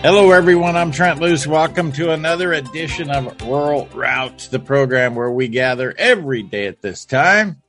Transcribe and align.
Hello, 0.00 0.30
everyone. 0.30 0.76
I'm 0.76 0.92
Trent 0.92 1.18
Loos. 1.18 1.44
Welcome 1.44 1.90
to 1.92 2.12
another 2.12 2.52
edition 2.52 3.10
of 3.10 3.42
Rural 3.42 3.88
Routes, 3.88 4.46
the 4.46 4.60
program 4.60 5.16
where 5.16 5.30
we 5.30 5.48
gather 5.48 5.92
every 5.98 6.44
day 6.44 6.68
at 6.68 6.80
this 6.80 7.04
time, 7.04 7.60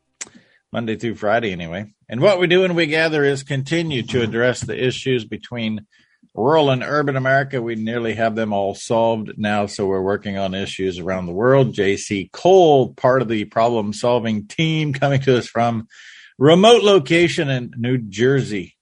Monday 0.71 0.95
through 0.95 1.15
Friday, 1.15 1.51
anyway. 1.51 1.91
And 2.07 2.21
what 2.21 2.39
we 2.39 2.45
do 2.45 2.61
when 2.61 2.75
we 2.75 2.85
gather 2.85 3.23
is 3.23 3.41
continue 3.41 4.03
to 4.03 4.21
address 4.21 4.61
the 4.61 4.81
issues 4.81 5.25
between 5.25 5.87
rural 6.35 6.69
and 6.69 6.83
urban 6.83 7.15
America. 7.15 7.63
We 7.63 7.73
nearly 7.73 8.13
have 8.13 8.35
them 8.35 8.53
all 8.53 8.75
solved 8.75 9.31
now, 9.35 9.65
so 9.65 9.87
we're 9.87 9.99
working 9.99 10.37
on 10.37 10.53
issues 10.53 10.99
around 10.99 11.25
the 11.25 11.33
world. 11.33 11.73
JC 11.73 12.31
Cole, 12.31 12.93
part 12.93 13.23
of 13.23 13.27
the 13.27 13.45
problem 13.45 13.91
solving 13.91 14.45
team, 14.45 14.93
coming 14.93 15.21
to 15.21 15.39
us 15.39 15.47
from 15.47 15.87
remote 16.37 16.83
location 16.83 17.49
in 17.49 17.73
New 17.75 17.97
Jersey. 17.97 18.77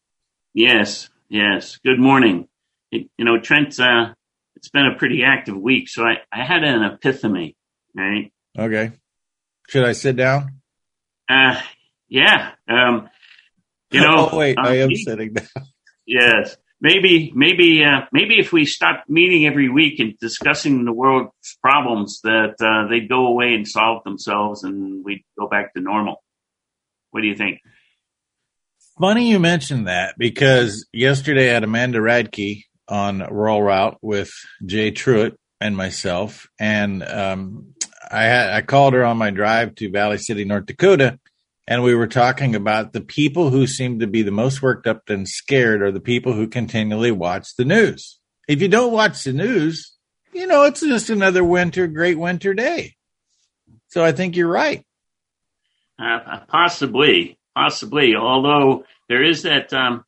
Yes, 0.53 1.09
yes. 1.29 1.77
Good 1.77 1.97
morning 1.99 2.46
you 2.91 3.07
know, 3.19 3.39
Trent, 3.39 3.79
uh, 3.79 4.13
it's 4.55 4.69
been 4.69 4.87
a 4.87 4.97
pretty 4.97 5.23
active 5.23 5.57
week, 5.57 5.89
so 5.89 6.03
I, 6.03 6.17
I 6.31 6.43
had 6.43 6.63
an 6.63 6.83
epiphany, 6.83 7.55
right? 7.95 8.31
Okay. 8.57 8.91
Should 9.69 9.85
I 9.85 9.91
sit 9.91 10.15
down? 10.15 10.61
Uh, 11.29 11.59
yeah. 12.07 12.51
Um, 12.67 13.09
you 13.91 14.01
know, 14.01 14.29
oh, 14.31 14.37
wait, 14.37 14.57
I 14.57 14.77
am 14.77 14.95
sitting 14.95 15.33
down. 15.33 15.47
Yes. 16.09 16.55
Maybe, 16.79 17.33
maybe, 17.35 17.83
uh, 17.83 18.05
maybe 18.13 18.39
if 18.39 18.53
we 18.53 18.63
stop 18.63 19.03
meeting 19.09 19.45
every 19.45 19.67
week 19.67 19.99
and 19.99 20.17
discussing 20.19 20.85
the 20.85 20.93
world's 20.93 21.57
problems, 21.61 22.21
that 22.23 22.55
uh, 22.61 22.87
they'd 22.87 23.09
go 23.09 23.27
away 23.27 23.53
and 23.55 23.67
solve 23.67 24.05
themselves, 24.05 24.63
and 24.63 25.03
we'd 25.03 25.25
go 25.37 25.49
back 25.49 25.73
to 25.73 25.81
normal. 25.81 26.23
What 27.11 27.21
do 27.21 27.27
you 27.27 27.35
think? 27.35 27.59
Funny 28.97 29.29
you 29.29 29.37
mentioned 29.37 29.87
that 29.87 30.15
because 30.17 30.87
yesterday 30.93 31.53
at 31.53 31.65
Amanda 31.65 31.99
Radke, 31.99 32.63
on 32.87 33.19
Rural 33.19 33.61
Route 33.61 33.97
with 34.01 34.31
Jay 34.65 34.91
Truitt 34.91 35.35
and 35.59 35.75
myself, 35.75 36.47
and 36.59 37.03
um, 37.03 37.73
I 38.09 38.23
had 38.23 38.49
I 38.51 38.61
called 38.61 38.93
her 38.93 39.03
on 39.03 39.17
my 39.17 39.31
drive 39.31 39.75
to 39.75 39.89
Valley 39.89 40.17
City, 40.17 40.45
North 40.45 40.65
Dakota, 40.65 41.19
and 41.67 41.83
we 41.83 41.95
were 41.95 42.07
talking 42.07 42.55
about 42.55 42.93
the 42.93 43.01
people 43.01 43.49
who 43.49 43.67
seem 43.67 43.99
to 43.99 44.07
be 44.07 44.21
the 44.21 44.31
most 44.31 44.61
worked 44.61 44.87
up 44.87 45.09
and 45.09 45.27
scared 45.27 45.81
are 45.81 45.91
the 45.91 45.99
people 45.99 46.33
who 46.33 46.47
continually 46.47 47.11
watch 47.11 47.55
the 47.57 47.65
news. 47.65 48.19
If 48.47 48.61
you 48.61 48.69
don't 48.69 48.93
watch 48.93 49.23
the 49.23 49.33
news, 49.33 49.93
you 50.33 50.47
know 50.47 50.63
it's 50.63 50.81
just 50.81 51.09
another 51.09 51.43
winter, 51.43 51.87
great 51.87 52.17
winter 52.17 52.53
day. 52.53 52.95
So 53.89 54.03
I 54.03 54.11
think 54.11 54.35
you're 54.35 54.47
right. 54.47 54.85
Uh, 55.99 56.39
possibly, 56.47 57.37
possibly. 57.55 58.15
Although 58.15 58.85
there 59.09 59.23
is 59.23 59.43
that 59.43 59.73
um, 59.73 60.05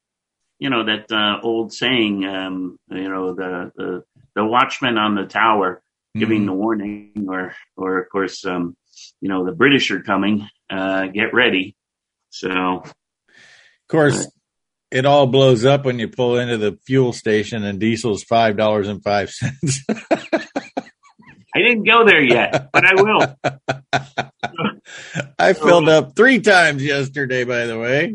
you 0.60 0.70
know 0.70 0.84
that 0.84 1.12
uh, 1.12 1.40
old 1.42 1.74
saying, 1.74 2.26
um, 2.26 2.78
you 2.90 3.10
know, 3.10 3.34
the, 3.34 3.72
the 3.76 4.04
the 4.36 4.46
watchman 4.46 4.98
on 4.98 5.16
the 5.16 5.26
tower 5.26 5.82
giving 6.16 6.40
mm-hmm. 6.40 6.48
the 6.48 6.54
warning, 6.54 7.26
or 7.30 7.56
or 7.78 8.00
of 8.00 8.10
course, 8.10 8.46
um, 8.46 8.76
you 9.22 9.30
know, 9.30 9.46
the 9.46 9.54
British 9.54 9.90
are 9.92 10.02
coming. 10.02 10.48
Uh, 10.70 11.08
get 11.08 11.34
ready. 11.34 11.76
So, 12.30 12.50
of 12.52 12.94
course, 13.88 14.26
uh, 14.26 14.30
it 14.92 15.06
all 15.06 15.28
blows 15.28 15.66
up 15.66 15.86
when 15.86 15.98
you 15.98 16.10
pull 16.10 16.38
into 16.38 16.58
the 16.58 16.78
fuel 16.86 17.14
station 17.14 17.64
and 17.64 17.80
diesel's 17.80 18.24
five 18.24 18.58
dollars 18.58 18.90
and 18.90 19.02
five 19.02 19.30
cents. 19.30 19.84
I 19.90 21.62
didn't 21.62 21.84
go 21.84 22.06
there 22.06 22.22
yet, 22.22 22.70
but 22.72 22.84
I 22.86 23.02
will. 23.02 23.36
I 25.40 25.54
filled 25.54 25.90
up 25.90 26.16
three 26.16 26.42
times 26.42 26.84
yesterday, 26.84 27.44
by 27.46 27.66
the 27.66 27.80
way 27.80 28.14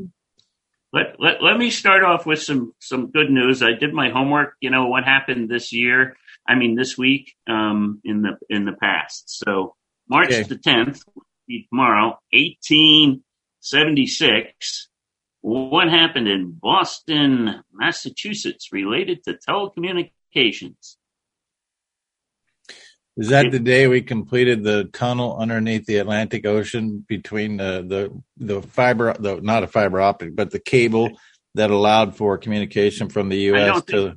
let, 0.94 1.16
let, 1.18 1.42
let 1.42 1.58
me 1.58 1.70
start 1.70 2.04
off 2.04 2.24
with 2.24 2.40
some 2.40 2.72
some 2.78 3.10
good 3.10 3.28
news. 3.28 3.62
I 3.62 3.72
did 3.72 3.92
my 3.92 4.10
homework. 4.10 4.54
You 4.60 4.70
know 4.70 4.86
what 4.86 5.04
happened 5.04 5.50
this 5.50 5.72
year. 5.72 6.16
I 6.46 6.54
mean 6.54 6.76
this 6.76 6.96
week 6.96 7.34
um, 7.48 8.00
in 8.04 8.22
the 8.22 8.38
in 8.48 8.64
the 8.64 8.72
past. 8.72 9.24
So 9.26 9.74
March 10.08 10.28
okay. 10.28 10.44
the 10.44 10.56
tenth, 10.56 11.02
tomorrow, 11.70 12.18
eighteen 12.32 13.24
seventy 13.60 14.06
six. 14.06 14.88
What 15.40 15.88
happened 15.88 16.28
in 16.28 16.56
Boston, 16.58 17.62
Massachusetts, 17.72 18.72
related 18.72 19.24
to 19.24 19.36
telecommunications? 19.46 20.96
Is 23.16 23.28
that 23.28 23.52
the 23.52 23.60
day 23.60 23.86
we 23.86 24.02
completed 24.02 24.64
the 24.64 24.84
tunnel 24.84 25.36
underneath 25.38 25.86
the 25.86 25.98
Atlantic 25.98 26.44
Ocean 26.46 27.04
between 27.06 27.58
the 27.58 27.84
the 27.86 28.22
the 28.44 28.60
fiber, 28.62 29.14
the 29.14 29.40
not 29.40 29.62
a 29.62 29.68
fiber 29.68 30.00
optic, 30.00 30.34
but 30.34 30.50
the 30.50 30.58
cable 30.58 31.10
that 31.54 31.70
allowed 31.70 32.16
for 32.16 32.36
communication 32.38 33.08
from 33.08 33.28
the 33.28 33.36
U.S. 33.36 33.84
to 33.84 34.14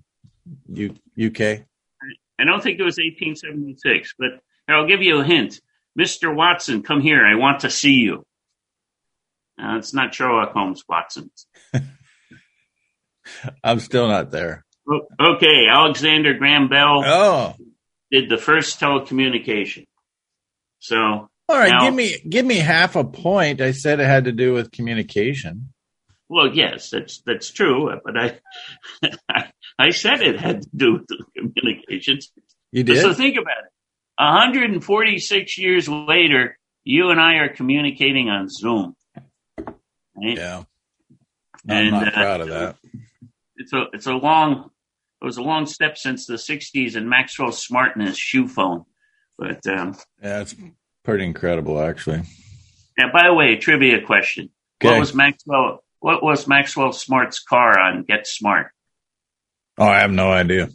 U, 0.73 0.95
UK? 1.23 1.41
I 2.39 2.43
don't 2.43 2.61
think 2.61 2.79
it 2.79 2.83
was 2.83 2.97
1876, 2.97 4.15
but 4.17 4.29
I'll 4.67 4.87
give 4.87 5.01
you 5.01 5.21
a 5.21 5.23
hint. 5.23 5.61
Mr. 5.97 6.33
Watson, 6.35 6.83
come 6.83 7.01
here. 7.01 7.25
I 7.25 7.35
want 7.35 7.61
to 7.61 7.69
see 7.69 7.93
you. 7.93 8.25
Uh, 9.61 9.77
it's 9.77 9.93
not 9.93 10.13
Sherlock 10.13 10.53
Holmes 10.53 10.83
Watson. 10.87 11.31
I'm 13.63 13.79
still 13.79 14.07
not 14.07 14.31
there. 14.31 14.65
Okay, 15.19 15.67
Alexander 15.67 16.35
Graham 16.35 16.69
Bell. 16.69 17.03
Oh, 17.03 17.55
did 18.11 18.29
the 18.29 18.37
first 18.37 18.79
telecommunication. 18.79 19.85
So 20.79 21.29
all 21.49 21.57
right, 21.57 21.71
now, 21.71 21.85
give 21.85 21.93
me 21.93 22.17
give 22.27 22.45
me 22.45 22.57
half 22.57 22.95
a 22.95 23.03
point. 23.03 23.61
I 23.61 23.71
said 23.71 23.99
it 23.99 24.05
had 24.05 24.25
to 24.25 24.31
do 24.31 24.53
with 24.53 24.71
communication. 24.71 25.69
Well, 26.29 26.53
yes, 26.53 26.89
that's 26.89 27.21
that's 27.25 27.49
true, 27.51 27.89
but 28.03 28.17
I 28.17 28.39
I 29.79 29.91
said 29.91 30.21
it 30.21 30.39
had 30.39 30.63
to 30.63 30.69
do 30.75 30.93
with 30.93 31.07
communications. 31.35 32.31
You 32.71 32.83
did. 32.83 33.01
So 33.01 33.13
think 33.13 33.37
about 33.37 33.57
it. 33.59 33.71
146 34.19 35.57
years 35.57 35.87
later, 35.87 36.57
you 36.83 37.11
and 37.11 37.21
I 37.21 37.35
are 37.35 37.49
communicating 37.49 38.29
on 38.29 38.49
Zoom. 38.49 38.95
Right? 39.57 40.37
Yeah, 40.37 40.63
I'm 41.69 41.77
and, 41.77 41.91
not 41.91 42.07
uh, 42.09 42.11
proud 42.11 42.41
of 42.41 42.47
that. 42.49 42.75
It's 43.55 43.71
a 43.71 43.85
it's 43.93 44.07
a 44.07 44.13
long 44.13 44.71
it 45.21 45.25
was 45.25 45.37
a 45.37 45.41
long 45.41 45.65
step 45.65 45.97
since 45.97 46.25
the 46.25 46.35
60s 46.35 46.95
and 46.95 47.09
Maxwell 47.09 47.51
Smartness 47.51 48.17
shoe 48.17 48.47
phone. 48.47 48.85
But 49.37 49.65
um, 49.67 49.95
yeah, 50.21 50.41
it's 50.41 50.55
pretty 51.03 51.25
incredible, 51.25 51.79
actually. 51.79 52.23
Now, 52.97 53.11
by 53.11 53.27
the 53.27 53.33
way, 53.33 53.55
trivia 53.57 54.01
question: 54.05 54.49
okay. 54.81 54.93
What 54.93 54.99
was 54.99 55.13
Maxwell? 55.13 55.83
What 55.99 56.23
was 56.23 56.47
Maxwell 56.47 56.91
Smart's 56.91 57.39
car 57.39 57.79
on 57.79 58.03
Get 58.03 58.27
Smart? 58.27 58.71
Oh, 59.77 59.85
I 59.85 59.99
have 59.99 60.11
no 60.11 60.31
idea. 60.31 60.69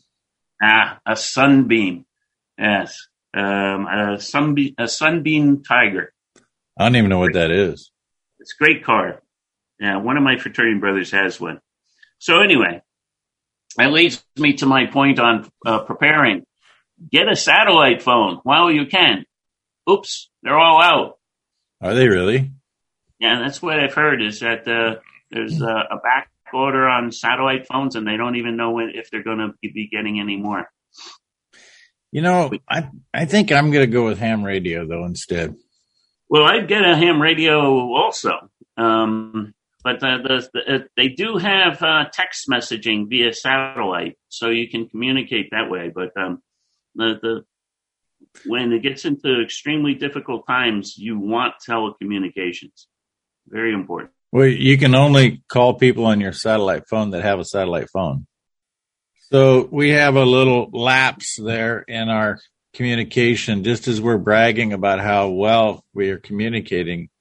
Ah, 0.62 1.00
a 1.04 1.16
Sunbeam. 1.16 2.06
Yes, 2.56 3.08
um, 3.34 3.86
a 3.86 4.20
sunbeam, 4.20 4.74
a 4.78 4.86
Sunbeam 4.86 5.62
Tiger. 5.64 6.12
I 6.78 6.84
don't 6.84 6.96
even 6.96 7.10
know 7.10 7.18
what 7.18 7.34
that 7.34 7.50
is. 7.50 7.90
It's 8.38 8.54
a 8.54 8.62
great 8.62 8.84
car. 8.84 9.22
Yeah, 9.80 9.96
one 9.96 10.16
of 10.16 10.22
my 10.22 10.38
fraternity 10.38 10.78
brothers 10.78 11.10
has 11.10 11.40
one. 11.40 11.60
So 12.18 12.40
anyway, 12.40 12.82
that 13.76 13.92
leads 13.92 14.22
me 14.36 14.54
to 14.54 14.66
my 14.66 14.86
point 14.86 15.18
on 15.18 15.48
uh, 15.64 15.80
preparing. 15.80 16.44
Get 17.10 17.28
a 17.28 17.36
satellite 17.36 18.02
phone 18.02 18.38
while 18.42 18.70
you 18.70 18.86
can. 18.86 19.24
Oops, 19.90 20.30
they're 20.42 20.58
all 20.58 20.80
out. 20.80 21.18
Are 21.80 21.94
they 21.94 22.08
really? 22.08 22.52
Yeah, 23.18 23.40
that's 23.40 23.60
what 23.60 23.80
I've 23.80 23.94
heard. 23.94 24.22
Is 24.22 24.40
that 24.40 24.68
uh, 24.68 25.00
there's 25.30 25.60
a, 25.60 25.66
a 25.66 25.96
back 26.02 26.30
order 26.52 26.88
on 26.88 27.10
satellite 27.12 27.66
phones, 27.66 27.96
and 27.96 28.06
they 28.06 28.16
don't 28.16 28.36
even 28.36 28.56
know 28.56 28.72
when, 28.72 28.92
if 28.94 29.10
they're 29.10 29.22
going 29.22 29.38
to 29.38 29.52
be 29.60 29.88
getting 29.90 30.20
any 30.20 30.36
more. 30.36 30.68
You 32.12 32.20
know, 32.20 32.52
I 32.68 32.90
I 33.12 33.24
think 33.24 33.50
I'm 33.50 33.70
going 33.70 33.86
to 33.86 33.92
go 33.92 34.04
with 34.04 34.18
ham 34.18 34.44
radio 34.44 34.86
though 34.86 35.04
instead. 35.04 35.56
Well, 36.28 36.44
I'd 36.44 36.68
get 36.68 36.84
a 36.84 36.96
ham 36.96 37.20
radio 37.20 37.60
also. 37.60 38.32
Um, 38.76 39.54
but 39.82 40.02
uh, 40.02 40.18
the, 40.18 40.48
the, 40.52 40.74
uh, 40.74 40.78
they 40.96 41.08
do 41.08 41.36
have 41.38 41.82
uh, 41.82 42.04
text 42.12 42.48
messaging 42.48 43.08
via 43.08 43.32
satellite, 43.32 44.16
so 44.28 44.48
you 44.48 44.68
can 44.68 44.88
communicate 44.88 45.50
that 45.50 45.70
way. 45.70 45.90
But 45.94 46.16
um, 46.16 46.42
the, 46.94 47.18
the 47.20 47.44
when 48.46 48.72
it 48.72 48.82
gets 48.82 49.04
into 49.04 49.42
extremely 49.42 49.94
difficult 49.94 50.46
times, 50.46 50.96
you 50.96 51.18
want 51.18 51.54
telecommunications. 51.68 52.86
Very 53.48 53.74
important. 53.74 54.12
Well, 54.30 54.46
you 54.46 54.78
can 54.78 54.94
only 54.94 55.42
call 55.48 55.74
people 55.74 56.06
on 56.06 56.20
your 56.20 56.32
satellite 56.32 56.88
phone 56.88 57.10
that 57.10 57.22
have 57.22 57.40
a 57.40 57.44
satellite 57.44 57.90
phone. 57.90 58.26
So 59.30 59.68
we 59.70 59.90
have 59.90 60.14
a 60.14 60.24
little 60.24 60.70
lapse 60.72 61.36
there 61.42 61.80
in 61.80 62.08
our 62.08 62.38
communication, 62.72 63.64
just 63.64 63.88
as 63.88 64.00
we're 64.00 64.18
bragging 64.18 64.72
about 64.72 65.00
how 65.00 65.30
well 65.30 65.84
we 65.92 66.10
are 66.10 66.18
communicating. 66.18 67.08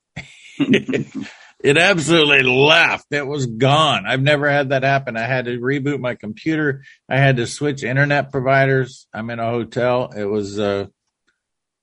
It 1.63 1.77
absolutely 1.77 2.43
left. 2.43 3.07
It 3.11 3.25
was 3.25 3.45
gone. 3.45 4.05
I've 4.07 4.21
never 4.21 4.49
had 4.49 4.69
that 4.69 4.83
happen. 4.83 5.15
I 5.15 5.27
had 5.27 5.45
to 5.45 5.59
reboot 5.59 5.99
my 5.99 6.15
computer. 6.15 6.83
I 7.07 7.17
had 7.17 7.37
to 7.37 7.45
switch 7.45 7.83
internet 7.83 8.31
providers. 8.31 9.07
I'm 9.13 9.29
in 9.29 9.39
a 9.39 9.49
hotel. 9.49 10.11
It 10.15 10.25
was, 10.25 10.59
uh, 10.59 10.87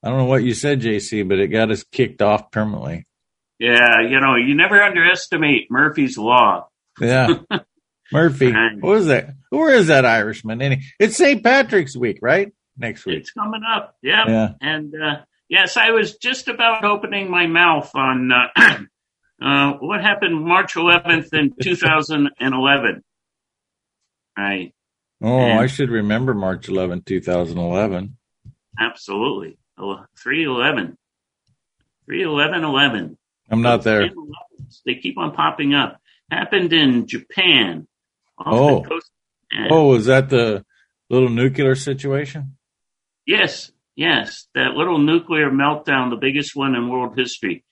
I 0.03 0.09
don't 0.09 0.19
know 0.19 0.25
what 0.25 0.43
you 0.43 0.55
said, 0.55 0.81
JC, 0.81 1.29
but 1.29 1.39
it 1.39 1.49
got 1.49 1.71
us 1.71 1.85
kicked 1.85 2.23
off 2.23 2.51
permanently. 2.51 3.07
Yeah, 3.59 4.01
you 4.03 4.21
know, 4.21 4.37
you 4.37 4.55
never 4.55 4.83
underestimate 4.83 5.71
Murphy's 5.71 6.17
Law. 6.17 6.69
Yeah. 7.01 7.29
Murphy. 8.13 8.53
Who 8.81 8.95
is 8.95 9.07
that? 9.07 9.31
Who 9.51 9.69
is 9.69 9.89
that 9.89 10.05
Irishman? 10.05 10.63
Any? 10.63 10.83
It's 10.99 11.17
St. 11.17 11.43
Patrick's 11.43 11.97
week, 11.97 12.19
right? 12.23 12.53
Next 12.77 13.05
week. 13.05 13.19
It's 13.19 13.33
coming 13.33 13.63
up. 13.69 13.97
Yep. 14.03 14.29
Yeah. 14.29 14.49
And 14.61 14.95
uh, 14.95 15.17
yes, 15.49 15.77
I 15.77 15.91
was 15.91 16.17
just 16.17 16.49
about 16.49 16.85
opening 16.85 17.31
my 17.31 17.47
mouth 17.47 17.91
on 17.95 18.31
uh, 18.33 18.79
uh, 19.43 19.73
what 19.81 20.00
happened 20.00 20.44
March 20.44 20.75
11th 20.75 21.32
in 21.32 21.55
2011. 21.62 23.02
Right. 24.37 24.75
Oh, 25.20 25.38
and 25.40 25.61
I 25.61 25.67
should 25.67 25.90
remember 25.90 26.32
March 26.35 26.69
11th, 26.69 27.05
2011. 27.06 28.17
Absolutely. 28.79 29.58
311. 29.76 30.96
311 32.06 32.64
11. 32.64 33.19
I'm 33.50 33.62
not 33.62 33.82
there. 33.82 34.08
They 34.85 34.94
keep 34.96 35.19
on 35.19 35.32
popping 35.32 35.75
up. 35.75 36.00
Happened 36.31 36.73
in 36.73 37.06
Japan. 37.06 37.87
Oh. 38.38 38.84
Oh, 39.70 39.94
is 39.94 40.06
that 40.06 40.29
the 40.29 40.64
little 41.08 41.31
nuclear 41.31 41.75
situation? 41.75 42.56
Yes, 43.26 43.70
yes. 43.96 44.46
That 44.55 44.75
little 44.75 44.99
nuclear 44.99 45.50
meltdown, 45.50 46.11
the 46.11 46.19
biggest 46.20 46.55
one 46.55 46.75
in 46.75 46.88
world 46.88 47.19
history. 47.19 47.64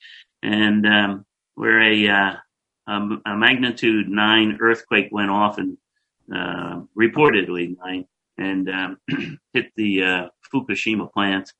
And 0.42 0.86
um, 0.86 1.26
where 1.56 1.82
a, 1.82 2.08
uh, 2.08 2.36
a, 3.26 3.36
magnitude 3.36 4.08
nine 4.08 4.58
earthquake 4.60 5.08
went 5.10 5.30
off 5.30 5.58
and 5.58 5.76
uh, 6.32 6.82
reportedly 6.96 7.76
nine 7.84 8.06
and 8.38 8.68
um, 8.70 8.98
hit 9.52 9.72
the 9.74 10.02
uh, 10.02 10.28
Fukushima 10.54 11.12
plant 11.12 11.52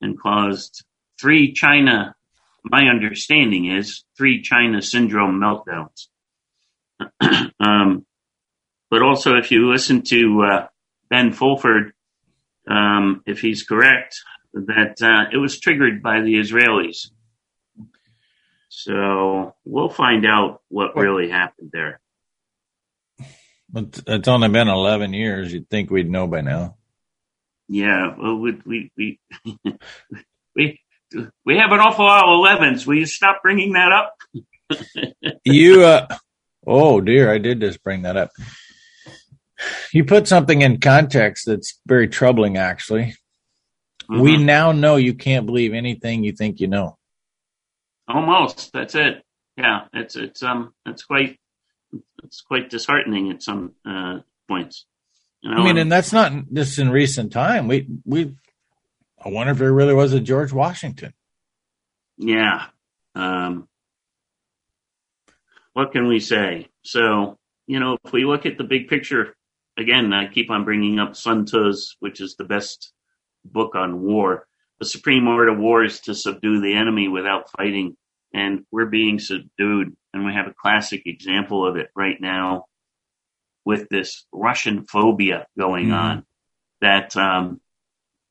and 0.00 0.18
caused 0.18 0.84
three 1.20 1.52
China 1.52 2.16
my 2.64 2.84
understanding 2.84 3.66
is 3.66 4.04
three 4.16 4.42
China 4.42 4.80
syndrome 4.82 5.40
meltdowns. 5.40 6.06
um, 7.60 8.06
but 8.90 9.02
also, 9.02 9.36
if 9.36 9.50
you 9.50 9.70
listen 9.70 10.02
to 10.02 10.42
uh, 10.42 10.66
Ben 11.08 11.32
Fulford, 11.32 11.92
um, 12.68 13.22
if 13.26 13.40
he's 13.40 13.64
correct, 13.64 14.20
that 14.52 15.02
uh, 15.02 15.30
it 15.32 15.38
was 15.38 15.58
triggered 15.58 16.02
by 16.02 16.20
the 16.20 16.34
Israelis. 16.34 17.10
So 18.82 19.54
we'll 19.64 19.88
find 19.88 20.26
out 20.26 20.60
what 20.68 20.96
really 20.96 21.30
happened 21.30 21.70
there. 21.72 22.00
But 23.70 24.02
It's 24.06 24.28
only 24.28 24.48
been 24.48 24.68
11 24.68 25.12
years. 25.12 25.52
You'd 25.52 25.70
think 25.70 25.90
we'd 25.90 26.10
know 26.10 26.26
by 26.26 26.40
now. 26.40 26.76
Yeah, 27.68 28.14
well, 28.18 28.36
we 28.36 28.60
we 28.66 28.90
we, 28.96 29.20
we 30.56 30.80
we 31.44 31.56
have 31.56 31.72
an 31.72 31.80
awful 31.80 32.04
lot 32.04 32.24
of 32.24 32.60
11s. 32.60 32.86
Will 32.86 32.96
you 32.96 33.06
stop 33.06 33.40
bringing 33.40 33.74
that 33.74 33.92
up? 33.92 34.14
you, 35.44 35.82
uh, 35.84 36.06
oh 36.66 37.00
dear, 37.00 37.32
I 37.32 37.38
did 37.38 37.60
just 37.60 37.82
bring 37.82 38.02
that 38.02 38.16
up. 38.16 38.30
You 39.92 40.04
put 40.04 40.26
something 40.26 40.60
in 40.60 40.80
context 40.80 41.46
that's 41.46 41.80
very 41.86 42.08
troubling, 42.08 42.58
actually. 42.58 43.14
Mm-hmm. 44.10 44.20
We 44.20 44.36
now 44.36 44.72
know 44.72 44.96
you 44.96 45.14
can't 45.14 45.46
believe 45.46 45.72
anything 45.72 46.24
you 46.24 46.32
think 46.32 46.60
you 46.60 46.66
know. 46.66 46.98
Almost. 48.08 48.72
That's 48.72 48.94
it. 48.94 49.24
Yeah, 49.56 49.82
it's 49.92 50.16
it's 50.16 50.42
um 50.42 50.74
it's 50.86 51.04
quite 51.04 51.38
it's 52.24 52.40
quite 52.40 52.70
disheartening 52.70 53.30
at 53.30 53.42
some 53.42 53.74
uh, 53.86 54.20
points. 54.48 54.86
You 55.42 55.50
know? 55.50 55.62
I 55.62 55.64
mean, 55.64 55.78
and 55.78 55.92
that's 55.92 56.12
not 56.12 56.32
just 56.52 56.78
in 56.78 56.90
recent 56.90 57.32
time. 57.32 57.68
We 57.68 57.86
we 58.04 58.34
I 59.24 59.28
wonder 59.28 59.52
if 59.52 59.58
there 59.58 59.72
really 59.72 59.94
was 59.94 60.12
a 60.12 60.20
George 60.20 60.52
Washington. 60.52 61.12
Yeah. 62.18 62.66
Um, 63.14 63.68
what 65.72 65.92
can 65.92 66.06
we 66.08 66.20
say? 66.20 66.68
So, 66.82 67.38
you 67.66 67.80
know, 67.80 67.98
if 68.04 68.12
we 68.12 68.24
look 68.24 68.46
at 68.46 68.58
the 68.58 68.64
big 68.64 68.88
picture, 68.88 69.34
again, 69.76 70.12
I 70.12 70.28
keep 70.28 70.50
on 70.50 70.64
bringing 70.64 70.98
up 70.98 71.16
Sun 71.16 71.46
Tzu's, 71.46 71.96
which 72.00 72.20
is 72.20 72.36
the 72.36 72.44
best 72.44 72.92
book 73.44 73.74
on 73.74 74.02
war. 74.02 74.46
The 74.82 74.88
supreme 74.88 75.28
art 75.28 75.48
of 75.48 75.60
war 75.60 75.84
is 75.84 76.00
to 76.00 76.14
subdue 76.16 76.60
the 76.60 76.74
enemy 76.74 77.06
without 77.06 77.48
fighting. 77.56 77.96
And 78.34 78.64
we're 78.72 78.90
being 78.90 79.20
subdued. 79.20 79.96
And 80.12 80.26
we 80.26 80.32
have 80.34 80.48
a 80.48 80.54
classic 80.60 81.02
example 81.06 81.64
of 81.64 81.76
it 81.76 81.90
right 81.94 82.20
now 82.20 82.64
with 83.64 83.88
this 83.88 84.26
Russian 84.32 84.84
phobia 84.84 85.46
going 85.56 85.84
mm-hmm. 85.84 85.94
on 85.94 86.26
that 86.80 87.16
um, 87.16 87.60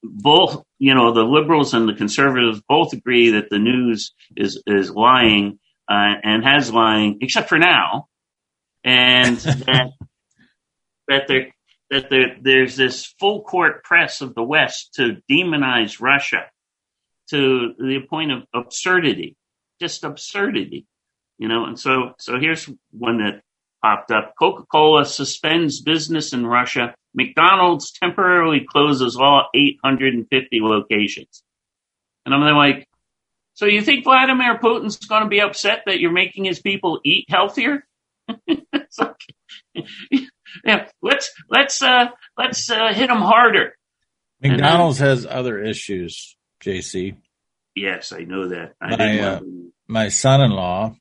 both, 0.04 0.66
you 0.78 0.94
know, 0.94 1.14
the 1.14 1.24
liberals 1.24 1.74
and 1.74 1.88
the 1.88 1.94
conservatives 1.94 2.62
both 2.68 2.92
agree 2.92 3.30
that 3.30 3.50
the 3.50 3.60
news 3.60 4.12
is 4.36 4.62
is 4.68 4.92
lying 4.92 5.58
uh, 5.90 6.16
and 6.22 6.44
has 6.44 6.70
lying, 6.70 7.20
except 7.22 7.48
for 7.48 7.60
now, 7.60 8.10
and 8.84 9.38
that 9.38 9.92
that 11.08 11.28
there 11.30 11.54
that 11.92 12.10
there, 12.10 12.38
there's 12.42 12.76
this 12.76 13.06
full 13.20 13.44
court 13.44 13.84
press 13.84 14.22
of 14.22 14.34
the 14.34 14.44
West 14.44 14.94
to 14.96 15.18
demonize 15.30 16.02
Russia 16.02 16.46
to 17.30 17.74
the 17.78 18.00
point 18.10 18.32
of 18.32 18.44
absurdity, 18.54 19.36
just 19.80 20.04
absurdity, 20.04 20.88
you 21.38 21.50
know. 21.50 21.66
And 21.66 21.78
so, 21.78 22.14
so 22.18 22.40
here's 22.40 22.68
one 22.92 23.18
that 23.20 23.42
popped 23.84 24.12
up. 24.12 24.34
Coca-Cola 24.40 25.06
suspends 25.06 25.82
business 25.82 26.34
in 26.34 26.46
Russia. 26.46 26.96
McDonald's 27.14 27.92
temporarily 27.92 28.66
closes 28.68 29.18
all 29.18 29.50
850 29.54 30.60
locations. 30.62 31.44
And 32.26 32.34
I'm 32.34 32.56
like, 32.56 32.88
so 33.54 33.66
you 33.66 33.82
think 33.82 34.06
Vladimir 34.06 34.58
Putin's 34.60 34.98
going 34.98 35.24
to 35.24 35.30
be 35.30 35.42
upset 35.42 35.84
that 35.86 36.00
you're 36.00 36.12
making 36.12 36.46
his 36.46 36.62
people 36.62 37.02
eat 37.04 37.26
healthier? 37.30 37.86
like, 38.48 39.16
yeah, 40.66 40.88
let's 41.02 41.32
let's 41.50 41.82
uh, 41.82 42.08
let's 42.38 42.70
uh, 42.70 42.94
hit 42.94 43.10
him 43.10 43.18
harder. 43.18 43.74
McDonald's 44.42 45.00
then, 45.00 45.10
has 45.10 45.26
other 45.26 45.62
issues, 45.64 46.36
JC. 46.64 47.16
Yes, 47.76 48.12
I 48.12 48.24
know 48.24 48.48
that. 48.50 48.74
I 48.82 48.96
my, 48.96 49.20
uh, 49.20 49.40
my 49.88 50.08
son-in-law 50.10 50.96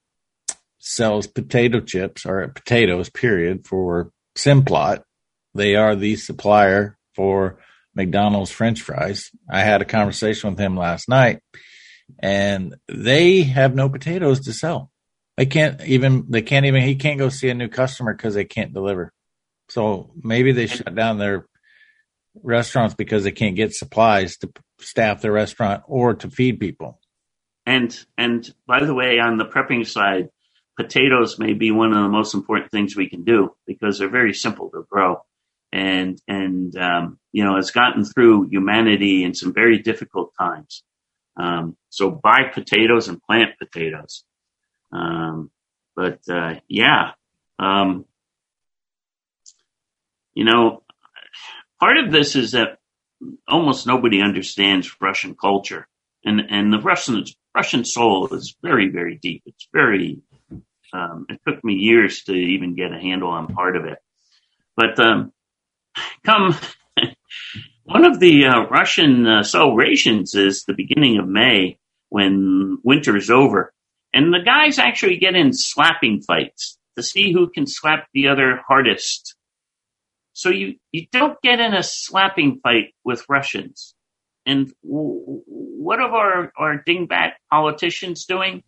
sells 0.78 1.26
potato 1.26 1.80
chips 1.80 2.26
or 2.26 2.48
potatoes, 2.48 3.08
period, 3.10 3.66
for 3.66 4.12
Simplot. 4.36 5.02
They 5.54 5.74
are 5.74 5.96
the 5.96 6.16
supplier 6.16 6.96
for 7.14 7.58
McDonald's 7.94 8.50
French 8.50 8.80
fries. 8.80 9.30
I 9.50 9.60
had 9.60 9.82
a 9.82 9.86
conversation 9.86 10.50
with 10.50 10.58
him 10.58 10.76
last 10.76 11.08
night 11.08 11.40
and 12.18 12.76
they 12.88 13.42
have 13.42 13.74
no 13.74 13.88
potatoes 13.88 14.40
to 14.40 14.52
sell. 14.52 14.90
They 15.36 15.46
can't 15.46 15.80
even, 15.82 16.26
they 16.28 16.42
can't 16.42 16.66
even, 16.66 16.82
he 16.82 16.96
can't 16.96 17.18
go 17.18 17.28
see 17.28 17.48
a 17.48 17.54
new 17.54 17.68
customer 17.68 18.14
because 18.14 18.34
they 18.34 18.44
can't 18.44 18.74
deliver. 18.74 19.12
So 19.70 20.10
maybe 20.20 20.52
they 20.52 20.66
shut 20.66 20.94
down 20.94 21.18
their 21.18 21.46
restaurants 22.42 22.94
because 22.94 23.24
they 23.24 23.30
can't 23.30 23.56
get 23.56 23.72
supplies 23.72 24.36
to 24.38 24.50
staff 24.80 25.22
their 25.22 25.32
restaurant 25.32 25.84
or 25.86 26.14
to 26.14 26.28
feed 26.28 26.58
people. 26.58 27.00
And, 27.66 27.96
and 28.18 28.52
by 28.66 28.84
the 28.84 28.94
way, 28.94 29.20
on 29.20 29.38
the 29.38 29.44
prepping 29.44 29.86
side, 29.86 30.28
potatoes 30.76 31.38
may 31.38 31.52
be 31.52 31.70
one 31.70 31.92
of 31.92 32.02
the 32.02 32.08
most 32.08 32.34
important 32.34 32.70
things 32.72 32.96
we 32.96 33.08
can 33.08 33.22
do 33.22 33.54
because 33.66 33.98
they're 33.98 34.08
very 34.08 34.34
simple 34.34 34.70
to 34.70 34.84
grow. 34.90 35.22
And, 35.72 36.20
and, 36.26 36.76
um, 36.76 37.18
you 37.30 37.44
know, 37.44 37.56
it's 37.56 37.70
gotten 37.70 38.04
through 38.04 38.48
humanity 38.50 39.22
in 39.22 39.34
some 39.34 39.54
very 39.54 39.78
difficult 39.78 40.32
times. 40.36 40.82
Um, 41.36 41.76
so 41.90 42.10
buy 42.10 42.50
potatoes 42.52 43.06
and 43.06 43.22
plant 43.22 43.50
potatoes. 43.56 44.24
Um, 44.92 45.52
but, 45.94 46.18
uh, 46.28 46.56
yeah, 46.66 47.12
um, 47.60 48.04
you 50.34 50.44
know, 50.44 50.82
part 51.78 51.98
of 51.98 52.10
this 52.10 52.36
is 52.36 52.52
that 52.52 52.78
almost 53.48 53.86
nobody 53.86 54.22
understands 54.22 54.96
Russian 55.00 55.34
culture 55.34 55.86
and, 56.24 56.40
and 56.50 56.72
the 56.72 56.80
Russian, 56.80 57.24
Russian 57.54 57.84
soul 57.84 58.32
is 58.32 58.56
very, 58.62 58.88
very 58.88 59.18
deep. 59.20 59.42
It's 59.46 59.68
very 59.72 60.20
um, 60.92 61.26
it 61.28 61.40
took 61.46 61.62
me 61.64 61.74
years 61.74 62.22
to 62.24 62.32
even 62.32 62.74
get 62.74 62.92
a 62.92 62.98
handle 62.98 63.28
on 63.28 63.54
part 63.54 63.76
of 63.76 63.84
it. 63.84 63.98
But 64.76 64.98
um, 64.98 65.32
come 66.24 66.56
one 67.84 68.04
of 68.04 68.20
the 68.20 68.46
uh, 68.46 68.66
Russian 68.70 69.26
uh, 69.26 69.42
celebrations 69.42 70.34
is 70.34 70.64
the 70.64 70.74
beginning 70.74 71.18
of 71.18 71.28
May 71.28 71.78
when 72.08 72.78
winter 72.82 73.16
is 73.16 73.30
over, 73.30 73.72
and 74.12 74.32
the 74.32 74.42
guys 74.44 74.78
actually 74.78 75.18
get 75.18 75.36
in 75.36 75.52
slapping 75.52 76.22
fights 76.22 76.78
to 76.96 77.02
see 77.02 77.32
who 77.32 77.48
can 77.48 77.66
slap 77.66 78.08
the 78.12 78.28
other 78.28 78.60
hardest. 78.66 79.36
So 80.40 80.48
you 80.48 80.76
you 80.90 81.02
don't 81.12 81.36
get 81.42 81.60
in 81.60 81.74
a 81.74 81.82
slapping 81.82 82.60
fight 82.62 82.94
with 83.04 83.26
Russians. 83.28 83.94
And 84.46 84.72
w- 84.82 85.42
what 85.46 86.00
are 86.00 86.10
our, 86.10 86.52
our 86.56 86.82
dingbat 86.88 87.32
politicians 87.50 88.24
doing? 88.24 88.62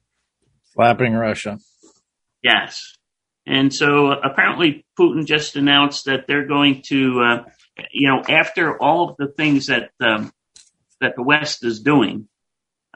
Slapping 0.75 1.15
Russia. 1.15 1.59
Yes. 2.43 2.99
And 3.47 3.73
so 3.73 4.13
apparently 4.13 4.85
Putin 5.01 5.25
just 5.27 5.57
announced 5.57 6.05
that 6.05 6.27
they're 6.27 6.47
going 6.47 6.83
to, 6.89 6.99
uh, 7.29 7.45
you 7.91 8.09
know, 8.09 8.23
after 8.29 8.77
all 8.77 9.09
of 9.09 9.17
the 9.17 9.29
things 9.29 9.69
that 9.69 9.93
um, 10.01 10.31
that 11.01 11.15
the 11.17 11.23
West 11.23 11.65
is 11.65 11.81
doing, 11.81 12.29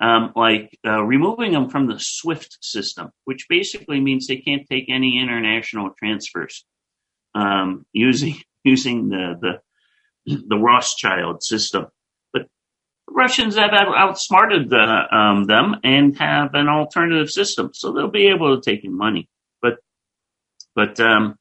um, 0.06 0.32
like 0.36 0.78
uh, 0.86 1.02
removing 1.02 1.52
them 1.52 1.70
from 1.70 1.86
the 1.88 1.98
SWIFT 1.98 2.58
system, 2.60 3.10
which 3.24 3.46
basically 3.48 4.00
means 4.00 4.26
they 4.26 4.42
can't 4.48 4.68
take 4.68 4.86
any 4.90 5.18
international 5.18 5.90
transfers. 5.98 6.64
um, 7.36 7.84
using 7.92 8.36
using 8.66 9.08
the 9.08 9.38
the 10.26 10.36
the 10.48 10.58
Rothschild 10.58 11.42
system. 11.42 11.86
But 12.32 12.48
Russians 13.08 13.56
have 13.56 13.70
outsmarted 13.72 14.68
the, 14.68 15.16
um, 15.16 15.44
them 15.44 15.76
and 15.84 16.18
have 16.18 16.54
an 16.54 16.68
alternative 16.68 17.30
system, 17.30 17.70
so 17.72 17.92
they'll 17.92 18.10
be 18.10 18.26
able 18.26 18.56
to 18.56 18.70
take 18.70 18.84
in 18.84 18.96
money. 18.96 19.28
But 19.62 19.78
but 20.74 20.98
um, 21.00 21.38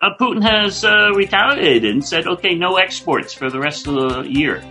uh, 0.00 0.10
Putin 0.18 0.42
has 0.42 0.84
uh, 0.84 1.12
retaliated 1.14 1.92
and 1.92 2.04
said, 2.04 2.26
okay, 2.26 2.54
no 2.54 2.76
exports 2.76 3.32
for 3.32 3.50
the 3.50 3.58
rest 3.58 3.86
of 3.86 3.94
the 3.94 4.22
year. 4.22 4.62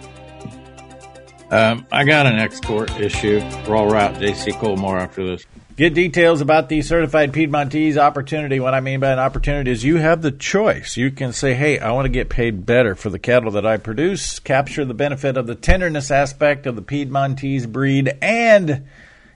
Um, 1.52 1.86
I 1.92 2.04
got 2.04 2.26
an 2.26 2.40
export 2.40 3.00
issue. 3.00 3.40
Rural 3.68 3.88
Route 3.88 4.16
JC 4.16 4.60
Cole 4.60 4.78
more 4.78 4.98
after 4.98 5.24
this. 5.24 5.46
Get 5.78 5.94
details 5.94 6.40
about 6.40 6.70
the 6.70 6.82
certified 6.82 7.34
Piedmontese 7.34 7.98
opportunity. 7.98 8.62
What 8.62 8.74
I 8.74 8.80
mean 8.80 9.02
by 9.02 9.12
an 9.12 9.20
opportunity 9.20 9.72
is 9.72 9.84
you 9.84 9.98
have 9.98 10.22
the 10.22 10.32
choice. 10.32 10.96
You 10.96 11.12
can 11.12 11.34
say, 11.34 11.54
hey, 11.54 11.80
I 11.80 11.92
want 11.92 12.06
to 12.06 12.10
get 12.10 12.30
paid 12.30 12.66
better 12.66 12.96
for 12.96 13.10
the 13.10 13.20
cattle 13.20 13.52
that 13.52 13.66
I 13.66 13.76
produce, 13.76 14.40
capture 14.40 14.86
the 14.86 14.94
benefit 14.94 15.36
of 15.36 15.48
the 15.48 15.56
tenderness 15.56 16.12
aspect 16.12 16.66
of 16.66 16.78
the 16.78 16.82
Piedmontese 16.82 17.68
breed, 17.68 18.18
and 18.22 18.86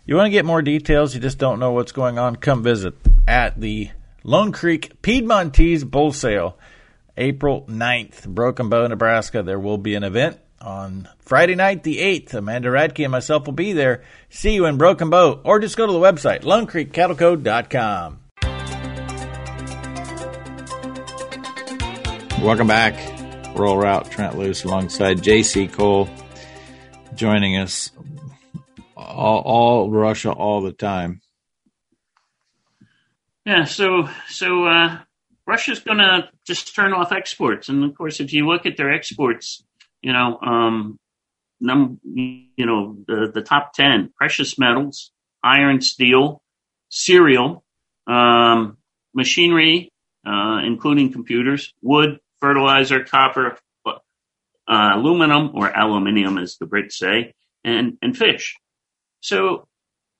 you 0.05 0.15
want 0.15 0.27
to 0.27 0.31
get 0.31 0.45
more 0.45 0.61
details, 0.61 1.13
you 1.13 1.19
just 1.19 1.39
don't 1.39 1.59
know 1.59 1.73
what's 1.73 1.91
going 1.91 2.17
on, 2.17 2.37
come 2.37 2.63
visit 2.63 2.93
at 3.27 3.59
the 3.59 3.89
Lone 4.23 4.53
Creek 4.53 5.01
Piedmontese 5.01 5.83
Bull 5.83 6.13
Sale, 6.13 6.57
April 7.17 7.65
9th, 7.67 8.25
Broken 8.29 8.69
Bow, 8.69 8.87
Nebraska. 8.87 9.43
There 9.43 9.59
will 9.59 9.77
be 9.77 9.95
an 9.95 10.05
event 10.05 10.39
on 10.61 11.07
Friday 11.19 11.55
night, 11.55 11.83
the 11.83 11.97
8th. 11.97 12.33
Amanda 12.33 12.69
Radke 12.69 13.03
and 13.03 13.11
myself 13.11 13.45
will 13.45 13.53
be 13.53 13.73
there. 13.73 14.03
See 14.29 14.53
you 14.53 14.65
in 14.65 14.77
Broken 14.77 15.09
Bow, 15.09 15.41
or 15.43 15.59
just 15.59 15.77
go 15.77 15.85
to 15.85 15.91
the 15.91 15.99
website, 15.99 16.41
lonecreekcattlecode.com. 16.43 18.19
Welcome 22.41 22.67
back. 22.67 22.95
Rural 23.57 23.77
Route 23.77 24.09
Trent 24.09 24.37
Loos 24.37 24.63
alongside 24.63 25.17
JC 25.17 25.71
Cole 25.71 26.09
joining 27.13 27.57
us 27.57 27.91
all, 28.95 29.41
all 29.41 29.91
Russia 29.91 30.31
all 30.31 30.61
the 30.61 30.71
time. 30.71 31.21
Yeah, 33.45 33.65
so 33.65 34.07
so 34.27 34.65
uh, 34.65 34.99
Russia's 35.45 35.79
going 35.79 35.97
to 35.97 36.29
just 36.45 36.73
turn 36.75 36.93
off 36.93 37.11
exports, 37.11 37.67
and 37.67 37.83
of 37.83 37.95
course, 37.95 38.19
if 38.19 38.31
you 38.31 38.47
look 38.47 38.65
at 38.65 38.77
their 38.77 38.93
exports, 38.93 39.63
you 40.01 40.13
know, 40.13 40.39
um, 40.41 40.99
num, 41.59 41.99
you 42.03 42.65
know, 42.65 42.97
the 43.07 43.31
the 43.33 43.41
top 43.41 43.73
ten: 43.73 44.11
precious 44.15 44.57
metals, 44.57 45.11
iron, 45.43 45.81
steel, 45.81 46.41
cereal, 46.89 47.63
um, 48.07 48.77
machinery, 49.13 49.91
uh, 50.25 50.59
including 50.65 51.11
computers, 51.11 51.73
wood, 51.81 52.19
fertilizer, 52.39 53.03
copper, 53.03 53.57
uh, 53.85 53.91
aluminum 54.67 55.51
or 55.55 55.67
aluminium, 55.75 56.37
as 56.37 56.57
the 56.57 56.65
Brits 56.65 56.93
say, 56.93 57.33
and 57.63 57.97
and 58.01 58.15
fish. 58.15 58.57
So, 59.21 59.67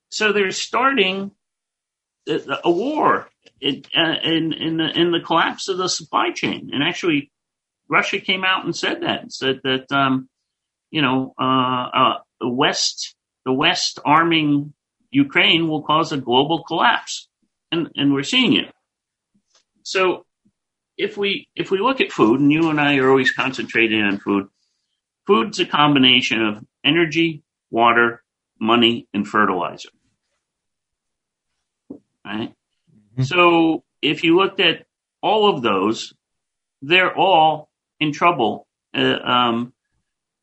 so 0.09 0.33
they're 0.33 0.51
starting 0.51 1.31
a 2.27 2.69
war 2.69 3.29
in, 3.61 3.83
uh, 3.97 4.15
in, 4.23 4.53
in, 4.53 4.77
the, 4.77 4.91
in 4.93 5.11
the 5.11 5.19
collapse 5.19 5.67
of 5.67 5.77
the 5.77 5.87
supply 5.87 6.31
chain. 6.31 6.71
And 6.73 6.83
actually, 6.83 7.31
Russia 7.89 8.19
came 8.19 8.43
out 8.43 8.65
and 8.65 8.75
said 8.75 9.01
that, 9.01 9.21
and 9.21 9.33
said 9.33 9.61
that, 9.63 9.91
um, 9.91 10.29
you 10.91 11.01
know, 11.01 11.33
uh, 11.39 11.89
uh, 11.93 12.17
the 12.39 12.49
West, 12.49 13.15
the 13.45 13.53
West 13.53 13.99
arming 14.05 14.73
Ukraine 15.11 15.67
will 15.67 15.81
cause 15.81 16.11
a 16.11 16.17
global 16.17 16.63
collapse. 16.63 17.27
And, 17.71 17.89
and 17.95 18.13
we're 18.13 18.23
seeing 18.23 18.53
it. 18.55 18.73
So 19.83 20.25
if 20.97 21.17
we, 21.17 21.47
if 21.55 21.69
we 21.69 21.79
look 21.79 22.01
at 22.01 22.11
food, 22.11 22.39
and 22.39 22.51
you 22.51 22.69
and 22.69 22.79
I 22.79 22.97
are 22.97 23.09
always 23.09 23.31
concentrating 23.31 24.01
on 24.01 24.17
food, 24.17 24.47
food's 25.27 25.59
a 25.59 25.65
combination 25.65 26.43
of 26.43 26.65
energy, 26.83 27.43
water, 27.69 28.23
money, 28.59 29.07
and 29.13 29.27
fertilizer 29.27 29.89
right? 32.29 32.53
Mm-hmm. 32.91 33.23
So 33.23 33.83
if 34.01 34.23
you 34.23 34.37
looked 34.37 34.59
at 34.59 34.85
all 35.21 35.53
of 35.53 35.61
those, 35.61 36.13
they're 36.81 37.15
all 37.15 37.68
in 37.99 38.11
trouble. 38.11 38.67
Uh, 38.95 39.19
um, 39.23 39.73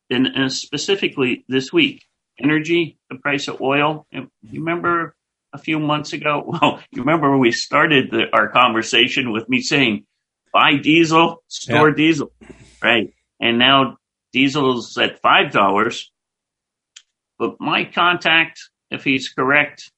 and, 0.09 0.27
and, 0.27 0.51
specifically 0.51 1.43
this 1.49 1.73
week, 1.73 2.05
energy, 2.41 2.97
the 3.09 3.17
price 3.17 3.47
of 3.49 3.59
oil. 3.59 4.07
You 4.11 4.29
remember 4.53 5.15
a 5.53 5.57
few 5.57 5.79
months 5.79 6.13
ago? 6.13 6.43
Well, 6.61 6.79
you 6.91 7.01
remember 7.01 7.31
when 7.31 7.39
we 7.39 7.51
started 7.51 8.11
the, 8.11 8.25
our 8.31 8.49
conversation 8.49 9.31
with 9.31 9.49
me 9.49 9.61
saying, 9.61 10.05
buy 10.53 10.77
diesel, 10.77 11.43
store 11.47 11.89
yeah. 11.89 11.95
diesel, 11.95 12.31
right? 12.81 13.13
And 13.41 13.59
now 13.59 13.97
diesel's 14.31 14.97
at 14.97 15.21
five 15.21 15.51
dollars. 15.51 16.11
But 17.37 17.59
my 17.59 17.85
contact, 17.85 18.59
if 18.89 19.03
he's 19.03 19.29
correct, 19.29 19.91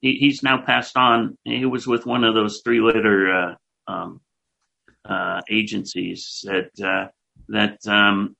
he, 0.00 0.16
he's 0.18 0.42
now 0.42 0.62
passed 0.64 0.96
on. 0.96 1.38
He 1.44 1.66
was 1.66 1.86
with 1.86 2.06
one 2.06 2.24
of 2.24 2.34
those 2.34 2.62
three 2.64 2.80
litter 2.80 3.32
uh, 3.32 3.92
um, 3.92 4.20
uh, 5.04 5.40
agencies 5.50 6.44
that 6.44 6.70
uh, 6.82 7.08
that 7.48 7.78
um, 7.86 8.36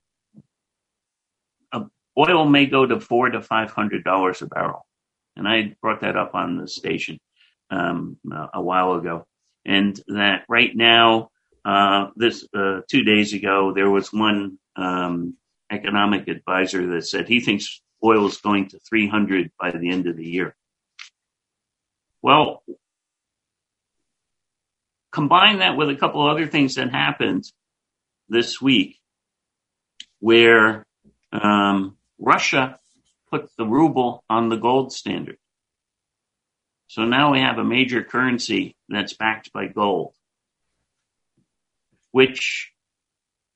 oil 2.19 2.47
may 2.47 2.67
go 2.67 2.87
to 2.87 3.01
four 3.01 3.29
to 3.31 3.43
five 3.43 3.71
hundred 3.71 4.05
dollars 4.05 4.43
a 4.43 4.47
barrel, 4.47 4.87
and 5.37 5.47
I 5.49 5.77
brought 5.81 6.01
that 6.01 6.17
up 6.17 6.35
on 6.35 6.57
the 6.57 6.69
station 6.69 7.19
um, 7.71 8.17
a 8.53 8.63
while 8.63 8.95
ago, 8.95 9.27
and 9.65 10.01
that 10.09 10.45
right 10.49 10.75
now, 10.75 11.31
uh, 11.65 12.09
this 12.17 12.47
uh, 12.55 12.81
two 12.89 13.05
days 13.05 13.33
ago, 13.33 13.73
there 13.75 13.91
was 13.91 14.13
one 14.13 14.59
um, 14.77 15.37
economic 15.71 16.29
advisor 16.29 16.87
that 16.93 17.07
said 17.07 17.29
he 17.29 17.41
thinks 17.41 17.81
oil 18.03 18.27
is 18.27 18.37
going 18.39 18.69
to 18.69 18.79
300 18.89 19.51
by 19.59 19.71
the 19.71 19.91
end 19.91 20.07
of 20.07 20.17
the 20.17 20.27
year. 20.27 20.55
Well, 22.23 22.63
combine 25.15 25.61
that 25.61 25.77
with 25.77 25.89
a 25.89 25.95
couple 25.95 26.27
of 26.27 26.33
other 26.33 26.49
things 26.49 26.75
that 26.75 26.91
happened 26.91 27.45
this 28.29 28.61
week 28.61 28.99
where 30.19 30.85
um, 31.31 31.97
Russia 32.19 32.81
put 33.31 33.49
the 33.57 33.65
ruble 33.65 34.25
on 34.29 34.49
the 34.49 34.57
gold 34.57 34.93
standard. 34.93 35.39
So 36.89 37.05
now 37.05 37.33
we 37.33 37.39
have 37.39 37.59
a 37.59 37.65
major 37.65 38.03
currency 38.03 38.75
that's 38.89 39.13
backed 39.13 39.53
by 39.53 39.69
gold, 39.69 40.15
which 42.11 42.73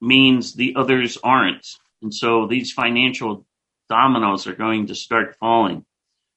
means 0.01 0.55
the 0.55 0.77
others 0.77 1.19
aren't. 1.25 1.67
And 2.03 2.15
so 2.15 2.47
these 2.47 2.71
financial 2.71 3.45
dominoes 3.89 4.47
are 4.47 4.55
going 4.55 4.87
to 4.87 4.95
start 4.95 5.37
falling. 5.41 5.85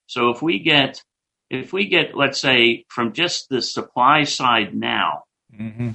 So 0.08 0.32
if 0.32 0.42
we 0.42 0.58
get 0.58 1.04
if 1.52 1.74
we 1.74 1.88
get, 1.88 2.16
let's 2.16 2.40
say, 2.40 2.86
from 2.88 3.12
just 3.12 3.50
the 3.50 3.62
supply 3.62 4.24
side 4.24 4.74
now, 4.74 5.24
mm-hmm. 5.54 5.92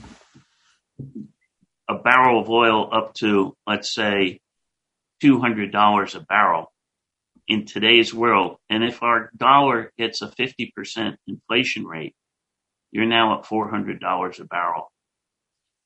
a 1.89 1.95
barrel 1.95 2.43
of 2.43 2.51
oil 2.51 2.91
up 2.93 3.15
to, 3.15 3.57
let's 3.67 3.95
say, 3.95 4.41
$200 5.25 6.15
a 6.15 6.21
barrel 6.21 6.73
in 7.49 7.65
today's 7.65 8.13
world, 8.13 8.59
and 8.69 8.85
if 8.85 9.03
our 9.03 9.31
dollar 9.35 9.93
gets 9.97 10.21
a 10.21 10.29
50% 10.29 11.17
inflation 11.27 11.87
rate, 11.87 12.15
you're 12.91 13.07
now 13.07 13.39
at 13.39 13.47
$400 13.47 14.41
a 14.41 14.45
barrel, 14.45 14.93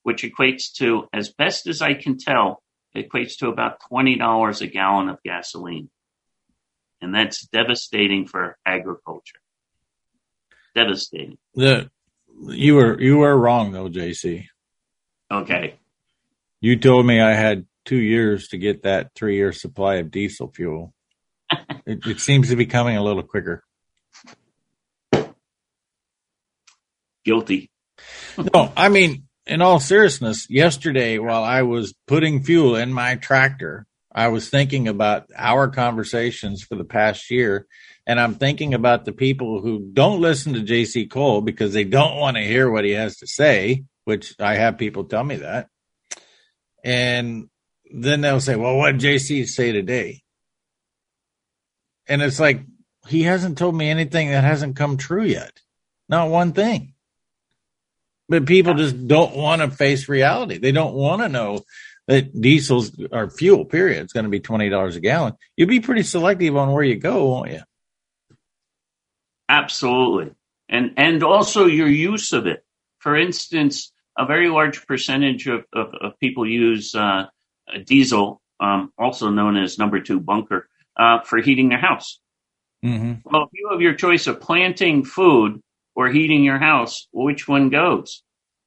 which 0.03 0.25
equates 0.25 0.73
to, 0.79 1.07
as 1.13 1.33
best 1.33 1.69
as 1.69 1.81
I 1.81 1.95
can 1.95 2.19
tell, 2.19 2.61
equates 2.97 3.39
to 3.39 3.49
about 3.49 3.79
$20 3.93 4.63
a 4.63 4.67
gallon 4.67 5.11
of 5.11 5.23
gasoline. 5.25 5.91
And 7.01 7.15
that's 7.15 7.47
devastating 7.47 8.27
for 8.27 8.59
agriculture 8.67 9.39
devastating. 10.75 11.39
The 11.55 11.91
you 12.49 12.77
were 12.77 13.01
you 13.01 13.19
were 13.19 13.37
wrong 13.37 13.73
though, 13.73 13.89
JC. 13.89 14.47
Okay. 15.31 15.75
You 16.61 16.77
told 16.77 17.07
me 17.07 17.21
I 17.21 17.33
had 17.33 17.67
two 17.85 17.97
years 17.97 18.49
to 18.49 18.59
get 18.59 18.83
that 18.83 19.13
three 19.15 19.37
year 19.37 19.53
supply 19.53 19.97
of 19.97 20.11
diesel 20.11 20.53
fuel. 20.55 20.95
it, 21.87 22.07
it 22.07 22.21
seems 22.21 22.51
to 22.51 22.57
be 22.57 22.67
coming 22.67 22.97
a 22.97 23.03
little 23.03 23.23
quicker. 23.23 23.65
Guilty. 27.25 27.71
no, 28.55 28.73
I 28.77 28.89
mean, 28.89 29.25
in 29.47 29.61
all 29.61 29.79
seriousness, 29.79 30.49
yesterday 30.49 31.19
while 31.19 31.45
I 31.45 31.63
was 31.63 31.95
putting 32.07 32.43
fuel 32.43 32.77
in 32.77 32.93
my 32.93 33.17
tractor, 33.17 33.87
I 34.13 34.29
was 34.29 34.49
thinking 34.49 34.89
about 34.89 35.27
our 35.37 35.69
conversations 35.69 36.63
for 36.63 36.77
the 36.77 36.85
past 36.85 37.31
year 37.31 37.67
and 38.07 38.19
I'm 38.21 38.35
thinking 38.35 38.75
about 38.75 39.05
the 39.05 39.13
people 39.13 39.61
who 39.61 39.91
don't 39.93 40.21
listen 40.21 40.55
to 40.55 40.61
JC 40.61 41.09
Cole 41.11 41.41
because 41.43 41.73
they 41.73 41.85
don't 41.85 42.17
want 42.17 42.37
to 42.37 42.43
hear 42.43 42.71
what 42.71 42.85
he 42.85 42.93
has 42.93 43.19
to 43.19 43.27
say, 43.27 43.85
which 44.05 44.35
I 44.41 44.55
have 44.57 44.79
people 44.79 45.05
tell 45.05 45.23
me 45.23 45.37
that. 45.37 45.69
And 46.83 47.49
then 47.93 48.21
they'll 48.23 48.41
say, 48.41 48.57
well, 48.57 48.77
what 48.77 48.99
did 48.99 49.01
JC 49.01 49.47
say 49.47 49.73
today? 49.73 50.23
And 52.09 52.23
it's 52.23 52.41
like, 52.41 52.63
he 53.09 53.23
hasn't 53.23 53.59
told 53.59 53.75
me 53.75 53.89
anything 53.91 54.31
that 54.31 54.45
hasn't 54.45 54.77
come 54.77 54.97
true 54.97 55.25
yet. 55.25 55.61
Not 56.09 56.31
one 56.31 56.53
thing. 56.53 56.95
but 58.31 58.47
people 58.47 58.75
just 58.75 59.09
don't 59.09 59.35
want 59.37 59.61
to 59.61 59.71
face 59.71 60.09
reality. 60.09 60.59
They 60.59 60.71
don't 60.71 60.95
want 60.95 61.21
to 61.21 61.29
know 61.29 61.65
that 62.07 62.41
diesels 62.41 62.93
or 63.11 63.29
fuel, 63.29 63.65
period, 63.65 64.05
it's 64.05 64.13
going 64.13 64.25
to 64.25 64.31
be 64.31 64.41
$20 64.41 64.97
a 64.97 65.01
gallon. 65.01 65.35
You'll 65.57 65.69
be 65.69 65.81
pretty 65.81 66.05
selective 66.05 66.57
on 66.57 66.73
where 66.73 66.85
you 66.85 66.97
go, 66.97 67.27
won't 67.29 67.51
you? 67.51 67.61
Absolutely. 69.51 70.33
And, 70.69 70.95
and 70.97 71.25
also 71.25 71.67
your 71.67 71.89
use 71.89 72.33
of 72.33 72.47
it. 72.47 72.65
For 73.01 73.17
instance, 73.17 73.93
a 74.17 74.25
very 74.25 74.49
large 74.49 74.87
percentage 74.87 75.49
of, 75.49 75.65
of, 75.73 75.89
of 76.01 76.19
people 76.21 76.49
use 76.49 76.95
uh, 76.95 77.25
diesel, 77.85 78.41
um, 78.61 78.93
also 78.97 79.31
known 79.31 79.57
as 79.57 79.79
number 79.79 80.01
two 80.01 80.21
bunker, 80.21 80.69
uh, 80.97 81.21
for 81.23 81.39
heating 81.39 81.69
their 81.71 81.81
house. 81.81 82.21
Mm-hmm. 82.85 83.29
Well, 83.29 83.45
if 83.45 83.49
you 83.53 83.69
have 83.73 83.81
your 83.81 83.95
choice 83.95 84.29
of 84.29 84.41
planting 84.41 85.05
food 85.05 85.61
or 85.97 86.09
heating 86.09 86.45
your 86.45 86.59
house, 86.59 87.09
which 87.13 87.49
one 87.49 87.71
goes? 87.71 88.23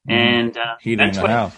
Mm-hmm. 0.10 0.20
And 0.20 0.58
uh, 0.58 0.76
heating 0.82 1.14
the 1.14 1.22
what, 1.22 1.30
house. 1.30 1.58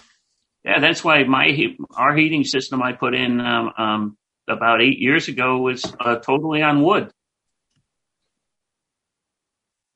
Yeah, 0.64 0.78
that's 0.80 1.02
why 1.02 1.24
my 1.24 1.52
our 1.96 2.16
heating 2.16 2.44
system 2.44 2.82
I 2.82 2.92
put 2.92 3.14
in 3.14 3.40
um, 3.40 3.72
um, 3.76 4.18
about 4.48 4.82
eight 4.82 4.98
years 4.98 5.28
ago 5.28 5.58
was 5.58 5.84
uh, 5.98 6.16
totally 6.16 6.62
on 6.62 6.82
wood. 6.82 7.10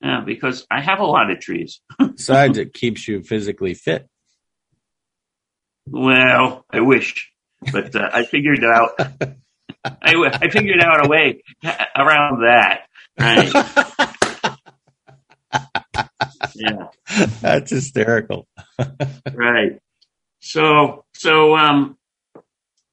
Yeah, 0.02 0.22
because 0.24 0.66
I 0.70 0.80
have 0.80 1.00
a 1.00 1.04
lot 1.04 1.30
of 1.30 1.40
trees. 1.40 1.80
Besides, 1.98 2.56
it 2.58 2.72
keeps 2.72 3.06
you 3.06 3.22
physically 3.22 3.74
fit. 3.74 4.08
Well, 5.86 6.64
I 6.70 6.80
wish, 6.80 7.30
but 7.72 7.94
uh, 7.94 8.08
I 8.12 8.24
figured 8.24 8.64
out. 8.64 8.98
I, 9.84 10.14
I 10.42 10.48
figured 10.50 10.82
out 10.82 11.04
a 11.04 11.08
way 11.08 11.42
around 11.96 12.42
that. 12.42 12.82
Right? 13.18 13.52
yeah, 16.54 16.88
that's 17.40 17.70
hysterical. 17.70 18.46
right. 19.32 19.80
So, 20.40 21.04
so, 21.14 21.56
um, 21.56 21.96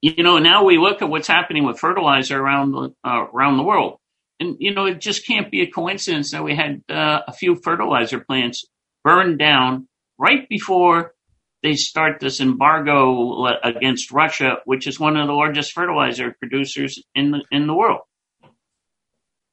you 0.01 0.23
know, 0.23 0.39
now 0.39 0.63
we 0.63 0.77
look 0.77 1.01
at 1.01 1.09
what's 1.09 1.27
happening 1.27 1.63
with 1.63 1.79
fertilizer 1.79 2.39
around 2.39 2.71
the, 2.71 2.93
uh, 3.03 3.25
around 3.33 3.57
the 3.57 3.63
world. 3.63 3.99
And, 4.39 4.57
you 4.59 4.73
know, 4.73 4.85
it 4.85 5.01
just 5.01 5.25
can't 5.25 5.49
be 5.49 5.61
a 5.61 5.71
coincidence 5.71 6.31
that 6.31 6.43
we 6.43 6.55
had 6.55 6.83
uh, 6.89 7.21
a 7.27 7.33
few 7.33 7.55
fertilizer 7.55 8.19
plants 8.19 8.65
burned 9.03 9.39
down 9.39 9.87
right 10.17 10.47
before 10.47 11.13
they 11.63 11.73
start 11.73 12.19
this 12.19 12.39
embargo 12.39 13.45
against 13.63 14.11
Russia, 14.11 14.57
which 14.65 14.85
is 14.85 14.99
one 14.99 15.17
of 15.17 15.27
the 15.27 15.33
largest 15.33 15.71
fertilizer 15.71 16.35
producers 16.39 17.01
in 17.15 17.31
the, 17.31 17.43
in 17.51 17.65
the 17.65 17.73
world. 17.73 18.01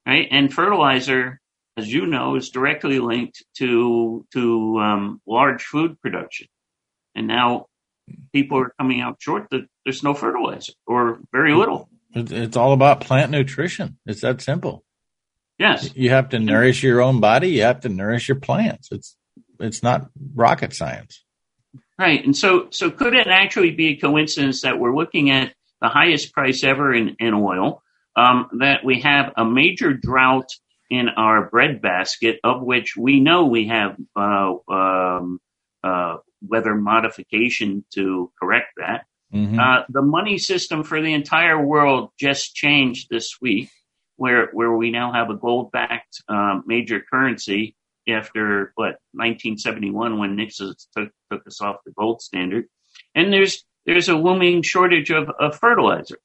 Right. 0.07 0.29
And 0.31 0.53
fertilizer, 0.53 1.41
as 1.79 1.91
you 1.91 2.05
know, 2.05 2.37
is 2.37 2.51
directly 2.51 2.99
linked 2.99 3.43
to, 3.57 4.27
to, 4.35 4.79
um, 4.81 5.23
large 5.27 5.63
food 5.63 5.99
production. 6.03 6.47
And 7.15 7.27
now 7.27 7.67
people 8.35 8.59
are 8.59 8.75
coming 8.79 9.01
out 9.01 9.17
short 9.19 9.49
that 9.51 9.67
there's 9.85 10.03
no 10.03 10.13
fertilizer 10.13 10.75
or 10.87 11.21
very 11.33 11.55
little. 11.55 11.89
It's 12.15 12.57
all 12.57 12.73
about 12.73 13.01
plant 13.01 13.31
nutrition. 13.31 13.99
It's 14.07 14.21
that 14.21 14.41
simple. 14.41 14.85
Yes. 15.59 15.91
You 15.95 16.11
have 16.11 16.31
to 16.31 16.39
nourish 16.39 16.83
your 16.83 17.01
own 17.01 17.21
body. 17.21 17.49
You 17.51 17.63
have 17.63 17.81
to 17.81 17.89
nourish 17.89 18.29
your 18.29 18.39
plants. 18.41 18.89
It's 18.91 19.17
it's 19.61 19.83
not 19.83 20.11
rocket 20.35 20.75
science. 20.75 21.25
Right. 21.99 22.25
And 22.25 22.37
so 22.37 22.69
so 22.71 22.91
could 22.91 23.15
it 23.15 23.27
actually 23.27 23.71
be 23.71 23.89
a 23.89 23.97
coincidence 23.97 24.63
that 24.63 24.79
we're 24.79 24.95
looking 24.95 25.31
at 25.31 25.55
the 25.81 25.89
highest 25.89 26.33
price 26.33 26.65
ever 26.65 26.95
in, 26.95 27.17
in 27.19 27.35
oil, 27.35 27.83
um, 28.17 28.49
that 28.59 28.85
we 28.85 29.01
have 29.01 29.33
a 29.37 29.45
major 29.45 29.93
drought 29.93 30.51
in 30.91 31.09
our 31.09 31.49
bread 31.51 31.83
basket, 31.83 32.41
of 32.43 32.63
which 32.63 32.97
we 32.97 33.21
know 33.21 33.47
we 33.47 33.69
have 33.69 33.97
uh, 34.17 34.55
um, 34.69 35.41
uh, 35.83 36.17
weather 36.47 36.75
modification 36.75 37.85
to 37.95 38.33
correct 38.41 38.69
that. 38.77 39.05
Mm-hmm. 39.35 39.59
Uh, 39.59 39.83
the 39.89 40.03
money 40.03 40.39
system 40.39 40.85
for 40.85 41.03
the 41.03 41.13
entire 41.13 41.61
world 41.61 42.11
just 42.19 42.55
changed 42.55 43.09
this 43.11 43.39
week, 43.41 43.69
where 44.17 44.49
where 44.53 44.73
we 44.73 44.93
now 44.93 45.13
have 45.13 45.29
a 45.29 45.35
gold 45.35 45.73
backed 45.73 46.23
um, 46.29 46.63
major 46.67 47.01
currency 47.01 47.75
after 48.09 48.73
what 48.77 49.01
1971 49.13 50.19
when 50.19 50.37
Nixon 50.37 50.75
took 50.97 51.11
took 51.33 51.47
us 51.49 51.61
off 51.61 51.79
the 51.85 51.91
gold 51.93 52.23
standard, 52.23 52.67
and 53.17 53.33
there's 53.33 53.65
there's 53.87 54.09
a 54.09 54.15
looming 54.15 54.63
shortage 54.63 55.11
of, 55.11 55.29
of 55.41 55.59
fertilizer. 55.59 56.19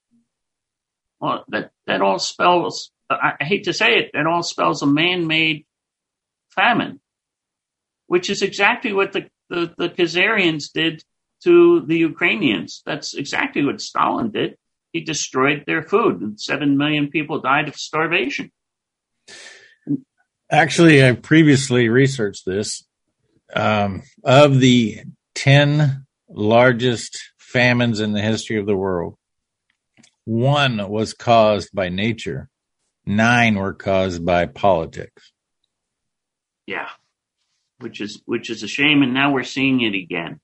Well, 1.19 1.45
that 1.47 1.71
that 1.87 2.01
all 2.01 2.19
spells. 2.19 2.91
I, 3.09 3.37
hate 3.39 3.63
to 3.63 3.73
say 3.73 3.95
it, 3.97 4.11
that 4.13 4.27
all 4.27 4.43
spells 4.43 4.83
a 4.83 4.85
man 4.85 5.25
made 5.25 5.65
famine, 6.51 6.99
which 8.05 8.29
is 8.29 8.43
exactly 8.43 8.93
what 8.93 9.13
the 9.13 9.29
the, 9.49 9.73
the 9.79 9.89
Khazarians 9.89 10.71
did 10.71 11.03
to 11.43 11.81
the 11.81 11.97
Ukrainians. 11.97 12.81
That's 12.85 13.13
exactly 13.13 13.63
what 13.63 13.81
Stalin 13.81 14.31
did. 14.31 14.57
He 14.91 15.01
destroyed 15.01 15.63
their 15.65 15.83
food, 15.83 16.21
and 16.21 16.39
seven 16.39 16.77
million 16.77 17.09
people 17.09 17.41
died 17.41 17.67
of 17.67 17.75
starvation. 17.75 18.51
Actually, 20.51 21.05
I 21.05 21.13
previously 21.13 21.89
researched 21.89 22.45
this. 22.45 22.83
Um, 23.55 24.03
of 24.23 24.59
the 24.59 24.99
10 25.35 26.05
largest 26.27 27.19
famines 27.37 27.99
in 27.99 28.13
the 28.13 28.21
history 28.21 28.57
of 28.57 28.65
the 28.65 28.75
world, 28.75 29.15
one 30.25 30.89
was 30.89 31.13
caused 31.13 31.69
by 31.73 31.89
nature, 31.89 32.49
nine 33.05 33.55
were 33.55 33.73
caused 33.73 34.25
by 34.25 34.45
politics. 34.45 35.31
Yeah 36.67 36.89
which 37.79 38.01
is 38.01 38.21
which 38.25 38.49
is 38.49 38.63
a 38.63 38.67
shame. 38.67 39.01
And 39.01 39.13
now 39.13 39.31
we're 39.31 39.43
seeing 39.43 39.81
it 39.81 39.95
again. 39.95 40.39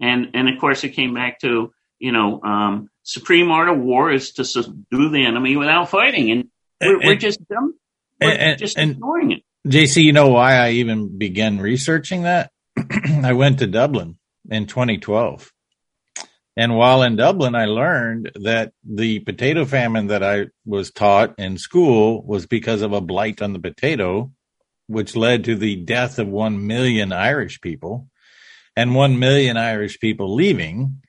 And 0.00 0.30
and 0.34 0.48
of 0.48 0.58
course, 0.60 0.84
it 0.84 0.90
came 0.90 1.14
back 1.14 1.40
to 1.40 1.72
you 1.98 2.12
know 2.12 2.40
um, 2.42 2.90
supreme 3.02 3.50
art 3.50 3.68
of 3.68 3.78
war 3.78 4.10
is 4.10 4.32
to 4.32 4.44
subdue 4.44 5.10
the 5.10 5.24
enemy 5.24 5.56
without 5.56 5.90
fighting, 5.90 6.30
and 6.30 6.48
we're, 6.80 7.00
and, 7.00 7.04
we're 7.04 7.16
just 7.16 7.46
dumb. 7.48 7.74
We're 8.20 8.30
and, 8.30 8.58
just 8.58 8.78
ignoring 8.78 9.32
it. 9.32 9.42
JC, 9.66 10.02
you 10.02 10.12
know 10.12 10.28
why 10.28 10.54
I 10.56 10.70
even 10.72 11.18
began 11.18 11.58
researching 11.58 12.22
that? 12.22 12.50
I 13.22 13.34
went 13.34 13.58
to 13.58 13.66
Dublin 13.66 14.18
in 14.50 14.66
2012. 14.66 15.52
And 16.56 16.76
while 16.76 17.02
in 17.02 17.16
Dublin, 17.16 17.54
I 17.54 17.66
learned 17.66 18.32
that 18.42 18.72
the 18.84 19.20
potato 19.20 19.64
famine 19.64 20.08
that 20.08 20.22
I 20.22 20.46
was 20.64 20.90
taught 20.90 21.38
in 21.38 21.58
school 21.58 22.22
was 22.22 22.46
because 22.46 22.82
of 22.82 22.92
a 22.92 23.00
blight 23.00 23.40
on 23.40 23.52
the 23.52 23.60
potato 23.60 24.32
which 24.90 25.14
led 25.14 25.44
to 25.44 25.54
the 25.54 25.76
death 25.76 26.18
of 26.18 26.26
1 26.26 26.66
million 26.66 27.12
Irish 27.12 27.60
people 27.60 28.08
and 28.76 28.94
1 28.94 29.18
million 29.18 29.56
Irish 29.56 29.98
people 30.00 30.34
leaving 30.34 31.02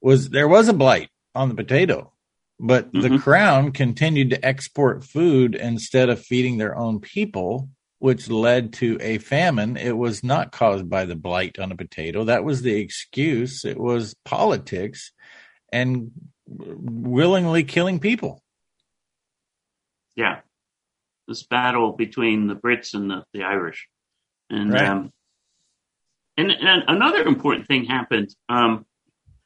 was 0.00 0.30
there 0.30 0.48
was 0.48 0.68
a 0.68 0.74
blight 0.74 1.10
on 1.34 1.48
the 1.48 1.54
potato 1.54 2.12
but 2.60 2.92
mm-hmm. 2.92 3.00
the 3.00 3.18
crown 3.18 3.72
continued 3.72 4.30
to 4.30 4.44
export 4.44 5.04
food 5.04 5.54
instead 5.54 6.08
of 6.08 6.20
feeding 6.20 6.58
their 6.58 6.76
own 6.76 7.00
people 7.00 7.68
which 7.98 8.28
led 8.28 8.72
to 8.72 8.98
a 9.00 9.18
famine 9.18 9.76
it 9.76 9.96
was 9.96 10.22
not 10.22 10.52
caused 10.52 10.88
by 10.88 11.04
the 11.04 11.16
blight 11.16 11.58
on 11.58 11.72
a 11.72 11.76
potato 11.76 12.24
that 12.24 12.44
was 12.44 12.62
the 12.62 12.76
excuse 12.76 13.64
it 13.64 13.78
was 13.78 14.14
politics 14.24 15.12
and 15.72 16.10
willingly 16.46 17.64
killing 17.64 17.98
people 17.98 18.42
yeah 20.14 20.40
this 21.26 21.42
battle 21.42 21.92
between 21.92 22.46
the 22.46 22.54
Brits 22.54 22.94
and 22.94 23.10
the, 23.10 23.24
the 23.32 23.44
Irish. 23.44 23.88
And, 24.50 24.72
right. 24.72 24.88
um, 24.88 25.10
and, 26.36 26.50
and 26.50 26.82
another 26.88 27.22
important 27.22 27.66
thing 27.66 27.84
happened 27.84 28.34
um, 28.48 28.84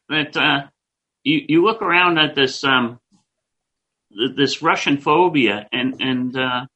that 0.08 0.36
uh, 0.36 0.66
you, 1.22 1.42
you 1.48 1.64
look 1.64 1.82
around 1.82 2.18
at 2.18 2.34
this 2.34 2.64
um, 2.64 2.98
this 4.10 4.62
Russian 4.62 4.98
phobia 4.98 5.68
and 5.72 6.00
and 6.00 6.36
uh, 6.36 6.66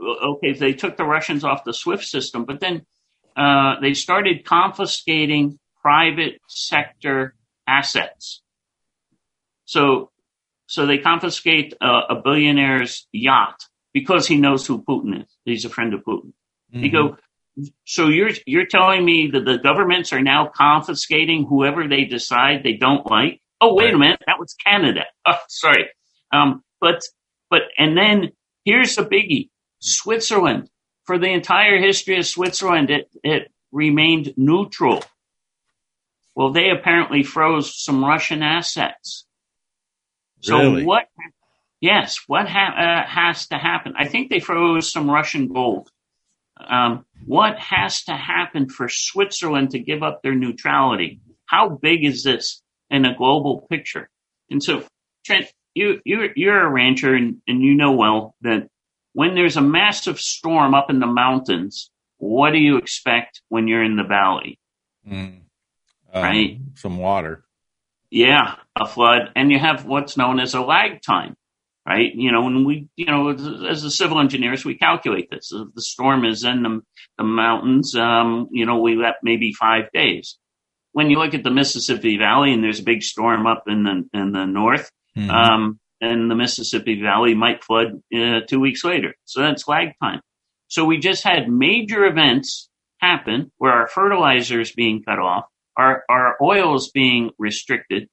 okay 0.00 0.52
they 0.52 0.72
took 0.72 0.96
the 0.96 1.04
Russians 1.04 1.44
off 1.44 1.64
the 1.64 1.74
SWIFT 1.74 2.04
system, 2.04 2.44
but 2.44 2.60
then 2.60 2.82
uh, 3.36 3.80
they 3.80 3.94
started 3.94 4.44
confiscating 4.44 5.58
private 5.82 6.40
sector 6.48 7.34
assets. 7.66 8.42
So 9.64 10.10
so 10.66 10.86
they 10.86 10.98
confiscate 10.98 11.74
a, 11.82 12.14
a 12.14 12.22
billionaire's 12.22 13.06
yacht 13.12 13.66
because 13.92 14.26
he 14.26 14.36
knows 14.36 14.66
who 14.66 14.82
Putin 14.82 15.22
is. 15.22 15.36
He's 15.44 15.64
a 15.66 15.68
friend 15.68 15.92
of 15.92 16.00
Putin. 16.02 16.32
Mm-hmm. 16.74 16.92
Go, 16.94 17.16
so 17.84 18.08
you're 18.08 18.30
you're 18.46 18.66
telling 18.66 19.04
me 19.04 19.30
that 19.32 19.44
the 19.44 19.58
governments 19.58 20.12
are 20.12 20.22
now 20.22 20.50
confiscating 20.54 21.44
whoever 21.46 21.86
they 21.86 22.04
decide 22.04 22.62
they 22.62 22.74
don't 22.74 23.06
like? 23.10 23.40
Oh, 23.60 23.74
wait 23.74 23.86
right. 23.86 23.94
a 23.94 23.98
minute, 23.98 24.20
that 24.26 24.38
was 24.38 24.54
Canada. 24.54 25.04
Oh, 25.26 25.38
sorry. 25.48 25.88
Um, 26.32 26.62
but 26.80 27.02
but 27.50 27.62
and 27.78 27.96
then 27.96 28.32
here's 28.64 28.96
the 28.96 29.04
biggie: 29.04 29.50
Switzerland. 29.80 30.68
For 31.04 31.18
the 31.18 31.32
entire 31.32 31.78
history 31.80 32.18
of 32.18 32.26
Switzerland, 32.26 32.90
it 32.90 33.10
it 33.22 33.52
remained 33.70 34.34
neutral. 34.36 35.04
Well, 36.34 36.52
they 36.52 36.70
apparently 36.70 37.22
froze 37.22 37.82
some 37.82 38.04
Russian 38.04 38.42
assets. 38.42 39.26
So 40.40 40.58
really? 40.58 40.84
what? 40.84 41.04
Yes, 41.80 42.20
what 42.26 42.48
ha- 42.48 43.04
uh, 43.04 43.08
has 43.08 43.48
to 43.48 43.58
happen? 43.58 43.94
I 43.98 44.06
think 44.06 44.30
they 44.30 44.40
froze 44.40 44.90
some 44.90 45.10
Russian 45.10 45.48
gold. 45.48 45.90
Um, 46.68 47.04
what 47.26 47.58
has 47.58 48.04
to 48.04 48.12
happen 48.12 48.68
for 48.68 48.88
Switzerland 48.88 49.70
to 49.70 49.78
give 49.78 50.02
up 50.02 50.22
their 50.22 50.34
neutrality? 50.34 51.20
How 51.46 51.68
big 51.68 52.04
is 52.04 52.22
this 52.22 52.62
in 52.90 53.04
a 53.04 53.14
global 53.16 53.66
picture? 53.70 54.08
And 54.50 54.62
so, 54.62 54.84
Trent, 55.24 55.46
you, 55.74 56.00
you, 56.04 56.30
you're 56.36 56.60
a 56.60 56.70
rancher 56.70 57.14
and, 57.14 57.40
and 57.46 57.62
you 57.62 57.74
know 57.74 57.92
well 57.92 58.34
that 58.42 58.68
when 59.12 59.34
there's 59.34 59.56
a 59.56 59.62
massive 59.62 60.18
storm 60.18 60.74
up 60.74 60.90
in 60.90 61.00
the 61.00 61.06
mountains, 61.06 61.90
what 62.18 62.52
do 62.52 62.58
you 62.58 62.78
expect 62.78 63.42
when 63.48 63.68
you're 63.68 63.84
in 63.84 63.96
the 63.96 64.04
valley? 64.04 64.58
Mm. 65.08 65.40
Um, 66.12 66.22
right? 66.22 66.58
Some 66.74 66.98
water. 66.98 67.44
Yeah, 68.10 68.56
a 68.76 68.86
flood. 68.86 69.30
And 69.34 69.50
you 69.50 69.58
have 69.58 69.86
what's 69.86 70.16
known 70.16 70.38
as 70.38 70.54
a 70.54 70.60
lag 70.60 71.02
time, 71.02 71.34
right? 71.86 72.14
You 72.14 72.32
know, 72.32 72.46
and 72.46 72.64
we, 72.64 72.88
you 72.96 73.06
know, 73.06 73.30
as 73.68 73.82
the 73.82 73.90
civil 73.90 74.20
engineers, 74.20 74.64
we 74.64 74.76
calculate 74.76 75.30
this. 75.30 75.52
If 75.52 75.74
the 75.74 75.82
storm 75.82 76.24
is 76.24 76.44
in 76.44 76.62
the, 76.62 76.80
the 77.18 77.24
mountains, 77.24 77.94
um, 77.96 78.48
you 78.52 78.66
know, 78.66 78.78
we 78.78 78.96
let 78.96 79.16
maybe 79.22 79.52
five 79.52 79.90
days. 79.92 80.38
When 80.92 81.10
you 81.10 81.18
look 81.18 81.34
at 81.34 81.42
the 81.42 81.50
Mississippi 81.50 82.18
Valley 82.18 82.52
and 82.52 82.62
there's 82.62 82.80
a 82.80 82.84
big 82.84 83.02
storm 83.02 83.46
up 83.46 83.64
in 83.66 83.84
the, 83.84 84.18
in 84.18 84.32
the 84.32 84.44
north, 84.44 84.90
mm-hmm. 85.16 85.30
um, 85.30 85.80
and 86.00 86.30
the 86.30 86.34
Mississippi 86.34 87.00
Valley 87.00 87.34
might 87.34 87.64
flood 87.64 88.02
uh, 88.14 88.40
two 88.46 88.60
weeks 88.60 88.84
later. 88.84 89.14
So 89.24 89.40
that's 89.40 89.68
lag 89.68 89.92
time. 90.02 90.20
So 90.68 90.84
we 90.84 90.98
just 90.98 91.24
had 91.24 91.48
major 91.48 92.04
events 92.04 92.68
happen 92.98 93.50
where 93.58 93.72
our 93.72 93.88
fertilizer 93.88 94.60
is 94.60 94.72
being 94.72 95.02
cut 95.02 95.18
off, 95.18 95.44
our, 95.76 96.04
our 96.08 96.36
oil 96.42 96.76
is 96.76 96.90
being 96.90 97.30
restricted. 97.38 98.08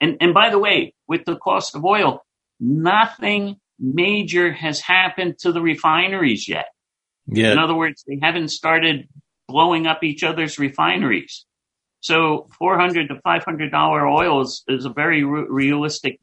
And, 0.00 0.16
and 0.20 0.34
by 0.34 0.50
the 0.50 0.58
way, 0.58 0.94
with 1.08 1.24
the 1.24 1.36
cost 1.36 1.74
of 1.76 1.84
oil, 1.84 2.22
nothing 2.60 3.56
major 3.78 4.52
has 4.52 4.80
happened 4.80 5.38
to 5.40 5.52
the 5.52 5.60
refineries 5.60 6.48
yet. 6.48 6.66
Yeah. 7.26 7.52
In 7.52 7.58
other 7.58 7.74
words, 7.74 8.04
they 8.06 8.18
haven't 8.22 8.48
started 8.48 9.08
blowing 9.48 9.86
up 9.86 10.02
each 10.02 10.22
other's 10.22 10.58
refineries. 10.58 11.46
So 12.00 12.48
400 12.58 13.08
to 13.08 13.14
$500 13.26 14.12
oil 14.12 14.42
is, 14.42 14.62
is 14.68 14.84
a 14.84 14.90
very 14.90 15.24
re- 15.24 15.46
realistic 15.48 16.20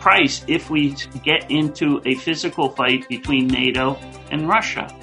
price 0.00 0.44
if 0.46 0.70
we 0.70 0.94
get 1.24 1.50
into 1.50 2.00
a 2.04 2.14
physical 2.14 2.68
fight 2.70 3.08
between 3.08 3.48
NATO 3.48 3.98
and 4.30 4.48
Russia. 4.48 4.94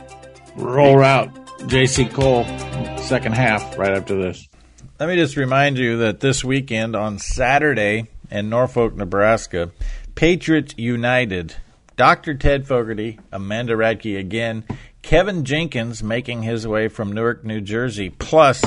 Rural 0.56 0.98
Route 0.98 1.50
JC 1.60 2.12
Cole, 2.12 2.46
second 3.00 3.34
half, 3.34 3.78
right 3.78 3.92
after 3.92 4.16
this. 4.16 4.48
Let 5.00 5.10
me 5.10 5.16
just 5.16 5.36
remind 5.36 5.78
you 5.78 5.98
that 5.98 6.22
this 6.22 6.44
weekend 6.44 6.96
on 6.96 7.20
Saturday 7.20 8.08
in 8.32 8.50
Norfolk, 8.50 8.96
Nebraska, 8.96 9.72
Patriots 10.20 10.76
United, 10.78 11.56
Dr. 11.96 12.34
Ted 12.34 12.68
Fogarty, 12.68 13.18
Amanda 13.32 13.72
Radke 13.76 14.20
again, 14.20 14.66
Kevin 15.02 15.46
Jenkins 15.46 16.04
making 16.04 16.44
his 16.44 16.68
way 16.68 16.90
from 16.90 17.14
Newark, 17.14 17.46
New 17.46 17.62
Jersey. 17.62 18.10
Plus, 18.10 18.62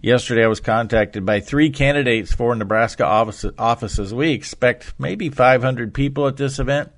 yesterday 0.00 0.44
I 0.44 0.46
was 0.46 0.60
contacted 0.60 1.26
by 1.26 1.40
three 1.40 1.68
candidates 1.68 2.32
for 2.32 2.54
Nebraska 2.54 3.04
offices. 3.04 4.14
We 4.14 4.30
expect 4.30 4.94
maybe 4.98 5.28
500 5.28 5.92
people 5.92 6.26
at 6.26 6.38
this 6.38 6.58
event. 6.58 6.90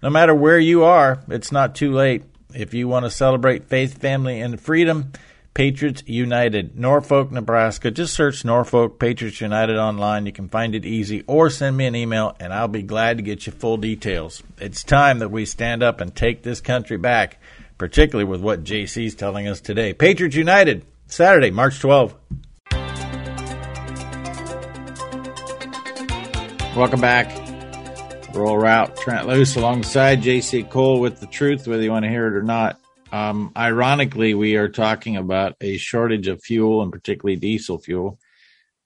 No 0.00 0.10
matter 0.10 0.32
where 0.32 0.60
you 0.60 0.84
are, 0.84 1.20
it's 1.26 1.50
not 1.50 1.74
too 1.74 1.90
late. 1.90 2.22
If 2.54 2.72
you 2.72 2.86
want 2.86 3.04
to 3.04 3.10
celebrate 3.10 3.64
faith, 3.64 3.98
family, 3.98 4.40
and 4.40 4.60
freedom, 4.60 5.10
Patriots 5.52 6.02
United, 6.06 6.78
Norfolk, 6.78 7.32
Nebraska. 7.32 7.90
Just 7.90 8.14
search 8.14 8.44
Norfolk 8.44 8.98
Patriots 8.98 9.40
United 9.40 9.76
online. 9.76 10.26
You 10.26 10.32
can 10.32 10.48
find 10.48 10.74
it 10.74 10.84
easy 10.84 11.24
or 11.26 11.50
send 11.50 11.76
me 11.76 11.86
an 11.86 11.96
email 11.96 12.36
and 12.38 12.52
I'll 12.52 12.68
be 12.68 12.82
glad 12.82 13.16
to 13.16 13.22
get 13.22 13.46
you 13.46 13.52
full 13.52 13.76
details. 13.76 14.42
It's 14.58 14.84
time 14.84 15.18
that 15.18 15.30
we 15.30 15.44
stand 15.44 15.82
up 15.82 16.00
and 16.00 16.14
take 16.14 16.42
this 16.42 16.60
country 16.60 16.96
back 16.96 17.38
particularly 17.80 18.30
with 18.30 18.42
what 18.42 18.62
JC's 18.62 19.14
telling 19.14 19.48
us 19.48 19.62
today. 19.62 19.94
Patriots 19.94 20.36
United, 20.36 20.84
Saturday, 21.06 21.50
March 21.50 21.80
12. 21.80 22.14
Welcome 26.76 27.00
back. 27.00 27.30
Rural 28.34 28.58
Route, 28.58 28.96
Trent 28.96 29.26
Loos 29.26 29.56
alongside 29.56 30.22
JC 30.22 30.68
Cole 30.68 31.00
with 31.00 31.20
the 31.20 31.26
truth, 31.26 31.66
whether 31.66 31.82
you 31.82 31.90
want 31.90 32.04
to 32.04 32.10
hear 32.10 32.26
it 32.26 32.34
or 32.34 32.42
not. 32.42 32.79
Um, 33.12 33.52
ironically, 33.56 34.34
we 34.34 34.56
are 34.56 34.68
talking 34.68 35.16
about 35.16 35.56
a 35.60 35.76
shortage 35.78 36.28
of 36.28 36.42
fuel 36.42 36.82
and 36.82 36.92
particularly 36.92 37.36
diesel 37.36 37.78
fuel. 37.78 38.18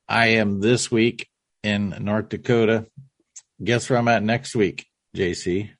I 0.08 0.28
am 0.28 0.60
this 0.60 0.90
week 0.90 1.28
in 1.62 1.94
North 2.00 2.30
Dakota. 2.30 2.86
Guess 3.62 3.90
where 3.90 3.98
I'm 3.98 4.08
at 4.08 4.22
next 4.22 4.56
week, 4.56 4.86
JC? 5.14 5.70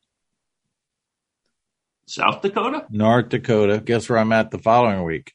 South 2.06 2.42
Dakota? 2.42 2.86
North 2.90 3.30
Dakota. 3.30 3.80
Guess 3.80 4.08
where 4.08 4.18
I'm 4.18 4.32
at 4.32 4.50
the 4.50 4.58
following 4.58 5.04
week? 5.04 5.32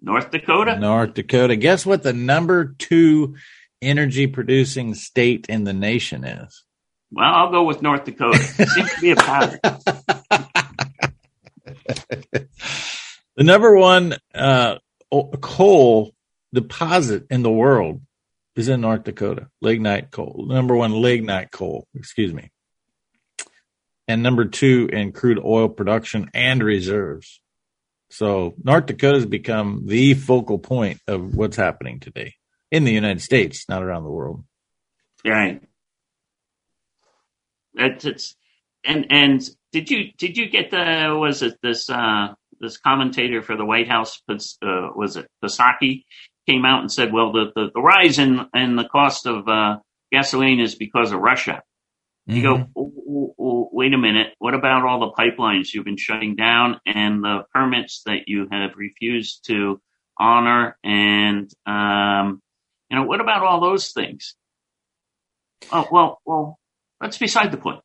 North 0.00 0.30
Dakota? 0.30 0.78
North 0.78 1.14
Dakota. 1.14 1.56
Guess 1.56 1.84
what 1.84 2.02
the 2.02 2.12
number 2.12 2.74
two 2.78 3.36
energy 3.82 4.26
producing 4.26 4.94
state 4.94 5.46
in 5.48 5.64
the 5.64 5.74
nation 5.74 6.24
is? 6.24 6.64
Well, 7.12 7.32
I'll 7.32 7.50
go 7.50 7.64
with 7.64 7.82
North 7.82 8.04
Dakota. 8.04 8.38
It 8.58 8.68
seems 8.68 8.94
to 8.94 9.00
be 9.00 9.10
a 9.10 9.16
pattern. 9.16 9.60
the 13.36 13.44
number 13.44 13.76
one 13.76 14.14
uh, 14.34 14.76
coal 15.40 16.12
deposit 16.52 17.26
in 17.30 17.42
the 17.42 17.50
world 17.50 18.00
is 18.54 18.68
in 18.68 18.80
North 18.80 19.04
Dakota. 19.04 19.48
Lignite 19.60 20.10
coal. 20.10 20.46
Number 20.48 20.74
one 20.74 20.92
lignite 20.92 21.50
coal, 21.50 21.86
excuse 21.94 22.32
me 22.32 22.50
and 24.08 24.22
number 24.22 24.44
two 24.44 24.88
in 24.92 25.12
crude 25.12 25.40
oil 25.44 25.68
production 25.68 26.30
and 26.34 26.62
reserves. 26.62 27.40
So 28.10 28.54
North 28.62 28.86
Dakota 28.86 29.16
has 29.16 29.26
become 29.26 29.82
the 29.86 30.14
focal 30.14 30.58
point 30.58 31.00
of 31.08 31.34
what's 31.34 31.56
happening 31.56 32.00
today 32.00 32.34
in 32.70 32.84
the 32.84 32.92
United 32.92 33.20
States, 33.20 33.68
not 33.68 33.82
around 33.82 34.04
the 34.04 34.10
world. 34.10 34.44
Right. 35.24 35.60
It's, 37.74 38.04
it's 38.04 38.36
and 38.84 39.06
and 39.10 39.50
did 39.72 39.90
you 39.90 40.12
did 40.16 40.36
you 40.38 40.48
get 40.48 40.70
the 40.70 41.16
was 41.18 41.42
it 41.42 41.58
this 41.62 41.90
uh 41.90 42.34
this 42.60 42.78
commentator 42.78 43.42
for 43.42 43.56
the 43.56 43.64
White 43.64 43.88
House 43.88 44.20
uh, 44.28 44.36
was 44.94 45.16
it 45.16 45.26
Psaki 45.44 46.04
came 46.48 46.64
out 46.64 46.80
and 46.80 46.92
said 46.92 47.12
well 47.12 47.32
the 47.32 47.52
the, 47.54 47.70
the 47.74 47.80
rise 47.80 48.18
in 48.18 48.46
in 48.54 48.76
the 48.76 48.88
cost 48.88 49.26
of 49.26 49.48
uh, 49.48 49.78
gasoline 50.12 50.60
is 50.60 50.74
because 50.74 51.12
of 51.12 51.20
Russia 51.20 51.62
you 52.26 52.42
mm-hmm. 52.42 52.62
go, 52.62 52.68
oh, 52.76 52.92
oh, 53.08 53.34
oh, 53.38 53.68
wait 53.72 53.94
a 53.94 53.98
minute. 53.98 54.34
What 54.38 54.54
about 54.54 54.84
all 54.84 54.98
the 54.98 55.12
pipelines 55.12 55.72
you've 55.72 55.84
been 55.84 55.96
shutting 55.96 56.34
down 56.34 56.80
and 56.84 57.22
the 57.22 57.44
permits 57.54 58.02
that 58.06 58.26
you 58.26 58.48
have 58.50 58.72
refused 58.76 59.46
to 59.46 59.80
honor? 60.18 60.76
And, 60.82 61.48
um, 61.66 62.42
you 62.90 62.96
know, 62.96 63.04
what 63.04 63.20
about 63.20 63.42
all 63.42 63.60
those 63.60 63.92
things? 63.92 64.34
Oh, 65.70 65.86
well, 65.90 66.20
well, 66.26 66.58
that's 67.00 67.18
beside 67.18 67.52
the 67.52 67.58
point. 67.58 67.80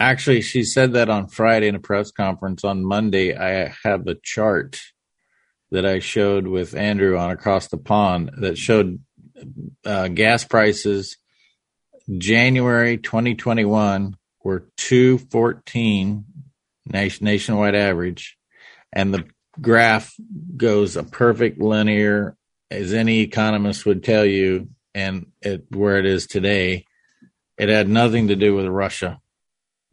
Actually, 0.00 0.40
she 0.40 0.64
said 0.64 0.92
that 0.92 1.08
on 1.08 1.28
Friday 1.28 1.68
in 1.68 1.74
a 1.74 1.80
press 1.80 2.10
conference. 2.10 2.64
On 2.64 2.84
Monday, 2.84 3.36
I 3.36 3.72
have 3.84 4.06
a 4.06 4.16
chart 4.16 4.80
that 5.70 5.86
I 5.86 5.98
showed 5.98 6.46
with 6.46 6.74
Andrew 6.74 7.16
on 7.16 7.30
across 7.30 7.68
the 7.68 7.78
pond 7.78 8.30
that 8.38 8.58
showed 8.58 9.00
uh, 9.84 10.08
gas 10.08 10.44
prices 10.44 11.16
January 12.18 12.98
2021 12.98 14.16
were 14.42 14.68
214 14.76 16.24
nation, 16.86 17.24
nationwide 17.24 17.74
average, 17.74 18.36
and 18.92 19.12
the 19.12 19.24
graph 19.60 20.14
goes 20.56 20.96
a 20.96 21.02
perfect 21.02 21.60
linear, 21.60 22.36
as 22.70 22.92
any 22.92 23.20
economist 23.20 23.86
would 23.86 24.04
tell 24.04 24.24
you, 24.24 24.68
and 24.94 25.26
it, 25.40 25.64
where 25.70 25.98
it 25.98 26.06
is 26.06 26.26
today, 26.26 26.84
it 27.56 27.68
had 27.68 27.88
nothing 27.88 28.28
to 28.28 28.36
do 28.36 28.54
with 28.54 28.66
Russia. 28.66 29.20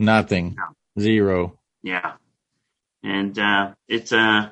Nothing. 0.02 0.58
Zero. 1.00 1.60
Yeah. 1.84 2.14
And 3.04 3.38
uh, 3.38 3.74
it's 3.88 4.12
uh, 4.12 4.50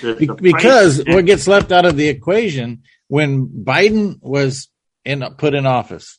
the, 0.00 0.14
the 0.14 0.34
because 0.34 1.02
price- 1.02 1.14
what 1.14 1.26
gets 1.26 1.46
left 1.46 1.72
out 1.72 1.84
of 1.84 1.96
the 1.96 2.08
equation 2.08 2.82
when 3.08 3.46
Biden 3.46 4.18
was 4.22 4.68
in 5.04 5.22
put 5.36 5.54
in 5.54 5.66
office, 5.66 6.18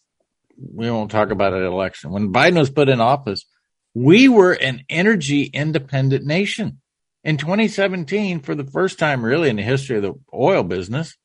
we 0.58 0.92
won't 0.92 1.12
talk 1.12 1.32
about 1.32 1.54
an 1.54 1.64
election. 1.64 2.12
When 2.12 2.32
Biden 2.32 2.60
was 2.60 2.70
put 2.70 2.90
in 2.90 3.02
office, 3.02 3.46
we 3.94 4.30
were 4.30 4.54
an 4.54 4.84
energy 4.90 5.44
independent 5.44 6.26
nation. 6.26 6.80
In 7.24 7.38
2017, 7.38 8.42
for 8.42 8.54
the 8.54 8.66
first 8.66 9.00
time 9.00 9.24
really 9.24 9.50
in 9.50 9.56
the 9.56 9.64
history 9.64 9.96
of 9.96 10.04
the 10.04 10.14
oil 10.34 10.64
business, 10.64 11.16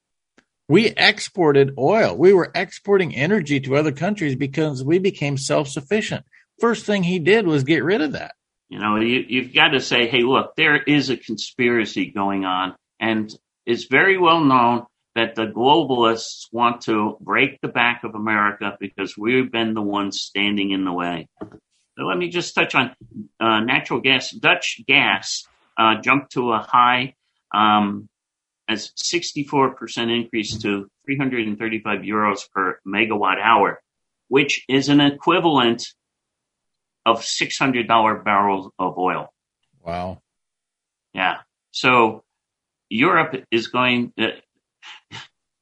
we 0.68 0.88
exported 0.90 1.74
oil. 1.78 2.16
We 2.16 2.32
were 2.32 2.52
exporting 2.54 3.14
energy 3.14 3.58
to 3.60 3.76
other 3.76 3.92
countries 3.92 4.36
because 4.36 4.84
we 4.84 4.98
became 4.98 5.36
self 5.36 5.68
sufficient. 5.68 6.24
First 6.60 6.86
thing 6.86 7.02
he 7.02 7.18
did 7.18 7.46
was 7.46 7.64
get 7.64 7.84
rid 7.84 8.00
of 8.00 8.12
that. 8.12 8.34
You 8.68 8.78
know, 8.78 8.96
you, 8.96 9.24
you've 9.26 9.54
got 9.54 9.68
to 9.68 9.80
say, 9.80 10.08
hey, 10.08 10.22
look, 10.22 10.54
there 10.56 10.76
is 10.76 11.10
a 11.10 11.16
conspiracy 11.16 12.10
going 12.10 12.44
on. 12.44 12.74
And 13.00 13.32
it's 13.64 13.84
very 13.84 14.18
well 14.18 14.44
known 14.44 14.86
that 15.14 15.34
the 15.34 15.46
globalists 15.46 16.46
want 16.52 16.82
to 16.82 17.16
break 17.20 17.60
the 17.60 17.68
back 17.68 18.04
of 18.04 18.14
America 18.14 18.76
because 18.78 19.16
we've 19.16 19.50
been 19.50 19.74
the 19.74 19.82
ones 19.82 20.20
standing 20.20 20.70
in 20.70 20.84
the 20.84 20.92
way. 20.92 21.28
So 21.40 22.04
let 22.04 22.18
me 22.18 22.28
just 22.28 22.54
touch 22.54 22.74
on 22.74 22.94
uh, 23.40 23.60
natural 23.60 24.00
gas. 24.00 24.30
Dutch 24.30 24.80
gas 24.86 25.44
uh, 25.76 26.00
jumped 26.00 26.32
to 26.32 26.52
a 26.52 26.58
high 26.58 27.14
um, 27.52 28.08
as 28.68 28.92
64% 28.92 30.14
increase 30.14 30.58
to 30.58 30.88
335 31.06 32.00
euros 32.00 32.40
per 32.52 32.78
megawatt 32.86 33.40
hour, 33.42 33.80
which 34.28 34.64
is 34.68 34.88
an 34.88 35.00
equivalent 35.00 35.86
of 37.08 37.20
$600 37.20 38.24
barrels 38.24 38.70
of 38.78 38.98
oil. 38.98 39.32
Wow. 39.84 40.22
Yeah. 41.14 41.38
So 41.70 42.24
Europe 42.88 43.34
is 43.50 43.68
going, 43.68 44.12
uh, 44.18 44.28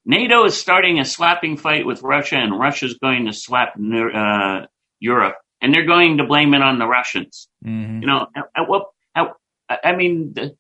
NATO 0.05 0.45
is 0.45 0.57
starting 0.57 0.99
a 0.99 1.05
slapping 1.05 1.57
fight 1.57 1.85
with 1.85 2.03
Russia, 2.03 2.37
and 2.37 2.59
Russia 2.59 2.87
is 2.87 2.95
going 2.95 3.27
to 3.27 3.33
slap 3.33 3.75
uh, 3.77 4.67
Europe, 5.01 5.37
and 5.61 5.75
they're 5.75 5.87
going 5.87 6.19
to 6.19 6.25
blame 6.25 6.55
it 6.55 6.63
on 6.63 6.79
the 6.79 6.87
Russians. 6.87 7.49
Mm-hmm. 7.65 8.03
You 8.03 8.07
know, 8.07 8.27
at, 8.37 8.45
at 8.57 8.69
what? 8.69 8.87
At, 9.17 9.33
I 9.69 9.97
mean, 9.97 10.33
the, 10.33 10.57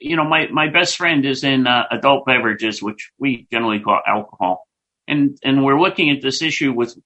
you 0.00 0.16
know, 0.16 0.24
my 0.24 0.48
my 0.48 0.68
best 0.68 0.96
friend 0.96 1.24
is 1.24 1.44
in 1.44 1.68
uh, 1.68 1.84
adult 1.92 2.26
beverages, 2.26 2.82
which 2.82 3.12
we 3.18 3.46
generally 3.52 3.78
call 3.78 4.00
alcohol, 4.04 4.66
and 5.06 5.38
and 5.44 5.64
we're 5.64 5.80
looking 5.80 6.10
at 6.10 6.20
this 6.20 6.42
issue 6.42 6.72
with 6.72 6.98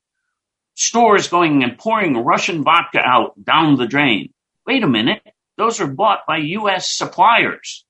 stores 0.82 1.28
going 1.28 1.62
and 1.62 1.78
pouring 1.78 2.16
Russian 2.16 2.62
vodka 2.62 2.98
out 2.98 3.32
down 3.42 3.76
the 3.76 3.86
drain. 3.86 4.32
Wait 4.66 4.82
a 4.82 4.88
minute, 4.88 5.22
those 5.56 5.80
are 5.80 5.86
bought 5.86 6.20
by 6.26 6.38
U.S. 6.38 6.96
suppliers. 6.96 7.84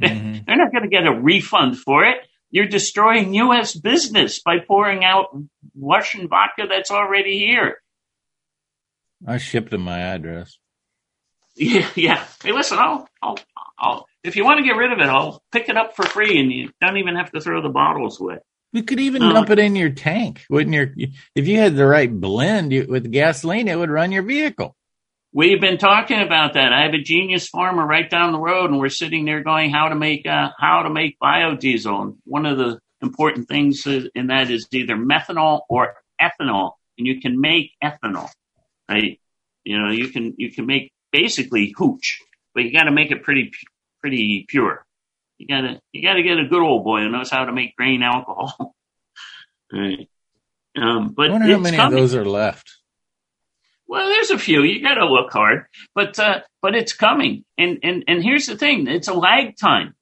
Mm-hmm. 0.00 0.38
They're 0.46 0.56
not 0.56 0.72
going 0.72 0.84
to 0.84 0.88
get 0.88 1.06
a 1.06 1.20
refund 1.20 1.78
for 1.78 2.04
it. 2.04 2.18
You're 2.50 2.68
destroying 2.68 3.34
U.S. 3.34 3.74
business 3.74 4.40
by 4.40 4.56
pouring 4.66 5.04
out 5.04 5.36
Russian 5.78 6.28
vodka 6.28 6.64
that's 6.68 6.90
already 6.90 7.38
here. 7.38 7.78
I 9.26 9.38
shipped 9.38 9.70
them 9.70 9.82
my 9.82 9.98
address. 9.98 10.58
Yeah, 11.56 11.88
yeah. 11.94 12.24
Hey, 12.42 12.52
listen, 12.52 12.78
I'll, 12.78 13.08
I'll, 13.22 13.38
I'll, 13.78 14.06
if 14.22 14.36
you 14.36 14.44
want 14.44 14.58
to 14.58 14.64
get 14.64 14.76
rid 14.76 14.92
of 14.92 14.98
it, 14.98 15.06
I'll 15.06 15.42
pick 15.52 15.68
it 15.68 15.76
up 15.76 15.96
for 15.96 16.04
free, 16.04 16.38
and 16.38 16.52
you 16.52 16.70
don't 16.80 16.98
even 16.98 17.16
have 17.16 17.32
to 17.32 17.40
throw 17.40 17.62
the 17.62 17.68
bottles 17.68 18.20
away. 18.20 18.38
You 18.76 18.82
could 18.82 19.00
even 19.00 19.22
dump 19.22 19.48
it 19.48 19.58
in 19.58 19.74
your 19.74 19.88
tank, 19.88 20.44
wouldn't 20.50 20.74
your? 20.74 20.92
If 21.34 21.48
you 21.48 21.58
had 21.58 21.76
the 21.76 21.86
right 21.86 22.12
blend 22.12 22.74
you, 22.74 22.86
with 22.86 23.10
gasoline, 23.10 23.68
it 23.68 23.78
would 23.78 23.88
run 23.88 24.12
your 24.12 24.22
vehicle. 24.22 24.76
We've 25.32 25.62
been 25.62 25.78
talking 25.78 26.20
about 26.20 26.52
that. 26.54 26.74
I 26.74 26.82
have 26.82 26.92
a 26.92 27.00
genius 27.02 27.48
farmer 27.48 27.86
right 27.86 28.08
down 28.08 28.32
the 28.32 28.38
road, 28.38 28.68
and 28.68 28.78
we're 28.78 28.90
sitting 28.90 29.24
there 29.24 29.42
going, 29.42 29.70
"How 29.70 29.88
to 29.88 29.94
make 29.94 30.26
uh, 30.26 30.50
how 30.58 30.82
to 30.82 30.90
make 30.90 31.18
biodiesel?" 31.18 32.02
And 32.02 32.14
one 32.24 32.44
of 32.44 32.58
the 32.58 32.78
important 33.00 33.48
things 33.48 33.86
in 33.86 34.26
that 34.26 34.50
is 34.50 34.68
either 34.72 34.94
methanol 34.94 35.62
or 35.70 35.94
ethanol, 36.20 36.72
and 36.98 37.06
you 37.06 37.22
can 37.22 37.40
make 37.40 37.72
ethanol. 37.82 38.28
Right? 38.90 39.18
You 39.64 39.78
know, 39.78 39.90
you 39.90 40.08
can 40.08 40.34
you 40.36 40.52
can 40.52 40.66
make 40.66 40.92
basically 41.12 41.72
hooch, 41.74 42.18
but 42.54 42.64
you 42.64 42.72
got 42.72 42.84
to 42.84 42.92
make 42.92 43.10
it 43.10 43.22
pretty 43.22 43.52
pretty 44.02 44.44
pure. 44.46 44.85
You 45.38 45.46
gotta 45.46 45.80
you 45.92 46.02
gotta 46.02 46.22
get 46.22 46.38
a 46.38 46.48
good 46.48 46.62
old 46.62 46.84
boy 46.84 47.00
who 47.00 47.10
knows 47.10 47.30
how 47.30 47.44
to 47.44 47.52
make 47.52 47.76
grain 47.76 48.02
alcohol. 48.02 48.74
right. 49.72 50.08
Um, 50.76 51.14
but 51.16 51.28
I 51.28 51.32
wonder 51.32 51.52
how 51.52 51.58
many 51.58 51.76
coming. 51.76 51.98
of 51.98 52.02
those 52.02 52.14
are 52.14 52.24
left. 52.24 52.76
Well, 53.88 54.08
there's 54.08 54.30
a 54.30 54.38
few. 54.38 54.62
You 54.62 54.82
got 54.82 54.94
to 54.94 55.06
look 55.06 55.32
hard, 55.32 55.66
but 55.94 56.18
uh, 56.18 56.40
but 56.60 56.74
it's 56.74 56.92
coming. 56.92 57.44
And 57.56 57.78
and 57.82 58.04
and 58.08 58.22
here's 58.22 58.46
the 58.46 58.56
thing: 58.56 58.88
it's 58.88 59.08
a 59.08 59.14
lag 59.14 59.56
time. 59.56 59.94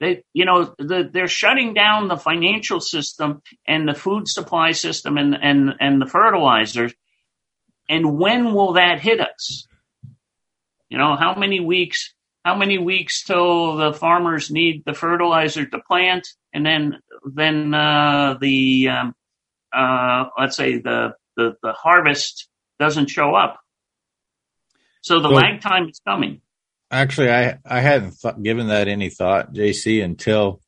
They, 0.00 0.24
you 0.32 0.44
know, 0.44 0.74
the, 0.78 1.08
they're 1.10 1.28
shutting 1.28 1.72
down 1.72 2.08
the 2.08 2.16
financial 2.16 2.80
system 2.80 3.42
and 3.66 3.88
the 3.88 3.94
food 3.94 4.28
supply 4.28 4.72
system 4.72 5.16
and 5.16 5.34
and 5.40 5.74
and 5.80 6.00
the 6.00 6.06
fertilizers. 6.06 6.92
And 7.88 8.18
when 8.18 8.54
will 8.54 8.74
that 8.74 9.00
hit 9.00 9.20
us? 9.20 9.66
You 10.88 10.98
know, 10.98 11.16
how 11.16 11.34
many 11.34 11.60
weeks? 11.60 12.13
How 12.44 12.54
many 12.54 12.78
weeks 12.78 13.24
till 13.24 13.76
the 13.76 13.92
farmers 13.92 14.50
need 14.50 14.84
the 14.84 14.94
fertilizer 14.94 15.64
to 15.64 15.78
plant, 15.78 16.28
and 16.52 16.64
then 16.64 17.00
then 17.24 17.72
uh, 17.72 18.36
the 18.40 18.88
um, 18.88 19.14
uh, 19.72 20.26
let's 20.38 20.56
say 20.56 20.78
the, 20.78 21.14
the 21.36 21.56
the 21.62 21.72
harvest 21.72 22.48
doesn't 22.78 23.08
show 23.08 23.34
up. 23.34 23.58
So 25.00 25.20
the 25.20 25.28
lag 25.28 25.60
time 25.60 25.88
is 25.88 26.00
coming. 26.06 26.40
Actually, 26.90 27.30
I, 27.30 27.58
I 27.64 27.80
hadn't 27.80 28.14
th- 28.20 28.36
given 28.42 28.68
that 28.68 28.88
any 28.88 29.10
thought, 29.10 29.52
JC, 29.52 30.02
until 30.02 30.60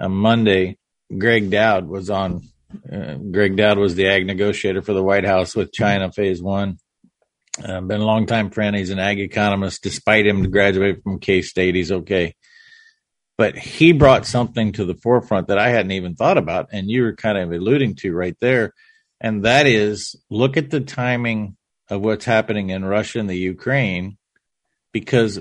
on 0.00 0.12
Monday. 0.12 0.78
Gregg 1.16 1.50
Doud 1.50 1.88
was 1.88 2.10
on. 2.10 2.42
Uh, 2.90 3.14
Gregg 3.14 3.56
Doud 3.56 3.78
was 3.78 3.94
the 3.94 4.06
ag 4.06 4.26
negotiator 4.26 4.82
for 4.82 4.92
the 4.92 5.02
White 5.02 5.24
House 5.24 5.56
with 5.56 5.72
China 5.72 6.12
Phase 6.12 6.42
One. 6.42 6.78
Uh, 7.62 7.80
been 7.80 8.00
a 8.00 8.06
long 8.06 8.26
time 8.26 8.50
friend. 8.50 8.76
He's 8.76 8.90
an 8.90 8.98
ag 8.98 9.20
economist. 9.20 9.82
Despite 9.82 10.26
him 10.26 10.50
graduating 10.50 11.02
from 11.02 11.18
K 11.18 11.42
State, 11.42 11.74
he's 11.74 11.92
okay. 11.92 12.34
But 13.36 13.56
he 13.56 13.92
brought 13.92 14.26
something 14.26 14.72
to 14.72 14.84
the 14.84 14.94
forefront 14.94 15.48
that 15.48 15.58
I 15.58 15.68
hadn't 15.68 15.92
even 15.92 16.14
thought 16.16 16.38
about, 16.38 16.68
and 16.72 16.90
you 16.90 17.02
were 17.02 17.14
kind 17.14 17.38
of 17.38 17.52
alluding 17.52 17.94
to 17.96 18.12
right 18.12 18.36
there 18.40 18.72
and 19.20 19.44
that 19.44 19.66
is 19.66 20.16
look 20.30 20.56
at 20.56 20.70
the 20.70 20.80
timing 20.80 21.56
of 21.88 22.02
what's 22.02 22.24
happening 22.24 22.70
in 22.70 22.84
Russia 22.84 23.18
and 23.18 23.28
the 23.28 23.36
Ukraine, 23.36 24.18
because 24.92 25.40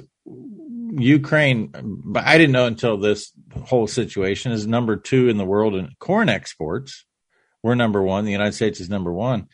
Ukraine, 0.92 2.16
I 2.16 2.38
didn't 2.38 2.54
know 2.54 2.66
until 2.66 2.98
this 2.98 3.32
whole 3.66 3.88
situation 3.88 4.52
is 4.52 4.66
number 4.66 4.96
two 4.96 5.30
in 5.30 5.38
the 5.38 5.46
world 5.46 5.76
in 5.76 5.92
corn 6.00 6.30
exports. 6.30 7.06
We're 7.62 7.76
number 7.76 8.02
one. 8.02 8.26
The 8.26 8.32
United 8.32 8.54
States 8.54 8.80
is 8.80 8.90
number 8.90 9.12
one. 9.12 9.48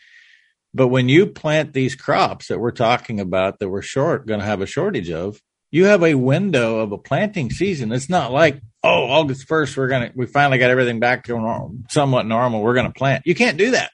But 0.73 0.87
when 0.87 1.07
you 1.07 1.27
plant 1.27 1.73
these 1.73 1.95
crops 1.95 2.47
that 2.47 2.59
we're 2.59 2.71
talking 2.71 3.19
about 3.19 3.59
that 3.59 3.69
we're 3.69 3.81
short, 3.81 4.25
going 4.25 4.39
to 4.39 4.45
have 4.45 4.61
a 4.61 4.65
shortage 4.65 5.11
of, 5.11 5.39
you 5.69 5.85
have 5.85 6.03
a 6.03 6.15
window 6.15 6.79
of 6.79 6.91
a 6.91 6.97
planting 6.97 7.49
season. 7.49 7.91
It's 7.91 8.09
not 8.09 8.31
like, 8.31 8.61
oh, 8.83 9.05
August 9.05 9.47
1st, 9.47 9.77
we're 9.77 9.87
to, 9.87 10.11
we 10.15 10.25
finally 10.25 10.57
got 10.57 10.69
everything 10.69 10.99
back 10.99 11.25
to 11.25 11.33
normal, 11.33 11.75
somewhat 11.89 12.25
normal. 12.25 12.61
We're 12.61 12.75
to 12.75 12.91
plant. 12.91 13.25
You 13.25 13.35
can't 13.35 13.57
do 13.57 13.71
that 13.71 13.91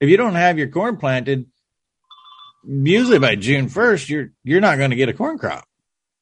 if 0.00 0.08
you 0.08 0.16
don't 0.16 0.34
have 0.34 0.58
your 0.58 0.68
corn 0.68 0.96
planted, 0.96 1.46
usually 2.66 3.18
by 3.18 3.36
June 3.36 3.66
1st, 3.66 4.08
you're 4.08 4.30
you're 4.42 4.60
not 4.60 4.78
going 4.78 4.90
to 4.90 4.96
get 4.96 5.10
a 5.10 5.14
corn 5.14 5.38
crop. 5.38 5.64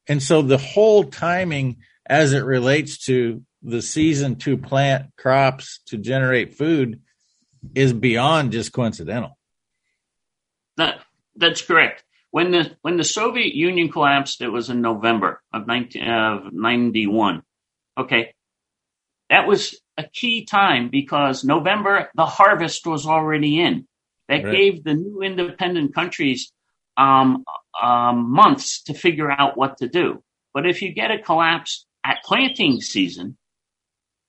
And 0.08 0.22
so 0.22 0.42
the 0.42 0.58
whole 0.58 1.04
timing 1.04 1.78
as 2.04 2.32
it 2.32 2.44
relates 2.44 3.04
to 3.06 3.42
the 3.62 3.82
season 3.82 4.36
to 4.36 4.56
plant 4.56 5.14
crops 5.16 5.80
to 5.86 5.98
generate 5.98 6.54
food 6.54 7.00
is 7.74 7.92
beyond 7.92 8.52
just 8.52 8.72
coincidental. 8.72 9.37
That 10.78 11.00
that's 11.36 11.60
correct. 11.60 12.04
When 12.30 12.50
the 12.50 12.76
when 12.82 12.96
the 12.96 13.04
Soviet 13.04 13.54
Union 13.54 13.90
collapsed, 13.90 14.40
it 14.40 14.48
was 14.48 14.70
in 14.70 14.80
November 14.80 15.42
of 15.52 15.66
19, 15.66 16.08
of 16.08 16.52
91. 16.52 17.42
Okay. 17.98 18.34
That 19.28 19.46
was 19.46 19.78
a 19.98 20.04
key 20.04 20.46
time 20.46 20.88
because 20.88 21.44
November, 21.44 22.08
the 22.14 22.24
harvest 22.24 22.86
was 22.86 23.06
already 23.06 23.60
in. 23.60 23.86
That 24.28 24.44
right. 24.44 24.54
gave 24.54 24.84
the 24.84 24.94
new 24.94 25.20
independent 25.22 25.94
countries 25.94 26.52
um, 26.96 27.44
um, 27.80 28.30
months 28.30 28.82
to 28.84 28.94
figure 28.94 29.30
out 29.30 29.56
what 29.56 29.78
to 29.78 29.88
do. 29.88 30.22
But 30.54 30.66
if 30.66 30.82
you 30.82 30.92
get 30.92 31.10
a 31.10 31.18
collapse 31.18 31.86
at 32.04 32.22
planting 32.24 32.80
season, 32.80 33.36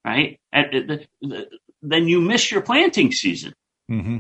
right, 0.06 0.40
at, 0.54 0.72
the, 0.72 1.06
the, 1.22 1.48
then 1.82 2.08
you 2.08 2.22
miss 2.22 2.52
your 2.52 2.62
planting 2.62 3.12
season. 3.12 3.54
Mm-hmm. 3.90 4.20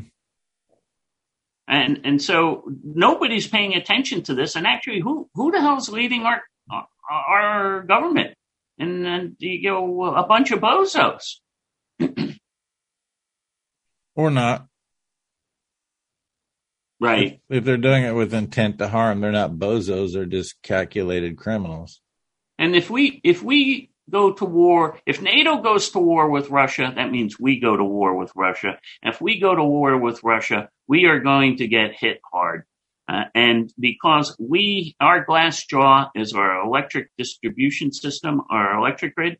And 1.69 2.01
and 2.03 2.21
so 2.21 2.63
nobody's 2.83 3.47
paying 3.47 3.75
attention 3.75 4.23
to 4.23 4.33
this. 4.33 4.55
And 4.55 4.65
actually, 4.65 5.01
who 5.01 5.29
who 5.35 5.51
the 5.51 5.61
hell's 5.61 5.89
leading 5.89 6.23
our 6.23 6.41
our 7.09 7.83
government? 7.83 8.35
and 8.79 9.05
then 9.05 9.35
you 9.39 9.61
go 9.61 10.05
a 10.05 10.25
bunch 10.25 10.51
of 10.51 10.61
bozos. 10.61 11.35
or 14.15 14.31
not. 14.31 14.65
Right. 17.01 17.41
If, 17.49 17.57
if, 17.57 17.63
they're 17.65 17.77
doing 17.77 18.03
it 18.03 18.15
with 18.15 18.33
intent 18.33 18.79
to 18.79 18.87
harm, 18.87 19.21
they're 19.21 19.31
not 19.31 19.51
bozos, 19.51 20.13
they're 20.13 20.25
just 20.25 20.61
calculated 20.63 21.37
criminals. 21.37 22.01
And 22.57 22.75
if 22.75 22.89
we 22.89 23.21
if 23.23 23.41
we 23.41 23.91
go 24.09 24.33
to 24.33 24.45
war, 24.45 24.99
if 25.05 25.21
NATO 25.21 25.61
goes 25.61 25.91
to 25.91 25.99
war 25.99 26.29
with 26.29 26.49
Russia, 26.49 26.91
that 26.93 27.11
means 27.11 27.39
we 27.39 27.59
go 27.59 27.77
to 27.77 27.83
war 27.83 28.17
with 28.17 28.31
Russia. 28.35 28.79
if 29.03 29.21
we 29.21 29.39
go 29.39 29.55
to 29.55 29.63
war 29.63 29.97
with 29.97 30.23
Russia, 30.23 30.69
we 30.89 31.05
are 31.05 31.19
going 31.19 31.57
to 31.57 31.67
get 31.67 31.95
hit 31.95 32.19
hard. 32.33 32.63
Uh, 33.07 33.25
and 33.33 33.71
because 33.79 34.35
we, 34.39 34.95
our 34.99 35.23
glass 35.23 35.63
jaw 35.65 36.09
is 36.15 36.33
our 36.33 36.61
electric 36.65 37.09
distribution 37.17 37.93
system, 37.93 38.41
our 38.49 38.77
electric 38.77 39.15
grid, 39.15 39.37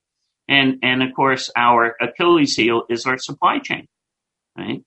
and 0.47 0.79
and 0.81 1.03
of 1.03 1.13
course 1.15 1.51
our 1.55 1.95
Achilles 2.01 2.55
heel 2.55 2.83
is 2.89 3.05
our 3.05 3.17
supply 3.17 3.59
chain, 3.59 3.87
right? 4.57 4.81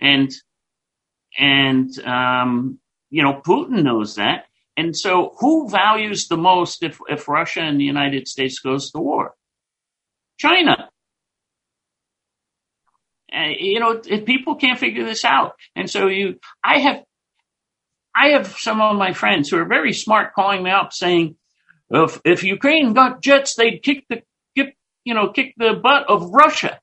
And 0.00 0.30
and 1.36 1.90
um, 2.00 2.78
you 3.10 3.22
know 3.22 3.40
Putin 3.44 3.82
knows 3.82 4.14
that, 4.16 4.44
and 4.76 4.96
so 4.96 5.34
who 5.40 5.68
values 5.68 6.28
the 6.28 6.36
most 6.36 6.84
if 6.84 7.00
if 7.08 7.26
Russia 7.26 7.62
and 7.62 7.80
the 7.80 7.84
United 7.84 8.28
States 8.28 8.60
goes 8.60 8.92
to 8.92 8.98
war? 8.98 9.34
China. 10.38 10.90
Uh, 13.32 13.52
you 13.58 13.80
know, 13.80 14.00
if 14.06 14.24
people 14.24 14.54
can't 14.56 14.78
figure 14.78 15.04
this 15.04 15.24
out, 15.24 15.52
and 15.76 15.90
so 15.90 16.06
you, 16.08 16.38
I 16.64 16.78
have 16.78 17.04
I 18.14 18.28
have 18.30 18.48
some 18.58 18.80
of 18.80 18.96
my 18.96 19.12
friends 19.12 19.48
who 19.48 19.58
are 19.58 19.66
very 19.66 19.92
smart 19.92 20.34
calling 20.34 20.62
me 20.62 20.70
up 20.70 20.92
saying, 20.92 21.36
if 21.90 22.20
if 22.24 22.42
Ukraine 22.42 22.94
got 22.94 23.22
jets, 23.22 23.54
they'd 23.54 23.82
kick 23.82 24.04
the 24.08 24.22
you 25.08 25.14
know 25.14 25.30
kick 25.30 25.54
the 25.56 25.72
butt 25.82 26.04
of 26.08 26.30
Russia. 26.30 26.78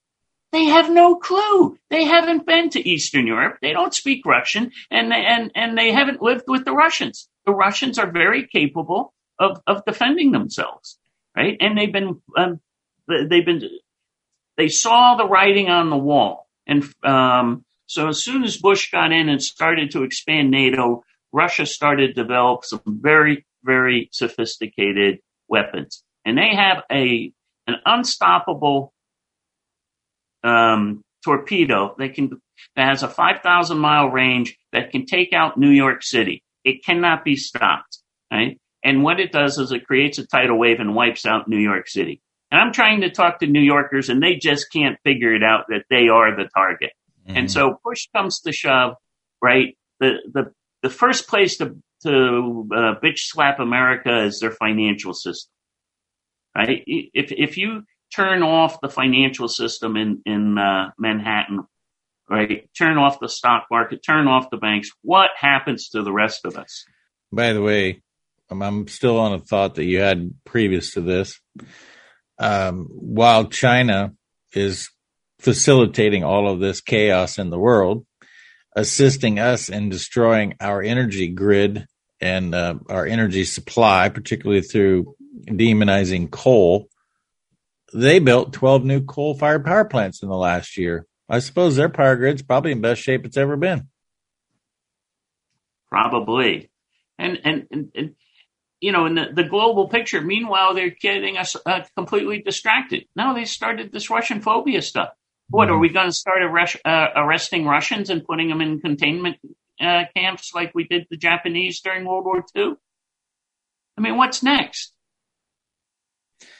They 0.52 0.66
have 0.66 0.90
no 0.90 1.16
clue. 1.16 1.78
They 1.90 2.06
haven't 2.06 2.46
been 2.46 2.70
to 2.72 2.90
Eastern 2.90 3.28
Europe. 3.28 3.58
They 3.62 3.74
don't 3.74 3.94
speak 3.94 4.26
Russian, 4.26 4.72
and 4.90 5.14
and 5.14 5.52
and 5.54 5.78
they 5.78 5.92
haven't 5.92 6.22
lived 6.22 6.46
with 6.48 6.66
the 6.66 6.74
Russians. 6.74 7.30
The 7.46 7.54
Russians 7.54 8.00
are 8.00 8.10
very 8.10 8.48
capable 8.48 9.14
of 9.38 9.62
of 9.68 9.86
defending 9.86 10.32
themselves, 10.32 10.98
right? 11.38 11.56
And 11.60 11.78
they've 11.78 11.92
been 11.92 12.22
um, 12.36 12.60
they've 13.08 13.46
been 13.46 13.62
they 14.58 14.70
saw 14.70 15.16
the 15.16 15.28
writing 15.28 15.70
on 15.70 15.90
the 15.90 15.98
wall, 15.98 16.48
and 16.68 16.84
um, 17.04 17.64
so 17.88 18.08
as 18.08 18.24
soon 18.24 18.44
as 18.44 18.58
Bush 18.58 18.92
got 18.92 19.12
in 19.12 19.30
and 19.30 19.42
started 19.42 19.92
to 19.92 20.04
expand 20.04 20.52
NATO, 20.52 21.04
Russia 21.32 21.66
started 21.66 22.16
to 22.16 22.24
develop 22.24 22.66
some 22.66 22.82
very 22.86 23.46
very 23.64 24.10
sophisticated 24.12 25.20
weapons, 25.48 26.04
and 26.26 26.38
they 26.38 26.56
have 26.56 26.84
a 26.92 27.32
an 27.68 27.76
unstoppable 27.86 28.94
um, 30.44 31.04
torpedo 31.24 31.96
that 31.98 32.14
can 32.14 32.30
that 32.76 32.88
has 32.88 33.04
a 33.04 33.10
5,000 33.10 33.78
mile 33.78 34.10
range 34.10 34.58
that 34.72 34.92
can 34.92 35.06
take 35.06 35.34
out 35.34 35.58
New 35.58 35.72
York 35.72 36.04
City. 36.04 36.44
It 36.64 36.86
cannot 36.86 37.24
be 37.26 37.36
stopped, 37.36 38.00
right? 38.32 38.60
And 38.84 39.04
what 39.04 39.20
it 39.20 39.32
does 39.32 39.58
is 39.58 39.72
it 39.72 39.86
creates 39.86 40.20
a 40.20 40.28
tidal 40.28 40.58
wave 40.58 40.80
and 40.80 40.96
wipes 40.96 41.26
out 41.26 41.48
New 41.48 41.58
York 41.58 41.88
City. 41.88 42.22
And 42.56 42.64
I'm 42.64 42.72
trying 42.72 43.02
to 43.02 43.10
talk 43.10 43.40
to 43.40 43.48
New 43.48 43.60
Yorkers, 43.60 44.08
and 44.08 44.24
they 44.24 44.36
just 44.36 44.72
can't 44.72 44.98
figure 45.04 45.36
it 45.36 45.44
out 45.44 45.66
that 45.68 45.84
they 45.90 46.08
are 46.08 46.34
the 46.38 46.48
target. 46.56 46.92
Mm-hmm. 47.28 47.38
And 47.38 47.52
so 47.52 47.78
push 47.84 48.08
comes 48.16 48.40
to 48.42 48.54
shove, 48.54 48.94
right? 49.42 49.78
The 50.00 50.20
the 50.32 50.54
the 50.82 50.90
first 50.90 51.28
place 51.28 51.58
to 51.58 51.76
to 52.04 52.70
uh, 52.74 52.94
bitch 53.04 53.18
slap 53.18 53.60
America 53.60 54.24
is 54.24 54.40
their 54.40 54.52
financial 54.52 55.14
system, 55.14 55.52
right? 56.56 56.82
If 56.88 57.34
if 57.34 57.58
you 57.58 57.84
turn 58.16 58.42
off 58.42 58.80
the 58.80 58.88
financial 58.88 59.50
system 59.50 59.98
in 59.98 60.22
in 60.26 60.58
uh, 60.58 60.92
Manhattan, 60.98 61.66
right? 62.30 62.70
Turn 62.78 62.98
off 62.98 63.20
the 63.20 63.28
stock 63.28 63.66
market, 63.70 64.00
turn 64.02 64.28
off 64.28 64.50
the 64.50 64.56
banks. 64.56 64.92
What 65.02 65.32
happens 65.38 65.90
to 65.90 66.04
the 66.04 66.14
rest 66.14 66.46
of 66.46 66.56
us? 66.56 66.86
By 67.34 67.52
the 67.52 67.62
way, 67.62 68.02
I'm 68.50 68.88
still 68.88 69.20
on 69.20 69.34
a 69.34 69.40
thought 69.40 69.76
that 69.76 69.84
you 69.84 70.00
had 70.00 70.34
previous 70.46 70.94
to 70.94 71.02
this. 71.02 71.38
Um, 72.38 72.88
while 72.90 73.46
China 73.46 74.14
is 74.54 74.90
facilitating 75.40 76.24
all 76.24 76.50
of 76.50 76.60
this 76.60 76.82
chaos 76.82 77.38
in 77.38 77.50
the 77.50 77.60
world, 77.60 78.06
assisting 78.76 79.40
us 79.40 79.70
in 79.70 79.90
destroying 79.90 80.56
our 80.60 80.82
energy 80.82 81.28
grid 81.28 81.86
and 82.20 82.56
uh, 82.56 82.76
our 82.90 83.06
energy 83.06 83.46
supply, 83.46 84.10
particularly 84.10 84.62
through 84.62 85.16
demonizing 85.48 86.30
coal. 86.30 86.88
They 87.94 88.20
built 88.20 88.54
12 88.54 88.84
new 88.84 89.04
coal 89.04 89.38
fired 89.38 89.64
power 89.64 89.86
plants 89.86 90.22
in 90.22 90.30
the 90.30 90.36
last 90.36 90.78
year. 90.78 91.06
I 91.30 91.40
suppose 91.40 91.76
their 91.76 91.90
power 91.90 92.16
grid's 92.16 92.42
probably 92.42 92.72
in 92.72 92.82
best 92.82 93.02
shape 93.02 93.26
it's 93.26 93.38
ever 93.38 93.56
been. 93.56 93.88
Probably. 95.90 96.70
And, 97.18 97.40
and, 97.44 97.68
and, 97.72 97.92
and 97.96 98.16
you 98.82 98.92
know, 98.92 99.06
in 99.06 99.16
the, 99.16 99.28
the 99.34 99.44
global 99.44 99.88
picture, 99.88 100.22
meanwhile, 100.22 100.74
they're 100.74 100.90
getting 100.90 101.38
us 101.38 101.56
uh, 101.66 101.82
completely 101.96 102.42
distracted. 102.42 103.06
Now 103.16 103.34
they 103.34 103.46
started 103.46 103.92
this 103.92 104.10
Russian 104.10 104.42
phobia 104.42 104.82
stuff. 104.82 105.10
What 105.50 105.70
are 105.70 105.78
we 105.78 105.90
going 105.90 106.08
to 106.08 106.14
start 106.14 106.42
arrest, 106.42 106.78
uh, 106.86 107.08
arresting 107.16 107.66
Russians 107.66 108.10
and 108.10 108.26
putting 108.26 108.50
them 108.50 108.62
in 108.62 108.82
containment 108.82 109.38
uh, 109.80 110.06
camps 110.16 110.52
like 110.54 110.74
we 110.74 110.86
did 110.86 111.06
the 111.10 111.18
Japanese 111.18 111.82
during 111.82 112.06
World 112.06 112.26
War 112.26 112.44
II? 112.56 112.74
I 113.98 114.02
mean, 114.02 114.18
what's 114.18 114.44
next? 114.44 114.94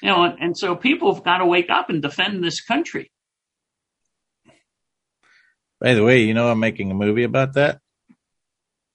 You 0.02 0.10
know, 0.10 0.24
and, 0.24 0.40
and 0.40 0.58
so 0.58 0.76
people 0.76 1.14
have 1.14 1.24
got 1.24 1.40
to 1.40 1.46
wake 1.46 1.70
up 1.70 1.90
and 1.90 2.02
defend 2.02 2.44
this 2.44 2.62
country. 2.62 3.12
By 5.82 5.94
the 5.94 6.04
way, 6.04 6.24
you 6.24 6.34
know 6.34 6.50
I'm 6.50 6.60
making 6.60 6.92
a 6.92 6.96
movie 6.96 7.24
about 7.24 7.54
that. 7.54 7.80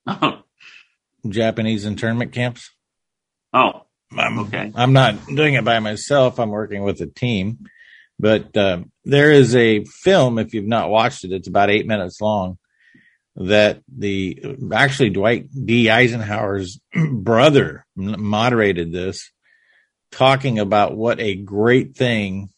Oh. 0.06 0.42
Japanese 1.28 1.84
internment 1.84 2.32
camps. 2.32 2.70
Oh, 3.52 3.82
I'm, 4.16 4.38
okay. 4.40 4.72
I'm 4.74 4.92
not 4.92 5.26
doing 5.26 5.54
it 5.54 5.64
by 5.64 5.78
myself. 5.78 6.38
I'm 6.38 6.50
working 6.50 6.82
with 6.82 7.00
a 7.00 7.06
team. 7.06 7.58
But 8.18 8.54
uh, 8.56 8.82
there 9.04 9.32
is 9.32 9.56
a 9.56 9.84
film, 9.84 10.38
if 10.38 10.52
you've 10.52 10.66
not 10.66 10.90
watched 10.90 11.24
it, 11.24 11.32
it's 11.32 11.48
about 11.48 11.70
eight 11.70 11.86
minutes 11.86 12.20
long, 12.20 12.58
that 13.36 13.80
the 13.88 14.56
actually 14.72 15.10
Dwight 15.10 15.48
D. 15.50 15.88
Eisenhower's 15.88 16.80
brother 17.12 17.86
moderated 17.96 18.92
this, 18.92 19.30
talking 20.12 20.58
about 20.58 20.96
what 20.96 21.18
a 21.18 21.34
great 21.34 21.96
thing 21.96 22.50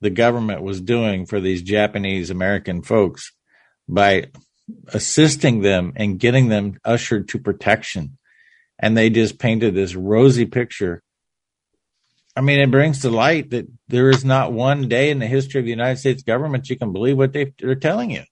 the 0.00 0.10
government 0.10 0.62
was 0.62 0.80
doing 0.80 1.26
for 1.26 1.40
these 1.40 1.62
Japanese 1.62 2.30
American 2.30 2.82
folks 2.82 3.32
by 3.88 4.28
assisting 4.88 5.60
them 5.60 5.92
and 5.96 6.18
getting 6.18 6.48
them 6.48 6.78
ushered 6.84 7.28
to 7.28 7.38
protection. 7.38 8.16
And 8.82 8.96
they 8.96 9.10
just 9.10 9.38
painted 9.38 9.74
this 9.74 9.94
rosy 9.94 10.46
picture 10.46 11.02
I 12.36 12.42
mean, 12.42 12.60
it 12.60 12.70
brings 12.70 13.00
to 13.00 13.10
light 13.10 13.50
that 13.50 13.66
there 13.88 14.08
is 14.08 14.24
not 14.24 14.52
one 14.52 14.88
day 14.88 15.10
in 15.10 15.18
the 15.18 15.26
history 15.26 15.60
of 15.60 15.64
the 15.64 15.70
United 15.70 15.98
States 15.98 16.22
government 16.22 16.70
you 16.70 16.78
can 16.78 16.92
believe 16.92 17.18
what 17.18 17.32
they, 17.32 17.52
are 17.62 17.74
telling 17.74 18.10
you. 18.10 18.22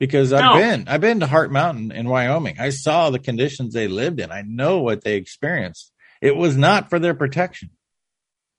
Because 0.00 0.32
I've 0.32 0.60
been, 0.60 0.88
I've 0.88 1.00
been 1.00 1.20
to 1.20 1.26
Heart 1.26 1.52
Mountain 1.52 1.92
in 1.92 2.08
Wyoming. 2.08 2.56
I 2.58 2.70
saw 2.70 3.10
the 3.10 3.20
conditions 3.20 3.72
they 3.72 3.86
lived 3.86 4.20
in. 4.20 4.32
I 4.32 4.42
know 4.42 4.80
what 4.80 5.04
they 5.04 5.14
experienced. 5.14 5.92
It 6.20 6.36
was 6.36 6.56
not 6.56 6.90
for 6.90 6.98
their 6.98 7.14
protection. 7.14 7.70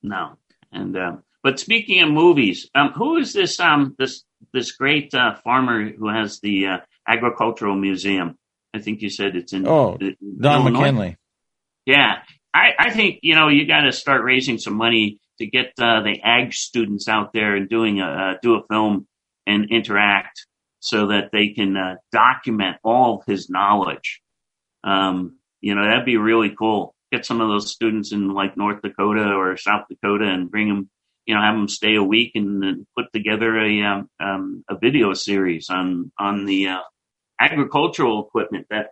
No, 0.02 0.38
and 0.72 0.98
uh, 0.98 1.18
but 1.44 1.60
speaking 1.60 2.02
of 2.02 2.10
movies, 2.10 2.70
um, 2.74 2.94
who 2.94 3.18
is 3.18 3.34
this 3.34 3.60
um 3.60 3.96
this 4.00 4.24
this 4.54 4.72
great 4.72 5.14
uh, 5.14 5.36
farmer 5.44 5.90
who 5.90 6.08
has 6.08 6.40
the 6.40 6.68
uh, 6.68 6.78
agricultural 7.08 7.76
museum? 7.76 8.38
I 8.74 8.80
think 8.80 9.02
you 9.02 9.10
said 9.10 9.36
it's 9.36 9.52
in. 9.52 9.68
Oh, 9.68 9.98
Don 10.40 10.62
Illinois? 10.62 10.80
McKinley. 10.80 11.18
Yeah, 11.86 12.20
I, 12.54 12.72
I 12.80 12.90
think 12.92 13.20
you 13.22 13.36
know 13.36 13.50
you 13.50 13.68
got 13.68 13.82
to 13.82 13.92
start 13.92 14.24
raising 14.24 14.58
some 14.58 14.76
money 14.76 15.20
to 15.40 15.46
get 15.48 15.74
uh, 15.80 16.02
the 16.02 16.20
ag 16.24 16.54
students 16.54 17.08
out 17.08 17.34
there 17.34 17.56
and 17.56 17.70
doing 17.70 18.02
a 18.02 18.06
uh, 18.06 18.34
do 18.42 18.56
a 18.56 18.66
film 18.68 19.08
and 19.46 19.70
interact 19.72 20.48
so 20.80 21.08
that 21.08 21.30
they 21.32 21.50
can 21.50 21.78
uh, 21.78 21.96
document 22.12 22.78
all 22.84 23.20
of 23.20 23.26
his 23.28 23.50
knowledge. 23.50 24.22
Um, 24.84 25.38
you 25.62 25.76
know 25.76 25.84
that'd 25.84 26.06
be 26.06 26.18
really 26.18 26.56
cool. 26.58 26.96
Get 27.12 27.26
some 27.26 27.42
of 27.42 27.50
those 27.50 27.72
students 27.72 28.12
in 28.12 28.30
like 28.30 28.58
North 28.58 28.82
Dakota 28.82 29.34
or 29.34 29.58
South 29.58 29.86
Dakota 29.90 30.26
and 30.26 30.50
bring 30.50 30.68
them. 30.70 30.90
You 31.28 31.34
know, 31.34 31.42
have 31.42 31.56
them 31.56 31.68
stay 31.68 31.96
a 31.96 32.04
week 32.04 32.34
and 32.36 32.86
put 32.96 33.12
together 33.12 33.60
a 33.60 33.82
um, 33.82 34.10
um, 34.20 34.64
a 34.70 34.78
video 34.78 35.14
series 35.14 35.70
on 35.72 36.12
on 36.20 36.46
the 36.46 36.68
uh, 36.68 36.82
agricultural 37.40 38.28
equipment 38.28 38.68
that 38.70 38.92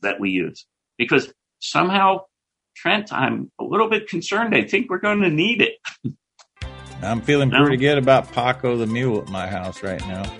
that 0.00 0.18
we 0.18 0.30
use 0.30 0.66
because 0.96 1.32
somehow 1.60 2.20
Trent, 2.76 3.12
I'm 3.12 3.50
a 3.58 3.64
little 3.64 3.88
bit 3.88 4.08
concerned. 4.08 4.54
I 4.54 4.62
think 4.62 4.90
we're 4.90 4.98
going 4.98 5.22
to 5.22 5.30
need 5.30 5.62
it. 5.62 6.14
I'm 7.02 7.22
feeling 7.22 7.48
no. 7.48 7.62
pretty 7.62 7.78
good 7.78 7.98
about 7.98 8.32
Paco 8.32 8.76
the 8.76 8.86
mule 8.86 9.20
at 9.20 9.28
my 9.28 9.46
house 9.46 9.82
right 9.82 10.00
now. 10.06 10.30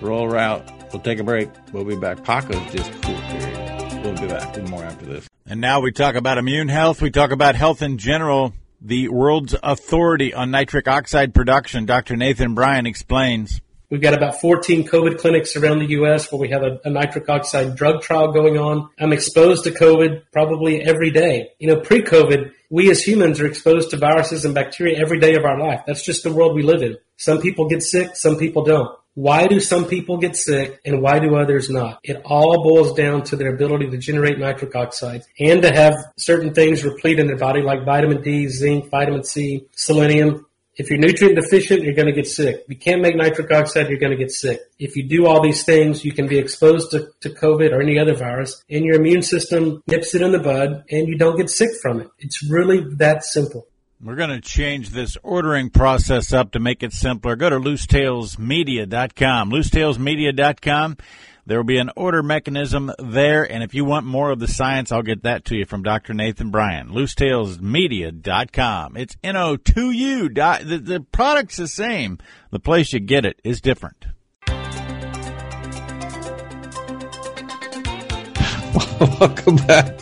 Rural 0.00 0.28
Route. 0.28 0.70
We'll 0.92 1.02
take 1.02 1.18
a 1.18 1.24
break. 1.24 1.48
We'll 1.72 1.84
be 1.84 1.96
back. 1.96 2.24
Paco's 2.24 2.72
just 2.72 2.90
cool, 3.02 3.14
period. 3.14 4.04
We'll 4.04 4.14
be 4.14 4.26
back 4.26 4.54
with 4.54 4.68
more 4.68 4.84
after 4.84 5.06
this. 5.06 5.28
And 5.46 5.60
now 5.60 5.80
we 5.80 5.92
talk 5.92 6.14
about 6.14 6.38
immune 6.38 6.68
health. 6.68 7.00
We 7.00 7.10
talk 7.10 7.30
about 7.30 7.54
health 7.54 7.82
in 7.82 7.98
general. 7.98 8.52
The 8.80 9.08
world's 9.08 9.54
authority 9.62 10.32
on 10.34 10.50
nitric 10.50 10.88
oxide 10.88 11.34
production, 11.34 11.86
Dr. 11.86 12.16
Nathan 12.16 12.54
Bryan 12.54 12.86
explains. 12.86 13.60
We've 13.90 14.00
got 14.00 14.14
about 14.14 14.40
14 14.40 14.86
COVID 14.86 15.18
clinics 15.18 15.56
around 15.56 15.80
the 15.80 15.90
U.S. 15.90 16.30
where 16.30 16.40
we 16.40 16.50
have 16.50 16.62
a, 16.62 16.80
a, 16.84 16.90
nitric 16.90 17.28
oxide 17.28 17.74
drug 17.74 18.02
trial 18.02 18.30
going 18.30 18.56
on. 18.56 18.88
I'm 19.00 19.12
exposed 19.12 19.64
to 19.64 19.72
COVID 19.72 20.22
probably 20.32 20.80
every 20.80 21.10
day. 21.10 21.50
You 21.58 21.66
know, 21.66 21.80
pre-COVID, 21.80 22.52
we 22.70 22.88
as 22.88 23.02
humans 23.02 23.40
are 23.40 23.46
exposed 23.46 23.90
to 23.90 23.96
viruses 23.96 24.44
and 24.44 24.54
bacteria 24.54 25.00
every 25.00 25.18
day 25.18 25.34
of 25.34 25.44
our 25.44 25.58
life. 25.58 25.80
That's 25.88 26.04
just 26.04 26.22
the 26.22 26.32
world 26.32 26.54
we 26.54 26.62
live 26.62 26.82
in. 26.82 26.98
Some 27.16 27.40
people 27.40 27.68
get 27.68 27.82
sick, 27.82 28.14
some 28.14 28.36
people 28.36 28.62
don't. 28.62 28.96
Why 29.14 29.48
do 29.48 29.58
some 29.58 29.86
people 29.86 30.18
get 30.18 30.36
sick 30.36 30.80
and 30.84 31.02
why 31.02 31.18
do 31.18 31.34
others 31.34 31.68
not? 31.68 31.98
It 32.04 32.22
all 32.24 32.62
boils 32.62 32.94
down 32.94 33.24
to 33.24 33.36
their 33.36 33.52
ability 33.52 33.90
to 33.90 33.98
generate 33.98 34.38
nitric 34.38 34.76
oxide 34.76 35.24
and 35.38 35.62
to 35.62 35.74
have 35.74 35.94
certain 36.16 36.54
things 36.54 36.84
replete 36.84 37.18
in 37.18 37.26
their 37.26 37.36
body 37.36 37.60
like 37.60 37.84
vitamin 37.84 38.22
D, 38.22 38.46
zinc, 38.46 38.88
vitamin 38.88 39.24
C, 39.24 39.66
selenium, 39.72 40.46
if 40.80 40.88
you're 40.88 40.98
nutrient 40.98 41.36
deficient, 41.36 41.82
you're 41.82 41.92
going 41.92 42.06
to 42.06 42.12
get 42.12 42.26
sick. 42.26 42.62
If 42.62 42.68
you 42.70 42.76
can't 42.76 43.02
make 43.02 43.14
nitric 43.14 43.52
oxide, 43.52 43.90
you're 43.90 43.98
going 43.98 44.16
to 44.16 44.16
get 44.16 44.30
sick. 44.30 44.62
If 44.78 44.96
you 44.96 45.02
do 45.02 45.26
all 45.26 45.42
these 45.42 45.62
things, 45.62 46.06
you 46.06 46.12
can 46.12 46.26
be 46.26 46.38
exposed 46.38 46.92
to, 46.92 47.10
to 47.20 47.28
COVID 47.28 47.72
or 47.72 47.82
any 47.82 47.98
other 47.98 48.14
virus, 48.14 48.64
and 48.70 48.82
your 48.86 48.96
immune 48.96 49.20
system 49.20 49.82
nips 49.86 50.14
it 50.14 50.22
in 50.22 50.32
the 50.32 50.38
bud, 50.38 50.84
and 50.90 51.06
you 51.06 51.18
don't 51.18 51.36
get 51.36 51.50
sick 51.50 51.68
from 51.82 52.00
it. 52.00 52.08
It's 52.18 52.42
really 52.42 52.82
that 52.94 53.24
simple. 53.24 53.66
We're 54.02 54.16
going 54.16 54.30
to 54.30 54.40
change 54.40 54.90
this 54.90 55.18
ordering 55.22 55.68
process 55.68 56.32
up 56.32 56.52
to 56.52 56.58
make 56.58 56.82
it 56.82 56.94
simpler. 56.94 57.36
Go 57.36 57.50
to 57.50 57.56
loostalesmedia.com. 57.56 59.50
Loostalesmedia.com. 59.50 60.96
There 61.44 61.58
will 61.58 61.64
be 61.64 61.76
an 61.76 61.90
order 61.96 62.22
mechanism 62.22 62.90
there, 62.98 63.50
and 63.50 63.62
if 63.62 63.74
you 63.74 63.84
want 63.84 64.06
more 64.06 64.30
of 64.30 64.38
the 64.38 64.48
science, 64.48 64.90
I'll 64.90 65.02
get 65.02 65.24
that 65.24 65.44
to 65.46 65.56
you 65.56 65.66
from 65.66 65.82
Dr. 65.82 66.14
Nathan 66.14 66.50
Bryan. 66.50 66.88
Loostalesmedia.com. 66.88 68.96
It's 68.96 69.16
N-O-2-U. 69.22 70.30
The, 70.30 70.80
the 70.82 71.00
product's 71.12 71.58
the 71.58 71.68
same. 71.68 72.16
The 72.50 72.60
place 72.60 72.94
you 72.94 73.00
get 73.00 73.26
it 73.26 73.38
is 73.44 73.60
different. 73.60 74.06
Welcome 79.20 79.56
back. 79.56 80.00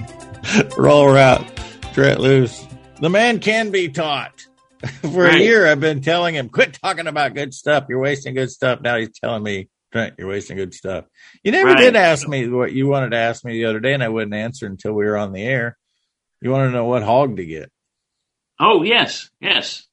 Rural 0.77 1.09
Route. 1.09 1.45
Trent 1.95 2.21
Loos. 2.21 2.68
The 3.01 3.09
man 3.09 3.39
can 3.39 3.71
be 3.71 3.89
taught. 3.89 4.47
For 5.03 5.25
right. 5.25 5.41
a 5.41 5.43
year, 5.43 5.67
I've 5.67 5.81
been 5.81 6.01
telling 6.01 6.35
him, 6.35 6.49
quit 6.49 6.79
talking 6.83 7.07
about 7.07 7.35
good 7.35 7.55
stuff. 7.55 7.87
You're 7.89 8.01
wasting 8.01 8.35
good 8.35 8.51
stuff. 8.51 8.81
Now 8.81 8.97
he's 8.97 9.11
telling 9.19 9.43
me, 9.43 9.69
Trent, 9.93 10.15
you're 10.19 10.29
wasting 10.29 10.57
good 10.57 10.75
stuff. 10.75 11.05
You 11.43 11.53
never 11.53 11.71
right. 11.71 11.79
did 11.79 11.97
ask 11.97 12.29
me 12.29 12.49
what 12.49 12.73
you 12.73 12.87
wanted 12.87 13.11
to 13.11 13.17
ask 13.17 13.45
me 13.45 13.55
the 13.55 13.65
other 13.67 13.81
day, 13.81 13.95
and 13.95 14.03
I 14.03 14.09
wouldn't 14.09 14.35
answer 14.35 14.67
until 14.67 14.93
we 14.93 15.05
were 15.05 15.17
on 15.17 15.33
the 15.33 15.43
air. 15.43 15.77
You 16.41 16.51
want 16.51 16.69
to 16.69 16.73
know 16.73 16.85
what 16.85 17.03
hog 17.03 17.37
to 17.37 17.45
get? 17.45 17.71
Oh 18.61 18.83
yes, 18.83 19.31
yes. 19.41 19.87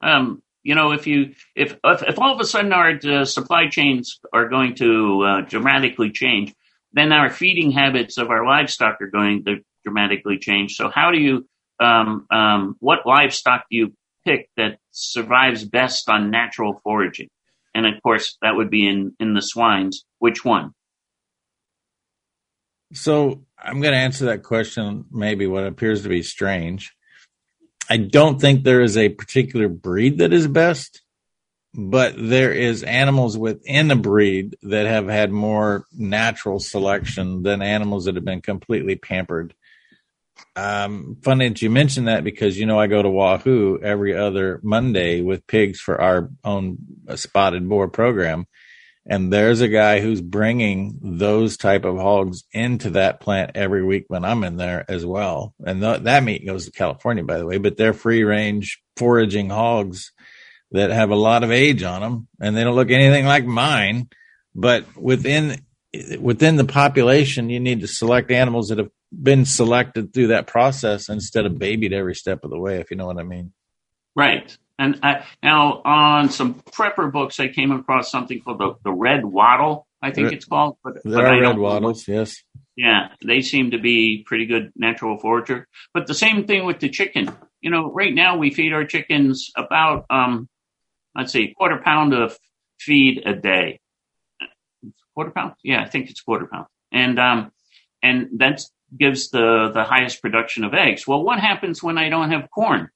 Um, 0.00 0.42
you 0.62 0.74
know, 0.74 0.92
if 0.92 1.06
you 1.06 1.34
if 1.54 1.76
if, 1.84 2.02
if 2.02 2.18
all 2.18 2.34
of 2.34 2.40
a 2.40 2.44
sudden 2.44 2.72
our 2.72 2.98
uh, 3.04 3.24
supply 3.24 3.68
chains 3.68 4.20
are 4.32 4.48
going 4.48 4.74
to 4.76 5.22
uh, 5.22 5.40
dramatically 5.42 6.10
change, 6.10 6.54
then 6.92 7.12
our 7.12 7.30
feeding 7.30 7.70
habits 7.70 8.18
of 8.18 8.30
our 8.30 8.46
livestock 8.46 9.00
are 9.00 9.10
going 9.10 9.44
to 9.44 9.58
dramatically 9.84 10.38
change. 10.38 10.76
So 10.76 10.88
how 10.88 11.10
do 11.10 11.18
you 11.18 11.46
um, 11.80 12.26
um, 12.30 12.76
what 12.80 13.06
livestock 13.06 13.64
do 13.70 13.76
you 13.76 13.92
pick 14.24 14.48
that 14.56 14.78
survives 14.90 15.64
best 15.64 16.08
on 16.08 16.30
natural 16.30 16.80
foraging? 16.82 17.28
And 17.74 17.86
of 17.86 17.94
course, 18.02 18.36
that 18.42 18.56
would 18.56 18.70
be 18.70 18.86
in, 18.86 19.14
in 19.18 19.34
the 19.34 19.42
swines. 19.42 20.04
Which 20.18 20.44
one? 20.44 20.72
So 22.92 23.44
I'm 23.58 23.80
going 23.80 23.92
to 23.92 23.98
answer 23.98 24.26
that 24.26 24.44
question, 24.44 25.06
maybe 25.10 25.46
what 25.46 25.66
appears 25.66 26.04
to 26.04 26.08
be 26.08 26.22
strange. 26.22 26.94
I 27.90 27.96
don't 27.96 28.40
think 28.40 28.62
there 28.62 28.80
is 28.80 28.96
a 28.96 29.08
particular 29.08 29.68
breed 29.68 30.18
that 30.18 30.32
is 30.32 30.46
best, 30.46 31.02
but 31.74 32.14
there 32.16 32.52
is 32.52 32.84
animals 32.84 33.36
within 33.36 33.90
a 33.90 33.96
breed 33.96 34.56
that 34.62 34.86
have 34.86 35.08
had 35.08 35.32
more 35.32 35.84
natural 35.92 36.60
selection 36.60 37.42
than 37.42 37.62
animals 37.62 38.04
that 38.04 38.14
have 38.14 38.24
been 38.24 38.40
completely 38.40 38.94
pampered 38.94 39.54
um, 40.56 41.16
funny 41.22 41.48
that 41.48 41.62
you 41.62 41.70
mentioned 41.70 42.08
that 42.08 42.24
because 42.24 42.58
you 42.58 42.66
know 42.66 42.78
I 42.78 42.86
go 42.86 43.02
to 43.02 43.10
Wahoo 43.10 43.78
every 43.82 44.16
other 44.16 44.60
Monday 44.62 45.20
with 45.20 45.46
pigs 45.46 45.80
for 45.80 46.00
our 46.00 46.30
own 46.44 46.78
spotted 47.16 47.68
boar 47.68 47.88
program, 47.88 48.46
and 49.06 49.32
there's 49.32 49.60
a 49.60 49.68
guy 49.68 50.00
who's 50.00 50.20
bringing 50.20 50.98
those 51.02 51.56
type 51.56 51.84
of 51.84 51.96
hogs 51.96 52.44
into 52.52 52.90
that 52.90 53.20
plant 53.20 53.52
every 53.54 53.84
week 53.84 54.04
when 54.08 54.24
I'm 54.24 54.44
in 54.44 54.56
there 54.56 54.84
as 54.88 55.04
well. 55.04 55.54
And 55.64 55.80
th- 55.80 56.02
that 56.02 56.24
meat 56.24 56.46
goes 56.46 56.66
to 56.66 56.72
California, 56.72 57.24
by 57.24 57.38
the 57.38 57.46
way, 57.46 57.58
but 57.58 57.76
they're 57.76 57.92
free 57.92 58.24
range 58.24 58.80
foraging 58.96 59.50
hogs 59.50 60.12
that 60.70 60.90
have 60.90 61.10
a 61.10 61.16
lot 61.16 61.44
of 61.44 61.50
age 61.50 61.82
on 61.82 62.00
them, 62.00 62.28
and 62.40 62.56
they 62.56 62.64
don't 62.64 62.76
look 62.76 62.90
anything 62.90 63.26
like 63.26 63.44
mine. 63.44 64.08
But 64.54 64.96
within 64.96 65.64
within 66.20 66.56
the 66.56 66.64
population, 66.64 67.50
you 67.50 67.60
need 67.60 67.80
to 67.80 67.88
select 67.88 68.30
animals 68.30 68.68
that 68.68 68.78
have 68.78 68.90
been 69.22 69.44
selected 69.44 70.12
through 70.12 70.28
that 70.28 70.46
process 70.46 71.08
instead 71.08 71.46
of 71.46 71.58
babied 71.58 71.92
every 71.92 72.14
step 72.14 72.44
of 72.44 72.50
the 72.50 72.58
way, 72.58 72.80
if 72.80 72.90
you 72.90 72.96
know 72.96 73.06
what 73.06 73.18
I 73.18 73.22
mean. 73.22 73.52
Right. 74.16 74.56
And 74.78 74.98
I, 75.02 75.24
now 75.42 75.82
on 75.84 76.30
some 76.30 76.54
prepper 76.54 77.10
books, 77.12 77.38
I 77.38 77.48
came 77.48 77.70
across 77.70 78.10
something 78.10 78.40
called 78.40 78.58
the, 78.58 78.74
the 78.84 78.92
red 78.92 79.24
wattle, 79.24 79.86
I 80.02 80.10
think 80.10 80.32
it's 80.32 80.44
called. 80.44 80.76
But, 80.82 81.02
there 81.04 81.14
but 81.14 81.24
are 81.24 81.40
red 81.40 81.58
wattles, 81.58 82.06
yes. 82.08 82.36
Yeah, 82.76 83.08
they 83.24 83.40
seem 83.40 83.70
to 83.70 83.78
be 83.78 84.24
pretty 84.26 84.46
good 84.46 84.72
natural 84.74 85.16
forager. 85.18 85.68
But 85.92 86.06
the 86.08 86.14
same 86.14 86.46
thing 86.46 86.64
with 86.64 86.80
the 86.80 86.88
chicken. 86.88 87.30
You 87.60 87.70
know, 87.70 87.92
right 87.92 88.12
now 88.12 88.36
we 88.36 88.50
feed 88.50 88.72
our 88.72 88.84
chickens 88.84 89.50
about, 89.56 90.06
um, 90.10 90.48
let's 91.16 91.32
see, 91.32 91.54
quarter 91.56 91.80
pound 91.82 92.12
of 92.12 92.36
feed 92.80 93.22
a 93.24 93.34
day. 93.34 93.80
Quarter 95.14 95.30
pound? 95.30 95.54
Yeah, 95.62 95.82
I 95.82 95.88
think 95.88 96.10
it's 96.10 96.20
quarter 96.20 96.46
pound. 96.46 96.66
And 96.90 97.18
um, 97.20 97.52
and 98.02 98.30
that's 98.36 98.70
gives 98.96 99.30
the, 99.30 99.70
the 99.72 99.84
highest 99.84 100.22
production 100.22 100.64
of 100.64 100.74
eggs. 100.74 101.06
Well, 101.06 101.22
what 101.22 101.40
happens 101.40 101.82
when 101.82 101.98
I 101.98 102.08
don't 102.08 102.30
have 102.30 102.50
corn, 102.50 102.90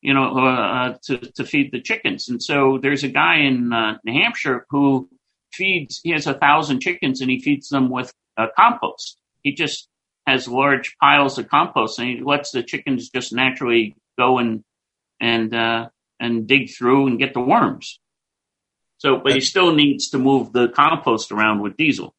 you 0.00 0.14
know, 0.14 0.36
uh, 0.36 0.50
uh, 0.50 0.96
to, 1.04 1.18
to 1.18 1.44
feed 1.44 1.72
the 1.72 1.80
chickens? 1.80 2.28
And 2.28 2.42
so 2.42 2.78
there's 2.80 3.04
a 3.04 3.08
guy 3.08 3.40
in 3.40 3.72
uh, 3.72 3.98
New 4.04 4.12
Hampshire 4.12 4.66
who 4.70 5.08
feeds, 5.52 6.00
he 6.02 6.10
has 6.10 6.26
a 6.26 6.34
thousand 6.34 6.80
chickens 6.80 7.20
and 7.20 7.30
he 7.30 7.40
feeds 7.40 7.68
them 7.68 7.90
with 7.90 8.12
uh, 8.36 8.46
compost. 8.56 9.18
He 9.42 9.52
just 9.52 9.88
has 10.26 10.46
large 10.46 10.96
piles 11.00 11.38
of 11.38 11.48
compost 11.48 11.98
and 11.98 12.08
he 12.08 12.20
lets 12.22 12.52
the 12.52 12.62
chickens 12.62 13.10
just 13.10 13.32
naturally 13.32 13.96
go 14.18 14.38
and, 14.38 14.62
and, 15.20 15.54
uh, 15.54 15.88
and 16.20 16.46
dig 16.46 16.70
through 16.70 17.06
and 17.06 17.18
get 17.18 17.34
the 17.34 17.40
worms. 17.40 17.98
So, 18.98 19.16
but 19.16 19.32
he 19.32 19.40
still 19.40 19.74
needs 19.74 20.10
to 20.10 20.18
move 20.18 20.52
the 20.52 20.68
compost 20.68 21.32
around 21.32 21.62
with 21.62 21.78
diesel. 21.78 22.14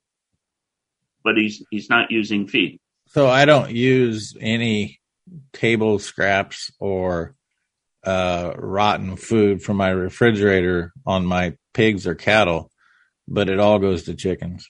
But 1.23 1.38
he's 1.38 1.63
he's 1.69 1.91
not 1.91 2.09
using 2.09 2.47
feed. 2.47 2.79
So 3.14 3.28
I 3.28 3.43
don't 3.43 3.72
use 3.72 4.38
any 4.39 5.01
table 5.51 5.99
scraps 5.99 6.72
or 6.80 7.36
uh, 8.05 8.53
rotten 8.55 9.18
food 9.18 9.62
from 9.62 9.78
my 9.78 9.89
refrigerator 9.89 10.93
on 11.05 11.26
my 11.26 11.57
pigs 11.74 12.07
or 12.07 12.16
cattle, 12.16 12.72
but 13.28 13.49
it 13.49 13.59
all 13.59 13.80
goes 13.80 14.03
to 14.03 14.16
chickens. 14.16 14.70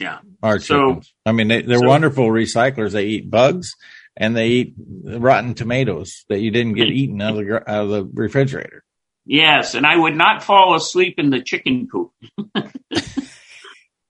Yeah. 0.00 0.18
Our 0.42 0.58
chickens. 0.58 1.14
I 1.24 1.30
mean, 1.30 1.46
they, 1.46 1.62
are 1.62 1.78
so, 1.78 1.86
wonderful 1.86 2.26
recyclers. 2.26 2.90
They 2.90 3.06
eat 3.06 3.30
bugs 3.30 3.74
and 4.16 4.36
they 4.36 4.48
eat 4.48 4.74
rotten 5.04 5.54
tomatoes 5.54 6.24
that 6.28 6.40
you 6.40 6.50
didn't 6.50 6.74
get 6.74 6.88
eaten 6.88 7.22
out 7.22 7.38
of 7.38 7.46
the, 7.46 7.70
out 7.70 7.84
of 7.84 7.88
the 7.90 8.04
refrigerator. 8.14 8.82
Yes. 9.24 9.76
And 9.76 9.86
I 9.86 9.96
would 9.96 10.16
not 10.16 10.42
fall 10.42 10.74
asleep 10.74 11.14
in 11.18 11.30
the 11.30 11.40
chicken 11.40 11.86
coop 11.88 12.10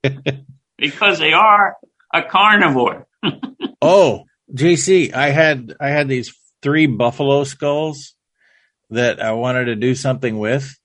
because 0.79 1.19
they 1.19 1.35
are 1.35 1.77
a 2.13 2.23
carnivore. 2.23 3.07
oh, 3.83 4.25
JC, 4.53 5.13
I 5.13 5.31
had 5.31 5.75
I 5.81 5.89
had 5.89 6.09
these 6.09 6.35
three 6.63 6.87
buffalo 6.87 7.45
skulls 7.45 8.15
that 8.91 9.21
I 9.21 9.33
wanted 9.33 9.67
to 9.67 9.77
do 9.77 9.95
something 9.95 10.39
with, 10.39 10.79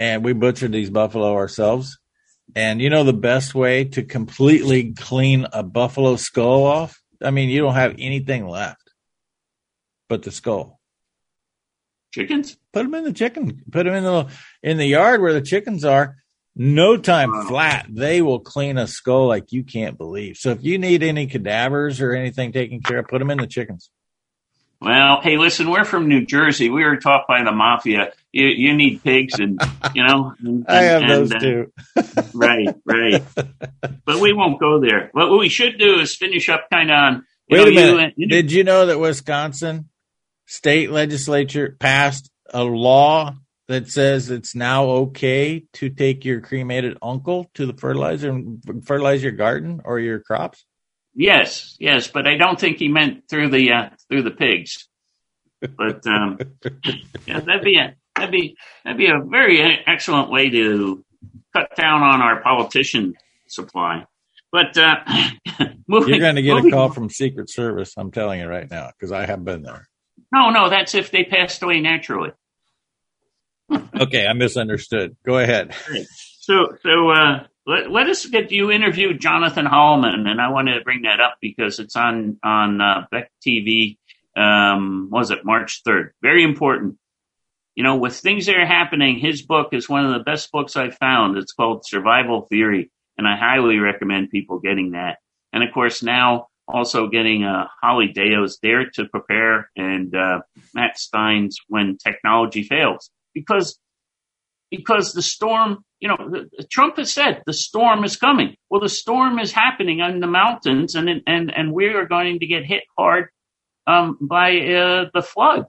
and 0.00 0.24
we 0.24 0.32
butchered 0.32 0.72
these 0.72 0.90
buffalo 0.90 1.34
ourselves. 1.34 1.98
And 2.56 2.80
you 2.80 2.88
know 2.88 3.04
the 3.04 3.12
best 3.12 3.54
way 3.54 3.84
to 3.84 4.02
completely 4.02 4.94
clean 4.94 5.46
a 5.52 5.62
buffalo 5.62 6.16
skull 6.16 6.64
off? 6.64 7.00
I 7.22 7.30
mean, 7.30 7.50
you 7.50 7.60
don't 7.60 7.74
have 7.74 7.96
anything 7.98 8.48
left 8.48 8.88
but 10.08 10.22
the 10.22 10.30
skull. 10.30 10.80
Chickens? 12.12 12.56
Put 12.72 12.84
them 12.84 12.94
in 12.94 13.04
the 13.04 13.12
chicken. 13.12 13.62
Put 13.70 13.84
them 13.84 13.94
in 13.94 14.04
the 14.04 14.26
in 14.62 14.76
the 14.78 14.86
yard 14.86 15.20
where 15.20 15.34
the 15.34 15.42
chickens 15.42 15.84
are, 15.84 16.16
no 16.58 16.96
time 16.96 17.30
wow. 17.30 17.46
flat. 17.48 17.86
They 17.88 18.20
will 18.20 18.40
clean 18.40 18.76
a 18.76 18.86
skull 18.86 19.28
like 19.28 19.52
you 19.52 19.62
can't 19.62 19.96
believe. 19.96 20.36
So 20.36 20.50
if 20.50 20.62
you 20.62 20.76
need 20.76 21.02
any 21.02 21.28
cadavers 21.28 22.00
or 22.00 22.12
anything 22.12 22.52
taken 22.52 22.80
care 22.80 22.98
of, 22.98 23.06
put 23.06 23.20
them 23.20 23.30
in 23.30 23.38
the 23.38 23.46
chickens. 23.46 23.90
Well, 24.80 25.20
hey, 25.22 25.38
listen, 25.38 25.70
we're 25.70 25.84
from 25.84 26.08
New 26.08 26.24
Jersey. 26.24 26.70
We 26.70 26.84
were 26.84 26.98
taught 26.98 27.26
by 27.26 27.42
the 27.42 27.50
mafia. 27.50 28.12
You, 28.30 28.46
you 28.46 28.74
need 28.74 29.02
pigs, 29.02 29.34
and 29.38 29.60
you 29.94 30.06
know. 30.06 30.34
And, 30.44 30.64
I 30.68 30.82
have 30.82 31.02
and, 31.02 31.10
those 31.10 31.32
uh, 31.32 31.38
too. 31.40 31.72
right, 32.34 32.68
right. 32.84 33.24
But 34.04 34.20
we 34.20 34.32
won't 34.32 34.60
go 34.60 34.80
there. 34.80 35.10
What 35.12 35.36
we 35.36 35.48
should 35.48 35.78
do 35.78 35.98
is 35.98 36.14
finish 36.14 36.48
up 36.48 36.68
kind 36.70 36.90
of 36.90 36.94
on. 36.94 37.26
Wait 37.50 37.74
know, 37.74 37.82
a 37.82 37.96
minute. 37.96 38.14
You, 38.16 38.26
you 38.26 38.28
Did 38.28 38.52
you 38.52 38.62
know 38.62 38.86
that 38.86 39.00
Wisconsin 39.00 39.88
state 40.46 40.92
legislature 40.92 41.76
passed 41.80 42.30
a 42.50 42.62
law 42.62 43.34
that 43.68 43.90
says 43.90 44.30
it's 44.30 44.54
now 44.54 44.86
okay 44.86 45.64
to 45.74 45.90
take 45.90 46.24
your 46.24 46.40
cremated 46.40 46.96
uncle 47.02 47.50
to 47.54 47.66
the 47.66 47.74
fertilizer 47.74 48.30
and 48.30 48.62
fertilize 48.86 49.22
your 49.22 49.32
garden 49.32 49.82
or 49.84 50.00
your 50.00 50.20
crops? 50.20 50.64
Yes, 51.14 51.76
yes, 51.78 52.08
but 52.08 52.26
I 52.26 52.36
don't 52.36 52.58
think 52.58 52.78
he 52.78 52.88
meant 52.88 53.28
through 53.28 53.50
the 53.50 53.72
uh, 53.72 53.90
through 54.08 54.22
the 54.22 54.30
pigs. 54.30 54.88
But 55.60 56.06
um, 56.06 56.38
yeah, 57.26 57.40
that'd 57.40 57.64
be 57.64 57.78
a 57.78 57.94
that'd 58.16 58.30
be 58.30 58.56
that'd 58.84 58.98
be 58.98 59.08
a 59.08 59.20
very 59.20 59.60
excellent 59.86 60.30
way 60.30 60.48
to 60.50 61.04
cut 61.54 61.74
down 61.76 62.02
on 62.02 62.22
our 62.22 62.40
politician 62.40 63.14
supply. 63.48 64.06
But 64.50 64.78
uh, 64.78 64.96
moving, 65.88 66.14
you're 66.14 66.20
going 66.20 66.36
to 66.36 66.42
get 66.42 66.54
moving, 66.54 66.72
a 66.72 66.76
call 66.76 66.90
from 66.90 67.10
Secret 67.10 67.50
Service. 67.50 67.94
I'm 67.96 68.12
telling 68.12 68.40
you 68.40 68.46
right 68.46 68.70
now 68.70 68.90
because 68.96 69.12
I 69.12 69.26
have 69.26 69.44
been 69.44 69.62
there. 69.62 69.88
No, 70.32 70.50
no, 70.50 70.70
that's 70.70 70.94
if 70.94 71.10
they 71.10 71.24
passed 71.24 71.62
away 71.62 71.80
naturally 71.80 72.30
okay, 74.00 74.26
I 74.26 74.32
misunderstood. 74.32 75.16
Go 75.24 75.38
ahead. 75.38 75.74
So, 76.40 76.76
so 76.82 77.10
uh, 77.10 77.44
let, 77.66 77.90
let 77.90 78.08
us 78.08 78.24
get 78.26 78.50
you 78.50 78.70
interview 78.70 79.12
Jonathan 79.12 79.66
Hollerman, 79.66 80.26
and 80.26 80.40
I 80.40 80.48
want 80.50 80.68
to 80.68 80.80
bring 80.82 81.02
that 81.02 81.20
up 81.20 81.36
because 81.40 81.78
it's 81.78 81.96
on 81.96 82.38
on 82.42 82.80
uh, 82.80 83.06
BEK 83.10 83.30
TV. 83.46 83.98
um, 84.36 85.08
was 85.10 85.30
it 85.30 85.44
March 85.44 85.82
3rd? 85.86 86.10
Very 86.22 86.44
important. 86.44 86.96
You 87.74 87.84
know, 87.84 87.96
with 87.96 88.16
things 88.16 88.46
that 88.46 88.56
are 88.56 88.66
happening, 88.66 89.18
his 89.18 89.42
book 89.42 89.68
is 89.72 89.88
one 89.88 90.04
of 90.04 90.12
the 90.12 90.24
best 90.24 90.50
books 90.50 90.76
I've 90.76 90.96
found. 90.96 91.36
It's 91.36 91.52
called 91.52 91.84
Survival 91.86 92.42
Theory, 92.42 92.90
and 93.16 93.28
I 93.28 93.36
highly 93.36 93.78
recommend 93.78 94.30
people 94.30 94.58
getting 94.58 94.92
that. 94.92 95.18
And 95.52 95.62
of 95.62 95.72
course, 95.72 96.02
now 96.02 96.48
also 96.66 97.08
getting 97.08 97.44
uh, 97.44 97.66
Holly 97.82 98.12
Deyo's 98.14 98.58
Dare 98.58 98.90
to 98.94 99.06
Prepare 99.06 99.70
and 99.76 100.14
uh, 100.14 100.40
Matt 100.74 100.98
Stein's 100.98 101.58
When 101.68 101.96
Technology 101.96 102.62
Fails. 102.62 103.10
Because 103.40 103.78
because 104.70 105.12
the 105.12 105.22
storm, 105.22 105.84
you 106.00 106.08
know, 106.08 106.46
Trump 106.70 106.98
has 106.98 107.12
said 107.12 107.42
the 107.46 107.52
storm 107.52 108.04
is 108.04 108.16
coming. 108.16 108.54
Well, 108.68 108.80
the 108.80 108.88
storm 108.88 109.38
is 109.38 109.52
happening 109.52 110.00
in 110.00 110.20
the 110.20 110.26
mountains, 110.26 110.94
and 110.94 111.08
and 111.26 111.52
and 111.54 111.72
we 111.72 111.86
are 111.86 112.06
going 112.06 112.40
to 112.40 112.46
get 112.46 112.64
hit 112.64 112.84
hard 112.96 113.28
um, 113.86 114.18
by 114.20 114.50
uh, 114.58 115.04
the 115.14 115.22
flood. 115.22 115.64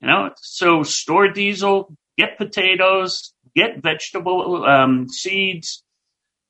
You 0.00 0.08
know, 0.08 0.30
so 0.36 0.82
store 0.82 1.28
diesel, 1.28 1.94
get 2.18 2.38
potatoes, 2.38 3.32
get 3.54 3.82
vegetable 3.82 4.64
um, 4.64 5.08
seeds. 5.08 5.82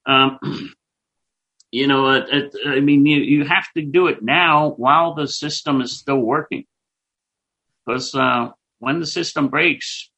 Um, 0.07 0.39
you 1.71 1.87
know, 1.87 2.11
it, 2.11 2.25
it, 2.31 2.55
I 2.67 2.81
mean, 2.81 3.05
you, 3.07 3.19
you 3.19 3.45
have 3.45 3.67
to 3.77 3.83
do 3.83 4.07
it 4.07 4.23
now 4.23 4.71
while 4.77 5.15
the 5.15 5.27
system 5.27 5.81
is 5.81 5.99
still 5.99 6.21
working, 6.21 6.65
because 7.85 8.15
uh, 8.15 8.51
when 8.85 9.01
the 9.01 9.07
system 9.07 9.49
breaks, 9.49 10.11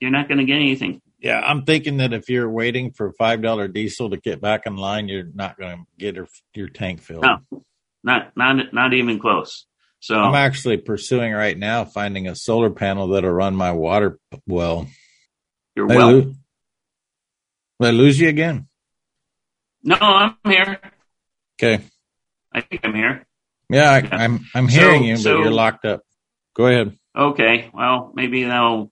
you're 0.00 0.10
not 0.10 0.28
going 0.28 0.38
to 0.38 0.44
get 0.44 0.56
anything. 0.56 1.00
Yeah, 1.20 1.40
I'm 1.40 1.64
thinking 1.64 1.98
that 1.98 2.12
if 2.12 2.28
you're 2.28 2.50
waiting 2.50 2.90
for 2.92 3.12
five 3.12 3.42
dollar 3.42 3.68
diesel 3.68 4.10
to 4.10 4.16
get 4.16 4.40
back 4.40 4.66
in 4.66 4.76
line, 4.76 5.08
you're 5.08 5.28
not 5.32 5.56
going 5.56 5.78
to 5.78 5.84
get 5.96 6.16
your, 6.16 6.26
your 6.54 6.68
tank 6.68 7.00
filled. 7.00 7.22
No, 7.22 7.62
not 8.02 8.36
not 8.36 8.74
not 8.74 8.92
even 8.92 9.20
close. 9.20 9.66
So 10.00 10.16
I'm 10.16 10.34
actually 10.34 10.78
pursuing 10.78 11.32
right 11.32 11.56
now 11.56 11.84
finding 11.84 12.26
a 12.26 12.34
solar 12.34 12.70
panel 12.70 13.08
that'll 13.08 13.30
run 13.30 13.54
my 13.54 13.70
water 13.70 14.18
well. 14.48 14.88
Your 15.76 15.86
well. 15.86 16.08
I 16.08 16.12
lose, 16.12 16.34
I 17.80 17.90
lose 17.90 18.20
you 18.20 18.28
again? 18.28 18.66
No, 19.84 19.96
I'm 19.96 20.36
here. 20.44 20.80
Okay. 21.56 21.84
I 22.52 22.60
think 22.60 22.80
I'm 22.84 22.94
here. 22.94 23.26
Yeah, 23.70 23.90
I, 23.90 23.98
am 23.98 24.08
I'm, 24.12 24.46
I'm 24.54 24.68
hearing 24.68 25.02
so, 25.02 25.06
you, 25.06 25.14
but 25.14 25.22
so, 25.22 25.38
you're 25.38 25.50
locked 25.50 25.84
up. 25.84 26.02
Go 26.54 26.66
ahead. 26.66 26.98
Okay. 27.16 27.70
Well, 27.72 28.12
maybe 28.14 28.44
that'll 28.44 28.90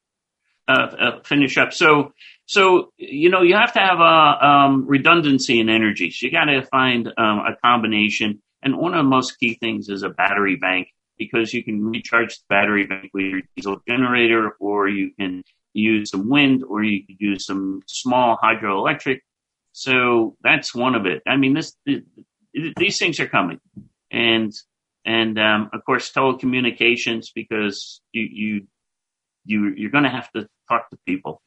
uh, 0.69 0.73
uh, 0.73 1.23
finish 1.25 1.57
up. 1.57 1.73
So, 1.73 2.13
so 2.47 2.93
you 2.97 3.31
know, 3.31 3.43
you 3.43 3.55
have 3.55 3.73
to 3.75 3.81
have 3.81 4.01
a 4.01 4.47
um, 4.47 4.87
redundancy 4.87 5.61
in 5.61 5.69
energy. 5.69 6.11
So 6.11 6.27
you 6.27 6.33
got 6.33 6.45
to 6.45 6.63
find 6.63 7.09
um, 7.09 7.39
a 7.41 7.57
combination. 7.63 8.43
And 8.63 8.77
one 8.77 8.93
of 8.93 8.99
the 8.99 9.09
most 9.09 9.39
key 9.39 9.55
things 9.55 9.89
is 9.89 10.03
a 10.03 10.11
battery 10.11 10.57
bank 10.57 10.89
because 11.19 11.53
you 11.55 11.65
can 11.65 11.85
recharge 11.85 12.37
the 12.39 12.45
battery 12.49 12.87
bank 12.87 13.11
with 13.15 13.25
your 13.25 13.41
diesel 13.57 13.83
generator, 13.89 14.57
or 14.61 14.89
you 14.89 15.13
can 15.19 15.43
use 15.73 16.11
some 16.11 16.29
wind, 16.29 16.65
or 16.65 16.83
you 16.83 17.05
can 17.07 17.17
use 17.19 17.47
some 17.47 17.83
small 17.87 18.39
hydroelectric 18.43 19.21
so 19.73 20.37
that's 20.43 20.75
one 20.75 20.95
of 20.95 21.07
it. 21.07 21.23
I 21.27 21.37
mean, 21.37 21.55
this 21.55 21.77
these 22.77 22.99
things 22.99 23.21
are 23.21 23.29
coming, 23.29 23.61
and 24.11 24.53
and 25.05 25.39
um, 25.39 25.71
of 25.73 25.85
course 25.85 26.11
telecommunications 26.13 27.27
because 27.35 28.01
you 28.13 28.23
you 28.23 28.67
you 29.45 29.75
you're 29.77 29.91
going 29.91 30.05
to 30.05 30.11
have 30.11 30.31
to 30.33 30.49
talk 30.69 30.91
to 30.91 30.99
people, 31.07 31.41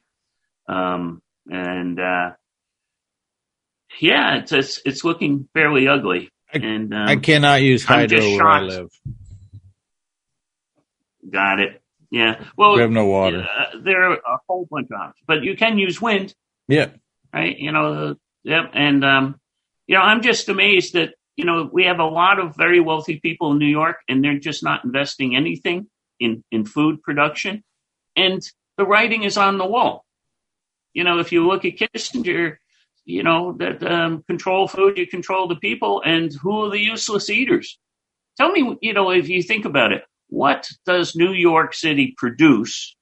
um, 0.68 1.22
and 1.46 2.00
uh, 2.00 2.30
yeah, 4.00 4.38
it's, 4.38 4.52
it's 4.52 4.80
it's 4.84 5.04
looking 5.04 5.48
fairly 5.54 5.88
ugly. 5.88 6.30
I, 6.52 6.58
and 6.58 6.92
um, 6.94 7.08
I 7.08 7.16
cannot 7.16 7.62
use 7.62 7.84
hydro 7.84 8.20
where 8.20 8.46
I 8.46 8.60
live. 8.60 8.90
Got 11.30 11.60
it. 11.60 11.80
Yeah. 12.10 12.44
Well, 12.56 12.74
we 12.74 12.80
have 12.82 12.90
no 12.90 13.06
water. 13.06 13.42
Uh, 13.42 13.78
there 13.82 14.04
are 14.04 14.14
a 14.14 14.38
whole 14.46 14.68
bunch 14.70 14.88
of 14.90 15.00
options, 15.00 15.24
but 15.26 15.42
you 15.42 15.56
can 15.56 15.78
use 15.78 16.00
wind. 16.00 16.34
Yeah 16.68 16.90
right? 17.34 17.58
You 17.58 17.72
know, 17.72 18.14
yep. 18.44 18.70
And, 18.72 19.04
um, 19.04 19.40
you 19.86 19.96
know, 19.96 20.02
I'm 20.02 20.22
just 20.22 20.48
amazed 20.48 20.94
that, 20.94 21.14
you 21.36 21.44
know, 21.44 21.68
we 21.72 21.84
have 21.84 21.98
a 21.98 22.04
lot 22.04 22.38
of 22.38 22.56
very 22.56 22.80
wealthy 22.80 23.18
people 23.20 23.52
in 23.52 23.58
New 23.58 23.66
York 23.66 23.96
and 24.08 24.22
they're 24.22 24.38
just 24.38 24.62
not 24.62 24.84
investing 24.84 25.36
anything 25.36 25.88
in, 26.20 26.44
in 26.50 26.64
food 26.64 27.02
production. 27.02 27.64
And 28.16 28.42
the 28.76 28.86
writing 28.86 29.24
is 29.24 29.36
on 29.36 29.58
the 29.58 29.66
wall. 29.66 30.04
You 30.92 31.02
know, 31.04 31.18
if 31.18 31.32
you 31.32 31.46
look 31.46 31.64
at 31.64 31.76
Kissinger, 31.76 32.56
you 33.04 33.22
know, 33.22 33.52
that 33.58 33.82
um, 33.84 34.22
control 34.22 34.68
food, 34.68 34.96
you 34.96 35.06
control 35.06 35.48
the 35.48 35.56
people. 35.56 36.02
And 36.04 36.32
who 36.32 36.64
are 36.64 36.70
the 36.70 36.78
useless 36.78 37.28
eaters? 37.28 37.78
Tell 38.36 38.50
me, 38.50 38.76
you 38.80 38.92
know, 38.92 39.10
if 39.10 39.28
you 39.28 39.42
think 39.42 39.64
about 39.64 39.92
it, 39.92 40.04
what 40.28 40.68
does 40.86 41.14
New 41.14 41.32
York 41.32 41.74
City 41.74 42.14
produce, 42.16 42.96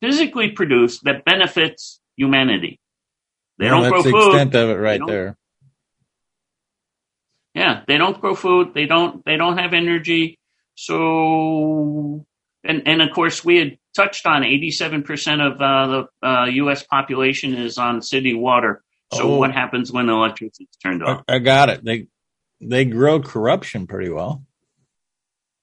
physically 0.00 0.50
produce, 0.50 1.00
that 1.00 1.24
benefits 1.24 2.00
humanity? 2.16 2.80
They 3.58 3.70
well, 3.70 3.82
don't 3.82 3.90
grow 3.90 4.02
food. 4.02 4.14
That's 4.14 4.24
the 4.24 4.30
extent 4.30 4.54
of 4.54 4.70
it 4.70 4.80
right 4.80 5.00
there. 5.06 5.36
Yeah, 7.58 7.82
they 7.88 7.98
don't 7.98 8.20
grow 8.20 8.36
food. 8.36 8.72
They 8.72 8.86
don't. 8.86 9.24
They 9.24 9.36
don't 9.36 9.58
have 9.58 9.72
energy. 9.74 10.38
So, 10.76 12.24
and 12.62 12.86
and 12.86 13.02
of 13.02 13.10
course, 13.12 13.44
we 13.44 13.56
had 13.56 13.78
touched 13.96 14.26
on 14.26 14.44
eighty-seven 14.44 15.02
percent 15.02 15.42
of 15.42 15.60
uh, 15.60 15.86
the 16.22 16.28
uh, 16.28 16.44
U.S. 16.62 16.84
population 16.84 17.54
is 17.54 17.76
on 17.76 18.00
city 18.00 18.32
water. 18.32 18.84
So, 19.12 19.22
oh, 19.22 19.38
what 19.38 19.50
happens 19.50 19.90
when 19.90 20.06
the 20.06 20.12
electricity 20.12 20.68
is 20.70 20.76
turned 20.80 21.02
off? 21.02 21.24
I, 21.26 21.34
I 21.34 21.38
got 21.40 21.68
it. 21.68 21.84
They 21.84 22.06
they 22.60 22.84
grow 22.84 23.20
corruption 23.20 23.88
pretty 23.88 24.10
well. 24.10 24.44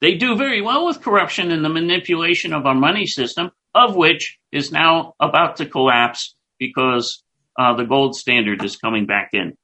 They 0.01 0.15
do 0.15 0.35
very 0.35 0.61
well 0.61 0.87
with 0.87 1.01
corruption 1.01 1.49
and 1.49 1.63
the 1.63 1.69
manipulation 1.69 2.51
of 2.51 2.65
our 2.65 2.75
money 2.75 3.05
system, 3.05 3.51
of 3.73 3.95
which 3.95 4.37
is 4.51 4.69
now 4.69 5.13
about 5.21 5.55
to 5.57 5.65
collapse 5.65 6.35
because 6.59 7.23
uh, 7.57 7.73
the 7.77 7.85
gold 7.85 8.17
standard 8.17 8.65
is 8.65 8.75
coming 8.75 9.05
back 9.05 9.29
in. 9.31 9.55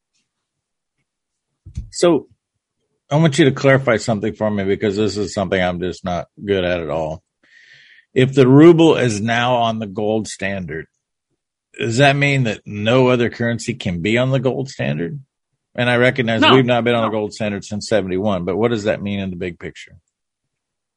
So 1.91 2.27
I 3.09 3.17
want 3.17 3.37
you 3.37 3.45
to 3.45 3.51
clarify 3.51 3.97
something 3.97 4.33
for 4.33 4.49
me 4.49 4.63
because 4.63 4.95
this 4.95 5.17
is 5.17 5.33
something 5.33 5.61
I'm 5.61 5.79
just 5.79 6.05
not 6.05 6.27
good 6.43 6.63
at 6.63 6.79
at 6.79 6.89
all. 6.89 7.23
If 8.13 8.33
the 8.33 8.47
ruble 8.47 8.97
is 8.97 9.21
now 9.21 9.55
on 9.55 9.79
the 9.79 9.87
gold 9.87 10.27
standard, 10.27 10.87
does 11.77 11.97
that 11.97 12.15
mean 12.15 12.43
that 12.43 12.61
no 12.65 13.07
other 13.07 13.29
currency 13.29 13.73
can 13.73 14.01
be 14.01 14.17
on 14.17 14.31
the 14.31 14.39
gold 14.39 14.69
standard? 14.69 15.19
And 15.75 15.89
I 15.89 15.97
recognize 15.97 16.41
no, 16.41 16.55
we've 16.55 16.65
not 16.65 16.83
been 16.83 16.95
on 16.95 17.03
no. 17.03 17.07
the 17.07 17.17
gold 17.17 17.33
standard 17.33 17.63
since 17.63 17.87
71, 17.87 18.43
but 18.43 18.57
what 18.57 18.71
does 18.71 18.83
that 18.83 19.01
mean 19.01 19.19
in 19.19 19.29
the 19.29 19.37
big 19.37 19.57
picture? 19.59 19.97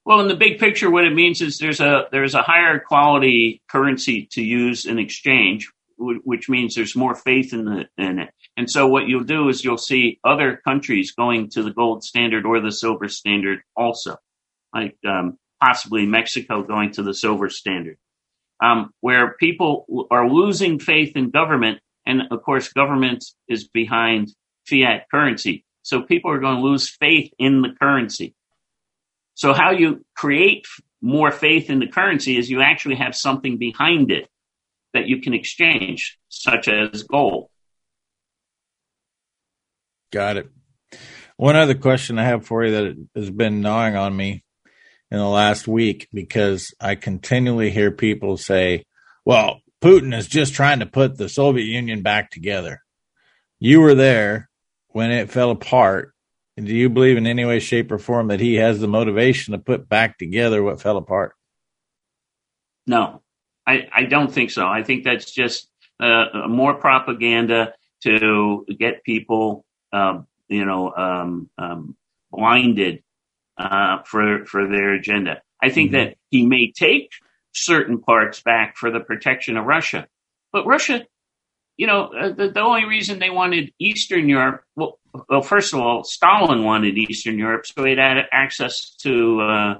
Well, 0.05 0.21
in 0.21 0.29
the 0.29 0.37
big 0.37 0.59
picture, 0.59 0.91
what 0.91 1.05
it 1.05 1.15
means 1.15 1.41
is 1.41 1.59
there's 1.59 1.81
a 1.81 2.09
there's 2.13 2.35
a 2.35 2.43
higher 2.43 2.79
quality 2.79 3.63
currency 3.69 4.29
to 4.33 4.43
use 4.43 4.85
in 4.85 4.99
exchange, 4.99 5.71
which 5.97 6.49
means 6.49 6.75
there's 6.75 6.95
more 6.95 7.15
faith 7.15 7.55
in, 7.55 7.65
the, 7.65 7.89
in 7.97 8.19
it. 8.19 8.35
And 8.57 8.71
so 8.71 8.87
what 8.87 9.09
you'll 9.09 9.25
do 9.25 9.49
is 9.49 9.65
you'll 9.65 9.79
see 9.79 10.21
other 10.25 10.61
countries 10.65 11.13
going 11.13 11.51
to 11.51 11.63
the 11.63 11.73
gold 11.73 12.05
standard 12.05 12.47
or 12.47 12.61
the 12.61 12.71
silver 12.71 13.09
standard 13.09 13.61
also, 13.77 14.17
like 14.73 14.97
um, 15.07 15.39
possibly 15.61 16.07
Mexico 16.07 16.63
going 16.63 16.93
to 16.93 17.03
the 17.03 17.15
silver 17.15 17.51
standard, 17.51 17.97
um, 18.63 18.91
where 19.01 19.35
people 19.35 20.07
are 20.11 20.29
losing 20.29 20.79
faith 20.79 21.17
in 21.17 21.31
government. 21.31 21.81
And 22.07 22.23
of 22.31 22.43
course, 22.43 22.73
government 22.73 23.25
is 23.49 23.67
behind 23.67 24.33
fiat 24.67 25.07
currency. 25.11 25.65
So 25.83 26.03
people 26.03 26.31
are 26.31 26.39
going 26.39 26.57
to 26.57 26.63
lose 26.63 26.89
faith 26.89 27.33
in 27.39 27.61
the 27.61 27.71
currency. 27.81 28.35
So 29.35 29.53
how 29.53 29.73
you 29.73 30.05
create 30.15 30.67
more 31.03 31.33
faith 31.33 31.71
in 31.71 31.81
the 31.81 31.89
currency 31.89 32.39
is 32.39 32.49
you 32.49 32.63
actually 32.63 32.97
have 32.97 33.17
something 33.17 33.59
behind 33.59 34.11
it 34.11 34.29
that 34.95 35.07
you 35.07 35.21
can 35.21 35.35
exchange, 35.35 36.19
such 36.29 36.69
as 36.69 37.03
gold. 37.03 37.49
Got 40.15 40.37
it. 40.37 40.49
One 41.37 41.57
other 41.57 41.75
question 41.75 42.21
I 42.21 42.25
have 42.25 42.47
for 42.47 42.65
you 42.65 42.71
that 42.71 43.09
has 43.17 43.31
been 43.31 43.63
gnawing 43.63 43.97
on 43.97 44.17
me 44.17 44.45
in 45.11 45.19
the 45.19 45.27
last 45.27 45.67
week 45.67 46.07
because 46.13 46.73
I 46.81 46.95
continually 46.95 47.71
hear 47.71 47.91
people 47.91 48.37
say, 48.37 48.85
well, 49.25 49.61
Putin 49.83 50.17
is 50.17 50.29
just 50.29 50.55
trying 50.55 50.79
to 50.79 50.87
put 50.87 51.19
the 51.19 51.29
Soviet 51.29 51.65
Union 51.65 52.03
back 52.03 52.31
together. 52.31 52.81
You 53.59 53.81
were 53.81 53.97
there 53.97 54.49
when 54.91 55.11
it 55.11 55.33
fell 55.33 55.51
apart. 55.51 56.15
Do 56.57 56.73
you 56.73 56.89
believe 56.89 57.17
in 57.17 57.27
any 57.27 57.45
way, 57.45 57.59
shape, 57.59 57.91
or 57.91 57.99
form 57.99 58.29
that 58.29 58.39
he 58.39 58.55
has 58.55 58.79
the 58.79 58.87
motivation 58.87 59.51
to 59.51 59.59
put 59.59 59.89
back 59.89 60.17
together 60.17 60.63
what 60.63 60.81
fell 60.81 60.97
apart? 60.97 61.35
No. 62.87 63.21
I, 63.67 63.89
I 63.93 64.05
don't 64.05 64.33
think 64.33 64.53
so. 64.53 64.65
I 64.65 64.85
think 64.85 65.03
that's 65.03 65.33
just 65.33 65.69
uh, 65.99 66.47
more 66.49 66.75
propaganda 66.75 67.75
to 68.05 68.65
get 68.79 69.03
people, 69.03 69.65
uh, 69.95 70.23
you 70.49 70.65
know, 70.65 70.93
um, 70.95 71.51
um, 71.57 71.97
blinded 72.31 73.03
uh, 73.57 74.03
for 74.05 74.45
for 74.45 74.67
their 74.67 74.95
agenda. 74.95 75.41
I 75.63 75.71
think 75.71 75.93
mm-hmm. 75.93 76.11
that 76.11 76.17
he 76.31 76.45
may 76.47 76.73
take 76.73 77.11
certain 77.53 78.01
parts 78.01 78.43
back 78.43 78.77
for 78.77 78.91
the 78.91 79.01
protection 79.01 79.57
of 79.57 79.65
Russia, 79.65 80.09
but 80.53 80.67
Russia, 80.67 81.07
you 81.77 81.87
know, 81.87 82.07
uh, 82.07 82.33
the, 82.33 82.51
the 82.51 82.61
only 82.61 82.85
reason 82.85 83.19
they 83.19 83.31
wanted 83.31 83.73
Eastern 83.79 84.29
Europe, 84.29 84.63
well, 84.75 84.99
well, 85.29 85.43
first 85.43 85.73
of 85.73 85.81
all, 85.81 86.03
Stalin 86.03 86.65
wanted 86.65 86.99
Eastern 86.99 87.39
Europe, 87.39 87.65
so 87.67 87.85
he 87.85 87.97
had 87.97 88.19
access 88.33 88.97
to 89.03 89.41
uh, 89.41 89.75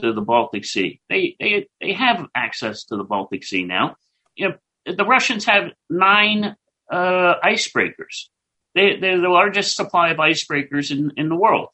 to 0.00 0.12
the 0.12 0.20
Baltic 0.20 0.64
Sea. 0.64 1.00
They 1.08 1.34
they 1.40 1.66
they 1.80 1.92
have 1.92 2.26
access 2.34 2.84
to 2.84 2.96
the 2.96 3.04
Baltic 3.04 3.42
Sea 3.42 3.64
now. 3.64 3.96
You 4.36 4.50
know, 4.50 4.94
the 4.94 5.04
Russians 5.04 5.44
have 5.46 5.72
nine 5.90 6.54
uh, 6.90 7.34
icebreakers. 7.44 8.28
They, 8.76 8.96
they're 9.00 9.20
the 9.20 9.28
largest 9.28 9.74
supply 9.74 10.10
of 10.10 10.18
icebreakers 10.18 10.92
in, 10.92 11.10
in 11.16 11.28
the 11.28 11.34
world. 11.34 11.70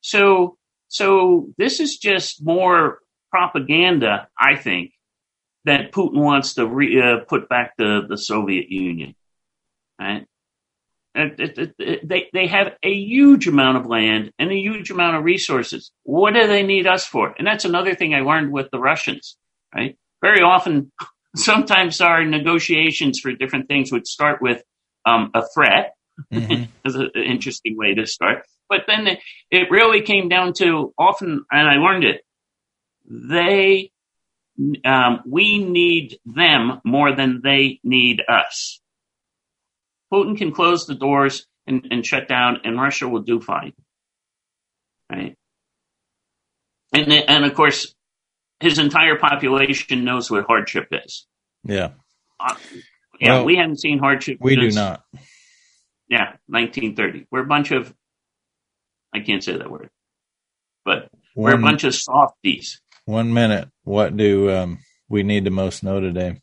So 0.00 0.56
so 0.88 1.48
this 1.58 1.80
is 1.80 1.98
just 1.98 2.42
more 2.42 3.00
propaganda, 3.30 4.28
I 4.38 4.56
think, 4.56 4.92
that 5.64 5.92
Putin 5.92 6.22
wants 6.22 6.54
to 6.54 6.66
re, 6.66 7.00
uh, 7.00 7.24
put 7.28 7.48
back 7.48 7.74
the, 7.76 8.06
the 8.08 8.16
Soviet 8.16 8.70
Union. 8.70 9.14
Right? 10.00 10.26
It, 11.14 11.58
it, 11.58 11.74
it, 11.78 12.08
they 12.08 12.28
they 12.32 12.46
have 12.46 12.74
a 12.82 12.92
huge 12.92 13.48
amount 13.48 13.78
of 13.78 13.86
land 13.86 14.32
and 14.38 14.50
a 14.50 14.56
huge 14.56 14.90
amount 14.90 15.16
of 15.16 15.24
resources. 15.24 15.90
What 16.02 16.34
do 16.34 16.46
they 16.46 16.62
need 16.62 16.86
us 16.86 17.06
for? 17.06 17.34
And 17.38 17.46
that's 17.46 17.64
another 17.64 17.94
thing 17.94 18.14
I 18.14 18.20
learned 18.20 18.52
with 18.52 18.70
the 18.70 18.78
Russians. 18.78 19.36
Right? 19.74 19.96
Very 20.22 20.42
often, 20.42 20.92
sometimes 21.36 22.00
our 22.00 22.24
negotiations 22.24 23.20
for 23.20 23.32
different 23.32 23.68
things 23.68 23.90
would 23.92 24.06
start 24.06 24.40
with 24.42 24.62
um, 25.06 25.30
a 25.34 25.42
threat. 25.54 25.95
Mm-hmm. 26.32 26.64
an 26.84 27.10
interesting 27.14 27.76
way 27.76 27.94
to 27.94 28.06
start. 28.06 28.44
But 28.68 28.82
then 28.86 29.06
it, 29.06 29.18
it 29.50 29.70
really 29.70 30.02
came 30.02 30.28
down 30.28 30.52
to 30.54 30.92
often, 30.98 31.44
and 31.50 31.68
I 31.68 31.74
learned 31.74 32.04
it. 32.04 32.22
They, 33.08 33.92
um, 34.84 35.20
we 35.26 35.62
need 35.62 36.18
them 36.24 36.80
more 36.84 37.14
than 37.14 37.40
they 37.42 37.80
need 37.84 38.22
us. 38.28 38.80
Putin 40.12 40.36
can 40.36 40.52
close 40.52 40.86
the 40.86 40.94
doors 40.94 41.46
and, 41.66 41.86
and 41.90 42.04
shut 42.04 42.28
down, 42.28 42.60
and 42.64 42.80
Russia 42.80 43.08
will 43.08 43.22
do 43.22 43.40
fine. 43.40 43.72
Right? 45.10 45.36
And, 46.92 47.12
and 47.12 47.44
of 47.44 47.54
course, 47.54 47.94
his 48.60 48.78
entire 48.78 49.16
population 49.16 50.04
knows 50.04 50.30
what 50.30 50.46
hardship 50.46 50.88
is. 50.90 51.26
Yeah. 51.64 51.90
Uh, 52.40 52.54
yeah, 53.20 53.34
well, 53.34 53.44
we 53.44 53.56
haven't 53.56 53.80
seen 53.80 53.98
hardship. 53.98 54.38
We 54.40 54.56
do 54.56 54.70
not. 54.70 55.02
Yeah, 56.08 56.36
1930. 56.46 57.26
We're 57.30 57.42
a 57.42 57.46
bunch 57.46 57.72
of, 57.72 57.92
I 59.14 59.20
can't 59.20 59.42
say 59.42 59.56
that 59.56 59.70
word, 59.70 59.90
but 60.84 61.08
one, 61.34 61.52
we're 61.52 61.58
a 61.58 61.62
bunch 61.62 61.84
of 61.84 61.94
softies. 61.94 62.80
One 63.04 63.32
minute. 63.32 63.68
What 63.84 64.16
do 64.16 64.50
um, 64.50 64.78
we 65.08 65.22
need 65.22 65.44
to 65.44 65.50
most 65.50 65.82
know 65.82 66.00
today? 66.00 66.40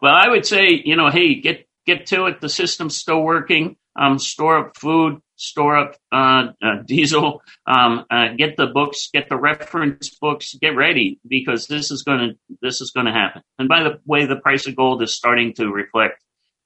Well, 0.00 0.14
I 0.14 0.28
would 0.28 0.46
say, 0.46 0.80
you 0.84 0.96
know, 0.96 1.10
hey, 1.10 1.40
get 1.40 1.66
get 1.86 2.06
to 2.06 2.26
it. 2.26 2.40
The 2.40 2.48
system's 2.48 2.96
still 2.96 3.20
working. 3.20 3.76
Um, 3.96 4.18
store 4.18 4.58
up 4.58 4.76
food, 4.76 5.20
store 5.36 5.76
up 5.76 5.96
uh, 6.12 6.52
uh, 6.62 6.82
diesel, 6.86 7.42
um, 7.66 8.04
uh, 8.10 8.28
get 8.38 8.56
the 8.56 8.68
books, 8.68 9.08
get 9.12 9.28
the 9.28 9.36
reference 9.36 10.16
books, 10.20 10.54
get 10.54 10.76
ready 10.76 11.18
because 11.26 11.66
this 11.66 11.90
is 11.90 12.02
going 12.02 12.20
to 12.20 12.56
this 12.62 12.80
is 12.80 12.92
going 12.92 13.06
to 13.06 13.12
happen. 13.12 13.42
And 13.58 13.68
by 13.68 13.82
the 13.82 13.98
way, 14.06 14.26
the 14.26 14.36
price 14.36 14.66
of 14.66 14.76
gold 14.76 15.02
is 15.02 15.14
starting 15.14 15.52
to 15.54 15.70
reflect. 15.70 16.22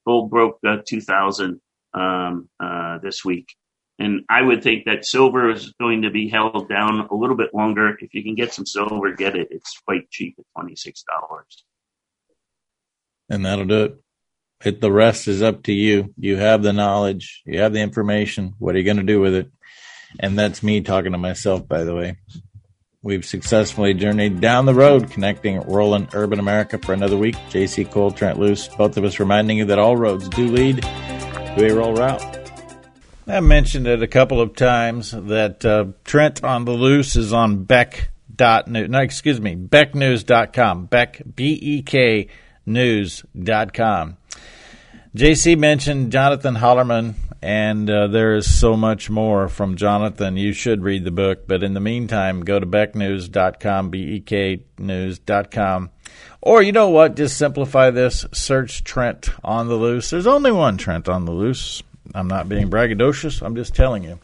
Gold 0.07 0.31
broke 0.31 0.59
uh, 0.67 0.77
two 0.87 1.01
thousand 1.01 1.61
um, 1.95 2.49
uh, 2.61 2.99
this 2.99 3.25
week, 3.25 3.55
and 3.99 4.23
I 4.29 4.43
would 4.43 4.63
think 4.63 4.85
that 4.87 5.05
silver 5.05 5.51
is 5.51 5.73
going 5.81 6.03
to 6.03 6.11
be 6.11 6.29
held 6.29 6.69
down 6.69 7.07
a 7.11 7.15
little 7.15 7.37
bit 7.37 7.55
longer. 7.55 7.97
If 8.01 8.13
you 8.13 8.23
can 8.23 8.35
get 8.35 8.53
some 8.53 8.67
silver, 8.67 9.13
get 9.13 9.37
it. 9.37 9.49
It's 9.51 9.79
quite 9.87 10.11
cheap 10.11 10.35
at 10.39 10.45
twenty 10.57 10.77
six 10.77 11.05
dollars. 11.05 11.65
And 13.31 13.45
that'll 13.45 13.65
do 13.65 13.85
it. 13.85 14.01
It, 14.65 14.81
the 14.81 14.93
rest 14.93 15.29
is 15.29 15.43
up 15.43 15.65
to 15.65 15.73
you. 15.73 16.15
You 16.19 16.37
have 16.37 16.63
the 16.63 16.73
knowledge, 16.73 17.43
you 17.45 17.61
have 17.61 17.73
the 17.73 17.81
information. 17.81 18.55
What 18.59 18.75
are 18.75 18.79
you 18.79 18.85
going 18.85 18.97
to 18.97 19.03
do 19.03 19.21
with 19.21 19.35
it? 19.35 19.51
And 20.19 20.39
that's 20.39 20.63
me 20.63 20.81
talking 20.81 21.13
to 21.13 21.19
myself, 21.19 21.67
by 21.67 21.85
the 21.85 21.95
way. 21.95 22.17
We've 23.03 23.25
successfully 23.25 23.93
journeyed 23.93 24.41
down 24.41 24.65
the 24.65 24.73
road 24.73 25.11
connecting 25.11 25.61
rural 25.61 25.95
and 25.95 26.09
urban 26.15 26.39
America 26.39 26.79
for 26.79 26.95
another 26.95 27.19
week. 27.19 27.35
JC 27.51 27.91
Cole, 27.91 28.11
Trent 28.11 28.39
Loos, 28.39 28.69
both 28.69 28.97
of 28.97 29.05
us 29.05 29.21
reminding 29.21 29.59
you 29.59 29.67
that 29.67 29.79
all 29.79 29.97
roads 29.97 30.29
do 30.31 30.49
lead 30.49 30.83
rural 31.57 31.95
route. 31.95 32.23
I 33.27 33.41
mentioned 33.41 33.87
it 33.87 34.03
a 34.03 34.07
couple 34.07 34.41
of 34.41 34.55
times 34.55 35.13
that 35.13 35.65
uh, 35.65 35.87
Trent 36.05 36.45
on 36.45 36.65
the 36.65 36.73
Loose 36.73 37.17
is 37.17 37.33
on 37.33 37.65
BEK 37.65 38.11
dot 38.35 38.69
news. 38.69 38.91
No, 38.91 39.01
excuse 39.01 39.41
me, 39.41 39.57
BEKNews.com. 39.57 40.87
BEK 40.87 41.23
B 41.35 41.59
E 41.61 41.83
K 41.83 42.29
News.com. 42.67 44.17
JC 45.17 45.57
mentioned 45.57 46.11
Jonathan 46.11 46.57
Hollerman, 46.57 47.15
and 47.41 47.89
uh, 47.89 48.09
there 48.09 48.35
is 48.35 48.53
so 48.53 48.77
much 48.77 49.09
more 49.09 49.49
from 49.49 49.77
Jonathan. 49.77 50.37
You 50.37 50.53
should 50.53 50.83
read 50.83 51.05
the 51.05 51.13
book, 51.13 51.47
but 51.47 51.63
in 51.63 51.73
the 51.73 51.81
meantime, 51.81 52.41
go 52.41 52.59
to 52.59 52.67
beknews.com, 52.67 53.91
B-E-K 53.91 54.65
news.com. 54.79 55.91
Or 56.45 56.63
you 56.63 56.73
know 56.73 56.91
what? 56.91 57.17
Just 57.17 57.39
simplify 57.39 57.89
this. 57.89 58.27
Search 58.33 58.85
Trent 58.85 59.31
on 59.43 59.69
the 59.69 59.77
loose. 59.77 60.11
There's 60.11 60.27
only 60.27 60.53
one 60.53 60.77
Trent 60.77 61.09
on 61.09 61.25
the 61.25 61.33
loose. 61.33 61.83
I'm 62.15 62.29
not 62.29 62.51
being 62.51 62.69
braggadocious. 62.69 63.41
I'm 63.41 63.57
just 63.57 63.75
telling 63.75 64.05
you. 64.05 64.19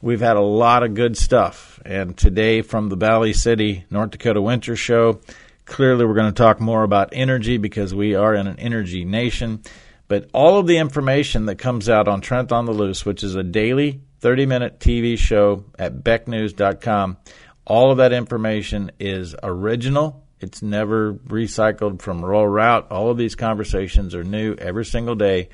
We've 0.00 0.20
had 0.20 0.36
a 0.36 0.42
lot 0.42 0.84
of 0.84 0.94
good 0.94 1.16
stuff. 1.16 1.80
And 1.84 2.16
today 2.16 2.62
from 2.62 2.88
the 2.88 2.94
Valley 2.94 3.32
City, 3.32 3.84
North 3.90 4.12
Dakota 4.12 4.40
Winter 4.40 4.76
Show, 4.76 5.18
clearly 5.64 6.06
we're 6.06 6.14
going 6.14 6.32
to 6.32 6.42
talk 6.42 6.60
more 6.60 6.84
about 6.84 7.08
energy 7.10 7.56
because 7.56 7.92
we 7.92 8.14
are 8.14 8.32
in 8.32 8.46
an 8.46 8.60
energy 8.60 9.04
nation. 9.04 9.60
But 10.06 10.30
all 10.32 10.58
of 10.58 10.68
the 10.68 10.78
information 10.78 11.46
that 11.46 11.56
comes 11.56 11.88
out 11.88 12.06
on 12.06 12.20
Trent 12.20 12.52
on 12.52 12.66
the 12.66 12.72
Loose, 12.72 13.04
which 13.04 13.24
is 13.24 13.34
a 13.34 13.42
daily 13.42 14.02
30 14.20 14.46
minute 14.46 14.78
TV 14.78 15.18
show 15.18 15.64
at 15.80 16.04
beknews.com, 16.04 17.16
all 17.64 17.90
of 17.90 17.96
that 17.96 18.12
information 18.12 18.92
is 19.00 19.34
original. 19.42 20.22
It's 20.40 20.62
never 20.62 21.14
recycled 21.14 22.02
from 22.02 22.24
Rural 22.24 22.46
Route. 22.46 22.90
All 22.90 23.10
of 23.10 23.16
these 23.16 23.34
conversations 23.34 24.14
are 24.14 24.24
new 24.24 24.54
every 24.54 24.84
single 24.84 25.14
day. 25.14 25.48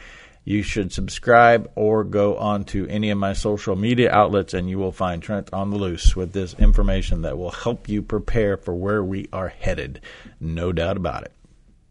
You 0.45 0.63
should 0.63 0.93
subscribe 0.93 1.71
or 1.77 2.03
go 2.03 2.37
on 2.37 2.65
to 2.67 2.89
any 2.89 3.11
of 3.11 3.19
my 3.19 3.33
social 3.33 3.77
media 3.77 4.11
outlets 4.11 4.55
and 4.55 4.69
you 4.69 4.79
will 4.79 4.91
find 4.91 5.23
Trent 5.23 5.53
on 5.53 5.71
the 5.71 5.77
Loose 5.77 6.17
with 6.17 6.33
this 6.33 6.55
information 6.55 7.23
that 7.23 7.39
will 7.39 7.53
help 7.53 7.89
you 7.89 8.03
prepare 8.03 8.57
for 8.57 8.75
where 8.75 9.05
we 9.05 9.29
are 9.33 9.49
headed. 9.49 10.01
No 10.41 10.73
doubt 10.73 10.97
about 10.97 11.23
it. 11.23 11.33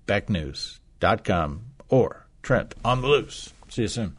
Beknews.com 0.05 1.61
or 1.87 2.27
Trent 2.43 2.75
on 2.83 3.01
the 3.01 3.07
loose. 3.07 3.53
See 3.69 3.83
you 3.83 3.87
soon. 3.87 4.17